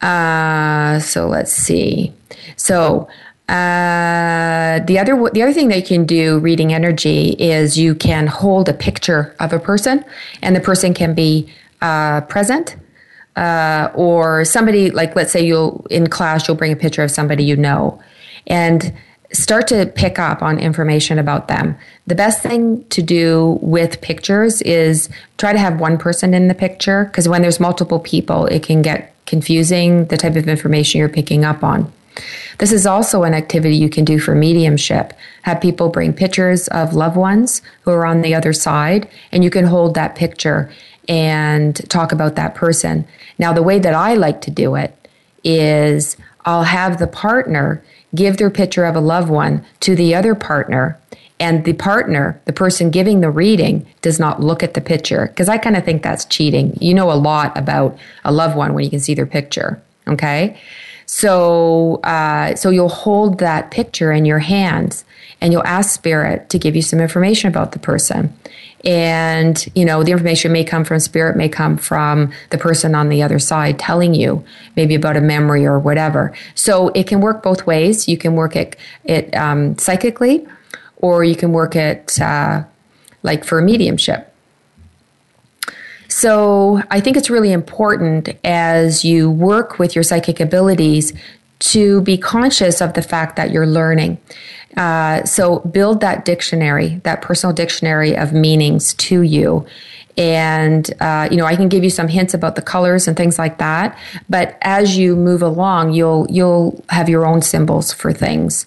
Uh, 0.00 0.98
so 0.98 1.28
let's 1.28 1.52
see. 1.52 2.12
So, 2.56 3.08
uh, 3.48 4.78
the 4.86 4.96
other 4.96 5.28
the 5.32 5.42
other 5.42 5.52
thing 5.52 5.68
that 5.68 5.76
you 5.76 5.82
can 5.82 6.06
do 6.06 6.38
reading 6.38 6.72
energy 6.72 7.30
is 7.30 7.76
you 7.76 7.96
can 7.96 8.28
hold 8.28 8.68
a 8.68 8.72
picture 8.72 9.34
of 9.40 9.52
a 9.52 9.58
person, 9.58 10.04
and 10.40 10.54
the 10.54 10.60
person 10.60 10.94
can 10.94 11.14
be 11.14 11.52
uh, 11.82 12.20
present, 12.22 12.76
uh, 13.34 13.90
or 13.94 14.44
somebody 14.44 14.90
like 14.90 15.16
let's 15.16 15.32
say 15.32 15.44
you'll 15.44 15.84
in 15.90 16.08
class 16.08 16.46
you'll 16.46 16.56
bring 16.56 16.72
a 16.72 16.76
picture 16.76 17.02
of 17.02 17.10
somebody 17.10 17.42
you 17.42 17.56
know, 17.56 18.00
and 18.46 18.92
start 19.32 19.66
to 19.68 19.86
pick 19.86 20.18
up 20.18 20.42
on 20.42 20.58
information 20.58 21.18
about 21.18 21.48
them. 21.48 21.76
The 22.06 22.14
best 22.14 22.42
thing 22.42 22.84
to 22.88 23.02
do 23.02 23.58
with 23.62 24.00
pictures 24.00 24.62
is 24.62 25.08
try 25.38 25.52
to 25.52 25.58
have 25.58 25.80
one 25.80 25.98
person 25.98 26.34
in 26.34 26.48
the 26.48 26.54
picture 26.54 27.04
because 27.06 27.28
when 27.28 27.42
there's 27.42 27.60
multiple 27.60 28.00
people, 28.00 28.46
it 28.46 28.62
can 28.62 28.82
get 28.82 29.09
confusing 29.30 30.06
the 30.06 30.16
type 30.16 30.34
of 30.34 30.48
information 30.48 30.98
you're 30.98 31.08
picking 31.08 31.44
up 31.44 31.62
on. 31.62 31.90
This 32.58 32.72
is 32.72 32.84
also 32.84 33.22
an 33.22 33.32
activity 33.32 33.76
you 33.76 33.88
can 33.88 34.04
do 34.04 34.18
for 34.18 34.34
mediumship. 34.34 35.14
Have 35.42 35.60
people 35.60 35.88
bring 35.88 36.12
pictures 36.12 36.66
of 36.68 36.92
loved 36.92 37.16
ones 37.16 37.62
who 37.82 37.92
are 37.92 38.04
on 38.04 38.20
the 38.20 38.34
other 38.34 38.52
side, 38.52 39.08
and 39.30 39.44
you 39.44 39.48
can 39.48 39.64
hold 39.64 39.94
that 39.94 40.16
picture 40.16 40.70
and 41.08 41.88
talk 41.88 42.10
about 42.12 42.34
that 42.34 42.56
person. 42.56 43.06
Now, 43.38 43.52
the 43.52 43.62
way 43.62 43.78
that 43.78 43.94
I 43.94 44.14
like 44.14 44.40
to 44.42 44.50
do 44.50 44.74
it 44.74 44.92
is 45.44 46.16
I'll 46.44 46.64
have 46.64 46.98
the 46.98 47.06
partner 47.06 47.82
give 48.14 48.36
their 48.36 48.50
picture 48.50 48.84
of 48.84 48.96
a 48.96 49.00
loved 49.00 49.30
one 49.30 49.64
to 49.80 49.94
the 49.94 50.14
other 50.14 50.34
partner 50.34 50.98
and 51.40 51.64
the 51.64 51.72
partner, 51.72 52.40
the 52.44 52.52
person 52.52 52.90
giving 52.90 53.20
the 53.20 53.30
reading, 53.30 53.86
does 54.02 54.20
not 54.20 54.40
look 54.40 54.62
at 54.62 54.74
the 54.74 54.80
picture 54.80 55.28
because 55.28 55.48
I 55.48 55.56
kind 55.56 55.76
of 55.76 55.84
think 55.84 56.02
that's 56.02 56.26
cheating. 56.26 56.76
You 56.80 56.92
know 56.92 57.10
a 57.10 57.14
lot 57.14 57.56
about 57.56 57.98
a 58.24 58.30
loved 58.30 58.56
one 58.56 58.74
when 58.74 58.84
you 58.84 58.90
can 58.90 59.00
see 59.00 59.14
their 59.14 59.26
picture. 59.26 59.82
Okay. 60.06 60.60
So, 61.06 61.96
uh, 62.04 62.54
so 62.54 62.70
you'll 62.70 62.88
hold 62.88 63.38
that 63.38 63.70
picture 63.72 64.12
in 64.12 64.24
your 64.24 64.38
hands 64.38 65.04
and 65.40 65.52
you'll 65.52 65.66
ask 65.66 65.90
spirit 65.90 66.48
to 66.50 66.58
give 66.58 66.76
you 66.76 66.82
some 66.82 67.00
information 67.00 67.48
about 67.48 67.72
the 67.72 67.78
person. 67.80 68.32
And, 68.84 69.66
you 69.74 69.84
know, 69.84 70.04
the 70.04 70.12
information 70.12 70.52
may 70.52 70.62
come 70.62 70.84
from 70.84 71.00
spirit, 71.00 71.36
may 71.36 71.48
come 71.48 71.76
from 71.76 72.32
the 72.50 72.58
person 72.58 72.94
on 72.94 73.08
the 73.08 73.22
other 73.22 73.38
side 73.38 73.78
telling 73.78 74.14
you 74.14 74.44
maybe 74.76 74.94
about 74.94 75.16
a 75.16 75.20
memory 75.20 75.66
or 75.66 75.78
whatever. 75.78 76.32
So 76.54 76.88
it 76.90 77.06
can 77.06 77.20
work 77.20 77.42
both 77.42 77.66
ways. 77.66 78.06
You 78.06 78.16
can 78.16 78.34
work 78.36 78.54
it, 78.54 78.76
it 79.04 79.34
um, 79.34 79.76
psychically 79.78 80.46
or 81.02 81.24
you 81.24 81.36
can 81.36 81.52
work 81.52 81.76
it 81.76 82.20
uh, 82.20 82.64
like 83.22 83.44
for 83.44 83.58
a 83.58 83.62
mediumship. 83.62 84.26
So 86.08 86.82
I 86.90 87.00
think 87.00 87.16
it's 87.16 87.30
really 87.30 87.52
important 87.52 88.30
as 88.42 89.04
you 89.04 89.30
work 89.30 89.78
with 89.78 89.94
your 89.94 90.02
psychic 90.02 90.40
abilities 90.40 91.12
to 91.60 92.00
be 92.02 92.18
conscious 92.18 92.80
of 92.80 92.94
the 92.94 93.02
fact 93.02 93.36
that 93.36 93.50
you're 93.50 93.66
learning. 93.66 94.18
Uh, 94.76 95.24
so 95.24 95.60
build 95.60 96.00
that 96.00 96.24
dictionary, 96.24 97.00
that 97.04 97.22
personal 97.22 97.54
dictionary 97.54 98.16
of 98.16 98.32
meanings 98.32 98.94
to 98.94 99.22
you 99.22 99.66
and 100.20 100.92
uh, 101.00 101.26
you 101.30 101.36
know 101.38 101.46
i 101.46 101.56
can 101.56 101.68
give 101.68 101.82
you 101.82 101.88
some 101.88 102.06
hints 102.06 102.34
about 102.34 102.54
the 102.54 102.60
colors 102.62 103.08
and 103.08 103.16
things 103.16 103.38
like 103.38 103.56
that. 103.56 103.98
But 104.28 104.58
as 104.60 104.98
you 104.98 105.16
move 105.16 105.42
along 105.42 105.94
you'll 105.94 106.26
you'll 106.28 106.84
have 106.90 107.08
your 107.08 107.24
own 107.26 107.40
symbols 107.40 107.92
for 107.92 108.12
things. 108.12 108.66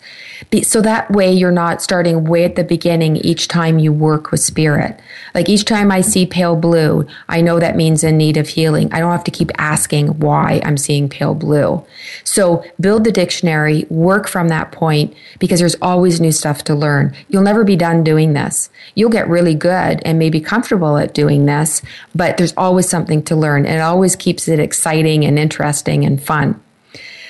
So 0.63 0.81
that 0.81 1.09
way 1.11 1.31
you're 1.31 1.51
not 1.51 1.81
starting 1.81 2.25
way 2.25 2.43
at 2.43 2.55
the 2.55 2.63
beginning 2.63 3.17
each 3.17 3.47
time 3.47 3.79
you 3.79 3.93
work 3.93 4.31
with 4.31 4.39
spirit. 4.39 4.99
Like 5.35 5.47
each 5.47 5.65
time 5.65 5.91
i 5.91 6.01
see 6.01 6.25
pale 6.25 6.55
blue 6.55 7.05
i 7.29 7.39
know 7.39 7.59
that 7.59 7.75
means 7.75 8.03
in 8.03 8.17
need 8.17 8.37
of 8.37 8.47
healing. 8.49 8.91
I 8.91 8.99
don't 8.99 9.11
have 9.11 9.23
to 9.25 9.31
keep 9.31 9.51
asking 9.59 10.19
why 10.19 10.59
i'm 10.65 10.77
seeing 10.77 11.07
pale 11.07 11.35
blue. 11.35 11.85
So 12.23 12.65
build 12.79 13.03
the 13.03 13.11
dictionary 13.11 13.85
work 13.89 14.27
from 14.27 14.47
that 14.47 14.71
point 14.71 15.15
because 15.37 15.59
there's 15.59 15.75
always 15.83 16.19
new 16.19 16.31
stuff 16.31 16.63
to 16.63 16.73
learn. 16.73 17.15
You'll 17.29 17.43
never 17.43 17.63
be 17.63 17.75
done 17.75 18.03
doing 18.03 18.33
this. 18.33 18.71
You'll 18.95 19.11
get 19.11 19.29
really 19.29 19.53
good 19.53 20.01
and 20.03 20.17
maybe 20.17 20.41
comfortable 20.41 20.97
at 20.97 21.13
doing 21.13 21.42
doing 21.43 21.57
this, 21.57 21.81
but 22.15 22.37
there's 22.37 22.53
always 22.57 22.89
something 22.89 23.23
to 23.23 23.35
learn. 23.35 23.65
And 23.65 23.75
it 23.75 23.81
always 23.81 24.15
keeps 24.15 24.47
it 24.47 24.59
exciting 24.59 25.25
and 25.25 25.37
interesting 25.37 26.05
and 26.05 26.21
fun. 26.21 26.59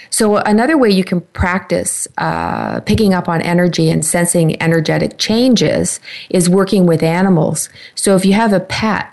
So, 0.09 0.37
another 0.37 0.77
way 0.77 0.91
you 0.91 1.03
can 1.03 1.21
practice 1.33 2.07
uh, 2.19 2.81
picking 2.81 3.15
up 3.15 3.27
on 3.27 3.41
energy 3.41 3.89
and 3.89 4.05
sensing 4.05 4.61
energetic 4.61 5.17
changes 5.17 5.99
is 6.29 6.47
working 6.47 6.85
with 6.85 7.01
animals. 7.01 7.69
So, 7.95 8.15
if 8.15 8.23
you 8.23 8.33
have 8.33 8.53
a 8.53 8.59
pet, 8.59 9.09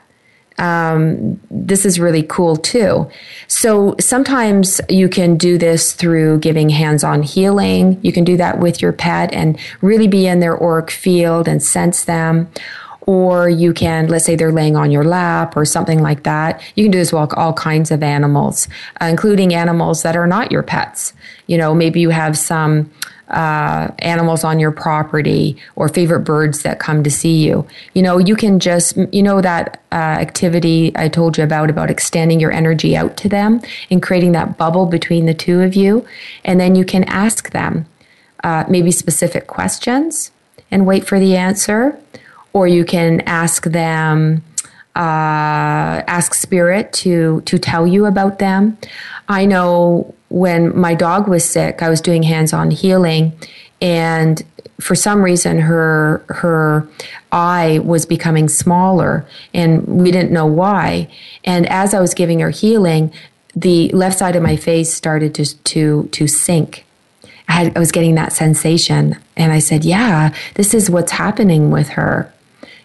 um, 0.58 1.40
this 1.50 1.86
is 1.86 1.98
really 1.98 2.22
cool 2.22 2.54
too. 2.54 3.08
So 3.48 3.96
sometimes 3.98 4.78
you 4.90 5.08
can 5.08 5.38
do 5.38 5.56
this 5.56 5.94
through 5.94 6.40
giving 6.40 6.68
hands 6.68 7.02
on 7.02 7.22
healing. 7.22 7.98
You 8.02 8.12
can 8.12 8.24
do 8.24 8.36
that 8.36 8.58
with 8.58 8.82
your 8.82 8.92
pet 8.92 9.32
and 9.32 9.58
really 9.80 10.06
be 10.06 10.26
in 10.26 10.40
their 10.40 10.62
auric 10.62 10.90
field 10.90 11.48
and 11.48 11.62
sense 11.62 12.04
them 12.04 12.50
or 13.02 13.48
you 13.48 13.72
can, 13.72 14.08
let's 14.08 14.24
say 14.24 14.36
they're 14.36 14.52
laying 14.52 14.76
on 14.76 14.90
your 14.90 15.04
lap 15.04 15.56
or 15.56 15.64
something 15.64 16.02
like 16.02 16.22
that. 16.24 16.60
You 16.74 16.84
can 16.84 16.92
do 16.92 16.98
this 16.98 17.12
with 17.12 17.32
all 17.34 17.52
kinds 17.52 17.90
of 17.90 18.02
animals, 18.02 18.68
uh, 19.00 19.06
including 19.06 19.54
animals 19.54 20.02
that 20.02 20.16
are 20.16 20.26
not 20.26 20.52
your 20.52 20.62
pets. 20.62 21.12
You 21.46 21.58
know, 21.58 21.74
maybe 21.74 22.00
you 22.00 22.10
have 22.10 22.36
some 22.36 22.90
uh, 23.30 23.88
animals 24.00 24.42
on 24.44 24.58
your 24.58 24.72
property 24.72 25.56
or 25.76 25.88
favorite 25.88 26.20
birds 26.20 26.62
that 26.62 26.80
come 26.80 27.04
to 27.04 27.10
see 27.10 27.46
you. 27.46 27.66
You 27.94 28.02
know, 28.02 28.18
you 28.18 28.34
can 28.34 28.58
just, 28.58 28.96
you 29.12 29.22
know, 29.22 29.40
that 29.40 29.80
uh, 29.92 29.94
activity 29.94 30.92
I 30.96 31.08
told 31.08 31.38
you 31.38 31.44
about, 31.44 31.70
about 31.70 31.90
extending 31.90 32.40
your 32.40 32.52
energy 32.52 32.96
out 32.96 33.16
to 33.18 33.28
them 33.28 33.60
and 33.90 34.02
creating 34.02 34.32
that 34.32 34.58
bubble 34.58 34.86
between 34.86 35.26
the 35.26 35.34
two 35.34 35.60
of 35.60 35.74
you. 35.74 36.04
And 36.44 36.58
then 36.60 36.74
you 36.74 36.84
can 36.84 37.04
ask 37.04 37.50
them 37.50 37.86
uh, 38.42 38.64
maybe 38.68 38.90
specific 38.90 39.46
questions 39.46 40.32
and 40.70 40.86
wait 40.86 41.06
for 41.06 41.20
the 41.20 41.36
answer 41.36 41.98
or 42.52 42.66
you 42.66 42.84
can 42.84 43.20
ask 43.22 43.64
them 43.64 44.44
uh, 44.96 46.02
ask 46.06 46.34
spirit 46.34 46.92
to 46.92 47.40
to 47.42 47.58
tell 47.58 47.86
you 47.86 48.06
about 48.06 48.38
them. 48.38 48.76
I 49.28 49.46
know 49.46 50.14
when 50.30 50.76
my 50.78 50.94
dog 50.94 51.28
was 51.28 51.44
sick 51.44 51.82
i 51.82 51.90
was 51.90 52.00
doing 52.00 52.22
hands-on 52.22 52.70
healing 52.70 53.32
and 53.82 54.42
for 54.78 54.94
some 54.94 55.22
reason 55.22 55.58
her 55.58 56.24
her 56.28 56.88
eye 57.32 57.80
was 57.84 58.06
becoming 58.06 58.48
smaller 58.48 59.26
and 59.52 59.86
we 59.86 60.10
didn't 60.10 60.32
know 60.32 60.46
why. 60.46 61.08
And 61.44 61.68
as 61.68 61.92
i 61.92 62.00
was 62.00 62.14
giving 62.14 62.40
her 62.40 62.50
healing 62.50 63.12
the 63.54 63.88
left 63.90 64.18
side 64.18 64.36
of 64.36 64.42
my 64.42 64.56
face 64.56 64.94
started 64.94 65.34
to 65.34 65.44
to 65.44 66.08
to 66.12 66.26
sink. 66.26 66.86
I, 67.48 67.52
had, 67.52 67.76
I 67.76 67.80
was 67.80 67.90
getting 67.90 68.14
that 68.14 68.32
sensation 68.32 69.16
and 69.36 69.52
i 69.52 69.58
said 69.58 69.84
yeah 69.84 70.32
this 70.54 70.72
is 70.72 70.88
what's 70.88 71.12
happening 71.12 71.72
with 71.72 71.90
her 71.90 72.32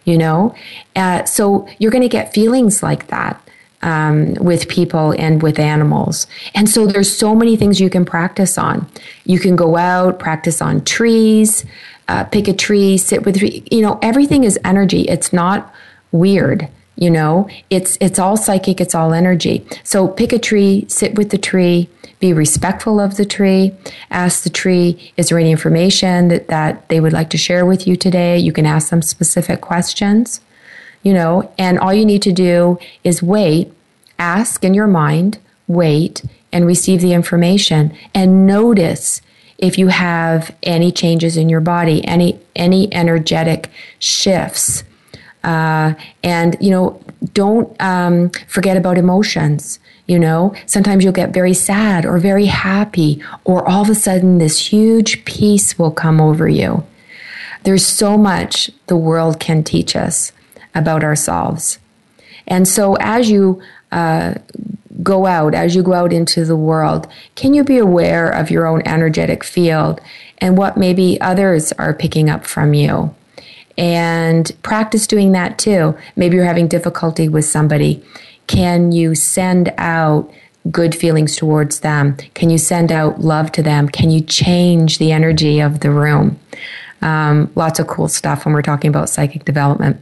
you 0.05 0.17
know? 0.17 0.55
Uh, 0.95 1.25
so 1.25 1.67
you're 1.77 1.91
going 1.91 2.01
to 2.01 2.09
get 2.09 2.33
feelings 2.33 2.81
like 2.81 3.07
that. 3.07 3.41
Um, 3.81 4.33
with 4.35 4.67
people 4.67 5.11
and 5.11 5.43
with 5.43 5.59
animals. 5.59 6.25
And 6.55 6.67
so 6.67 6.87
there's 6.87 7.15
so 7.15 7.35
many 7.35 7.55
things 7.55 7.79
you 7.79 7.91
can 7.91 8.03
practice 8.03 8.57
on. 8.57 8.87
You 9.25 9.37
can 9.37 9.55
go 9.55 9.77
out, 9.77 10.17
practice 10.17 10.59
on 10.59 10.83
trees, 10.85 11.63
uh, 12.07 12.23
pick 12.23 12.47
a 12.47 12.53
tree, 12.53 12.97
sit 12.97 13.25
with, 13.25 13.39
you 13.43 13.81
know, 13.81 13.99
everything 14.01 14.43
is 14.43 14.57
energy. 14.65 15.01
It's 15.01 15.31
not 15.31 15.71
weird 16.11 16.67
you 16.95 17.09
know 17.09 17.47
it's 17.69 17.97
it's 18.01 18.19
all 18.19 18.37
psychic 18.37 18.79
it's 18.79 18.95
all 18.95 19.13
energy 19.13 19.65
so 19.83 20.07
pick 20.07 20.31
a 20.31 20.39
tree 20.39 20.85
sit 20.87 21.15
with 21.15 21.29
the 21.29 21.37
tree 21.37 21.89
be 22.25 22.33
respectful 22.33 22.99
of 22.99 23.17
the 23.17 23.25
tree 23.25 23.71
ask 24.09 24.43
the 24.43 24.49
tree 24.61 24.87
is 25.15 25.29
there 25.29 25.37
any 25.37 25.51
information 25.51 26.29
that, 26.29 26.47
that 26.47 26.73
they 26.89 26.99
would 26.99 27.13
like 27.13 27.29
to 27.29 27.37
share 27.37 27.65
with 27.65 27.85
you 27.87 27.95
today 27.95 28.35
you 28.37 28.51
can 28.51 28.65
ask 28.65 28.89
them 28.89 29.01
specific 29.01 29.61
questions 29.61 30.41
you 31.03 31.13
know 31.13 31.31
and 31.57 31.77
all 31.77 31.93
you 31.93 32.05
need 32.05 32.23
to 32.23 32.31
do 32.31 32.79
is 33.03 33.21
wait 33.21 33.71
ask 34.17 34.63
in 34.63 34.73
your 34.73 34.87
mind 34.87 35.37
wait 35.67 36.23
and 36.51 36.65
receive 36.65 36.99
the 37.01 37.13
information 37.13 37.95
and 38.13 38.47
notice 38.47 39.21
if 39.57 39.77
you 39.77 39.87
have 39.87 40.55
any 40.63 40.91
changes 40.91 41.37
in 41.37 41.47
your 41.47 41.61
body 41.61 42.03
any 42.05 42.39
any 42.55 42.91
energetic 42.93 43.69
shifts 43.99 44.83
uh, 45.45 45.93
and, 46.23 46.57
you 46.59 46.71
know, 46.71 46.99
don't 47.33 47.79
um, 47.79 48.31
forget 48.47 48.77
about 48.77 48.97
emotions. 48.97 49.79
You 50.07 50.19
know, 50.19 50.53
sometimes 50.65 51.03
you'll 51.03 51.13
get 51.13 51.33
very 51.33 51.53
sad 51.53 52.05
or 52.05 52.19
very 52.19 52.45
happy, 52.45 53.21
or 53.43 53.67
all 53.67 53.81
of 53.81 53.89
a 53.89 53.95
sudden 53.95 54.37
this 54.37 54.71
huge 54.71 55.25
peace 55.25 55.79
will 55.79 55.91
come 55.91 56.21
over 56.21 56.47
you. 56.47 56.85
There's 57.63 57.85
so 57.85 58.17
much 58.17 58.69
the 58.85 58.97
world 58.97 59.39
can 59.39 59.63
teach 59.63 59.95
us 59.95 60.31
about 60.75 61.03
ourselves. 61.03 61.79
And 62.45 62.67
so 62.67 62.95
as 62.99 63.31
you 63.31 63.59
uh, 63.91 64.35
go 65.01 65.25
out, 65.25 65.55
as 65.55 65.75
you 65.75 65.81
go 65.81 65.93
out 65.93 66.13
into 66.13 66.45
the 66.45 66.55
world, 66.55 67.07
can 67.33 67.55
you 67.55 67.63
be 67.63 67.79
aware 67.79 68.29
of 68.29 68.51
your 68.51 68.67
own 68.67 68.83
energetic 68.85 69.43
field 69.43 69.99
and 70.37 70.57
what 70.57 70.77
maybe 70.77 71.19
others 71.21 71.71
are 71.73 71.93
picking 71.93 72.29
up 72.29 72.45
from 72.45 72.75
you? 72.75 73.15
and 73.77 74.51
practice 74.63 75.07
doing 75.07 75.31
that 75.33 75.57
too. 75.57 75.95
Maybe 76.15 76.35
you're 76.35 76.45
having 76.45 76.67
difficulty 76.67 77.27
with 77.27 77.45
somebody. 77.45 78.03
Can 78.47 78.91
you 78.91 79.15
send 79.15 79.73
out 79.77 80.31
good 80.71 80.95
feelings 80.95 81.35
towards 81.35 81.81
them? 81.81 82.17
Can 82.33 82.49
you 82.49 82.57
send 82.57 82.91
out 82.91 83.21
love 83.21 83.51
to 83.53 83.63
them? 83.63 83.87
Can 83.89 84.09
you 84.09 84.21
change 84.21 84.97
the 84.97 85.11
energy 85.11 85.59
of 85.59 85.81
the 85.81 85.91
room? 85.91 86.39
Um, 87.01 87.51
lots 87.55 87.79
of 87.79 87.87
cool 87.87 88.07
stuff 88.07 88.45
when 88.45 88.53
we're 88.53 88.61
talking 88.61 88.89
about 88.89 89.09
psychic 89.09 89.45
development. 89.45 90.01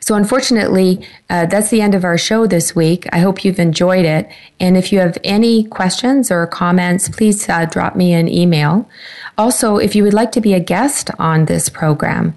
So, 0.00 0.14
unfortunately, 0.14 1.06
uh, 1.28 1.46
that's 1.46 1.70
the 1.70 1.82
end 1.82 1.94
of 1.94 2.04
our 2.04 2.16
show 2.16 2.46
this 2.46 2.74
week. 2.74 3.06
I 3.12 3.18
hope 3.18 3.44
you've 3.44 3.58
enjoyed 3.58 4.04
it. 4.04 4.30
And 4.60 4.76
if 4.76 4.92
you 4.92 5.00
have 5.00 5.18
any 5.24 5.64
questions 5.64 6.30
or 6.30 6.46
comments, 6.46 7.08
please 7.08 7.48
uh, 7.48 7.66
drop 7.66 7.96
me 7.96 8.12
an 8.12 8.28
email. 8.28 8.88
Also, 9.36 9.76
if 9.76 9.94
you 9.94 10.02
would 10.04 10.14
like 10.14 10.32
to 10.32 10.40
be 10.40 10.54
a 10.54 10.60
guest 10.60 11.10
on 11.18 11.44
this 11.44 11.68
program, 11.68 12.34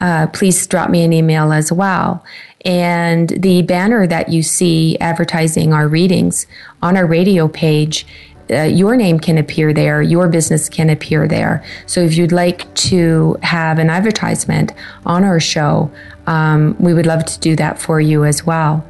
uh, 0.00 0.26
please 0.28 0.66
drop 0.66 0.90
me 0.90 1.04
an 1.04 1.12
email 1.12 1.52
as 1.52 1.70
well. 1.70 2.24
And 2.64 3.30
the 3.30 3.62
banner 3.62 4.06
that 4.06 4.28
you 4.28 4.42
see 4.42 4.98
advertising 4.98 5.72
our 5.72 5.88
readings 5.88 6.46
on 6.82 6.96
our 6.96 7.06
radio 7.06 7.48
page, 7.48 8.06
uh, 8.50 8.62
your 8.62 8.96
name 8.96 9.18
can 9.18 9.38
appear 9.38 9.72
there, 9.72 10.02
your 10.02 10.28
business 10.28 10.68
can 10.68 10.90
appear 10.90 11.28
there. 11.28 11.64
So 11.86 12.00
if 12.00 12.16
you'd 12.16 12.32
like 12.32 12.72
to 12.74 13.36
have 13.42 13.78
an 13.78 13.88
advertisement 13.88 14.72
on 15.06 15.24
our 15.24 15.40
show, 15.40 15.90
um, 16.26 16.76
we 16.78 16.92
would 16.92 17.06
love 17.06 17.24
to 17.24 17.38
do 17.40 17.56
that 17.56 17.80
for 17.80 18.00
you 18.00 18.24
as 18.24 18.44
well. 18.44 18.86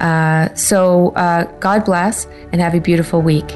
Uh, 0.00 0.54
so 0.54 1.10
uh, 1.10 1.44
God 1.58 1.84
bless 1.84 2.26
and 2.52 2.60
have 2.60 2.74
a 2.74 2.80
beautiful 2.80 3.20
week. 3.22 3.48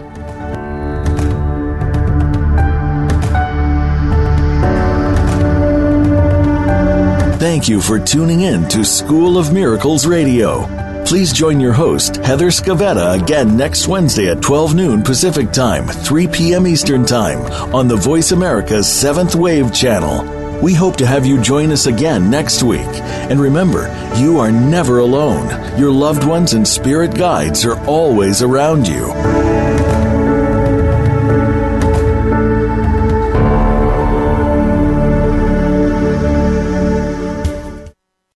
Thank 7.42 7.68
you 7.68 7.80
for 7.80 7.98
tuning 7.98 8.42
in 8.42 8.68
to 8.68 8.84
School 8.84 9.36
of 9.36 9.52
Miracles 9.52 10.06
Radio. 10.06 10.64
Please 11.04 11.32
join 11.32 11.58
your 11.58 11.72
host, 11.72 12.18
Heather 12.18 12.52
Scavetta, 12.52 13.20
again 13.20 13.56
next 13.56 13.88
Wednesday 13.88 14.28
at 14.30 14.40
12 14.42 14.76
noon 14.76 15.02
Pacific 15.02 15.50
Time, 15.50 15.88
3 15.88 16.28
p.m. 16.28 16.68
Eastern 16.68 17.04
Time 17.04 17.40
on 17.74 17.88
the 17.88 17.96
Voice 17.96 18.30
America's 18.30 18.86
Seventh 18.86 19.34
Wave 19.34 19.74
channel. 19.74 20.22
We 20.62 20.72
hope 20.72 20.94
to 20.98 21.06
have 21.06 21.26
you 21.26 21.42
join 21.42 21.72
us 21.72 21.86
again 21.86 22.30
next 22.30 22.62
week. 22.62 22.86
And 22.86 23.40
remember, 23.40 23.88
you 24.18 24.38
are 24.38 24.52
never 24.52 25.00
alone. 25.00 25.48
Your 25.76 25.90
loved 25.90 26.22
ones 26.22 26.52
and 26.52 26.66
spirit 26.66 27.12
guides 27.12 27.64
are 27.64 27.84
always 27.86 28.42
around 28.42 28.86
you. 28.86 29.06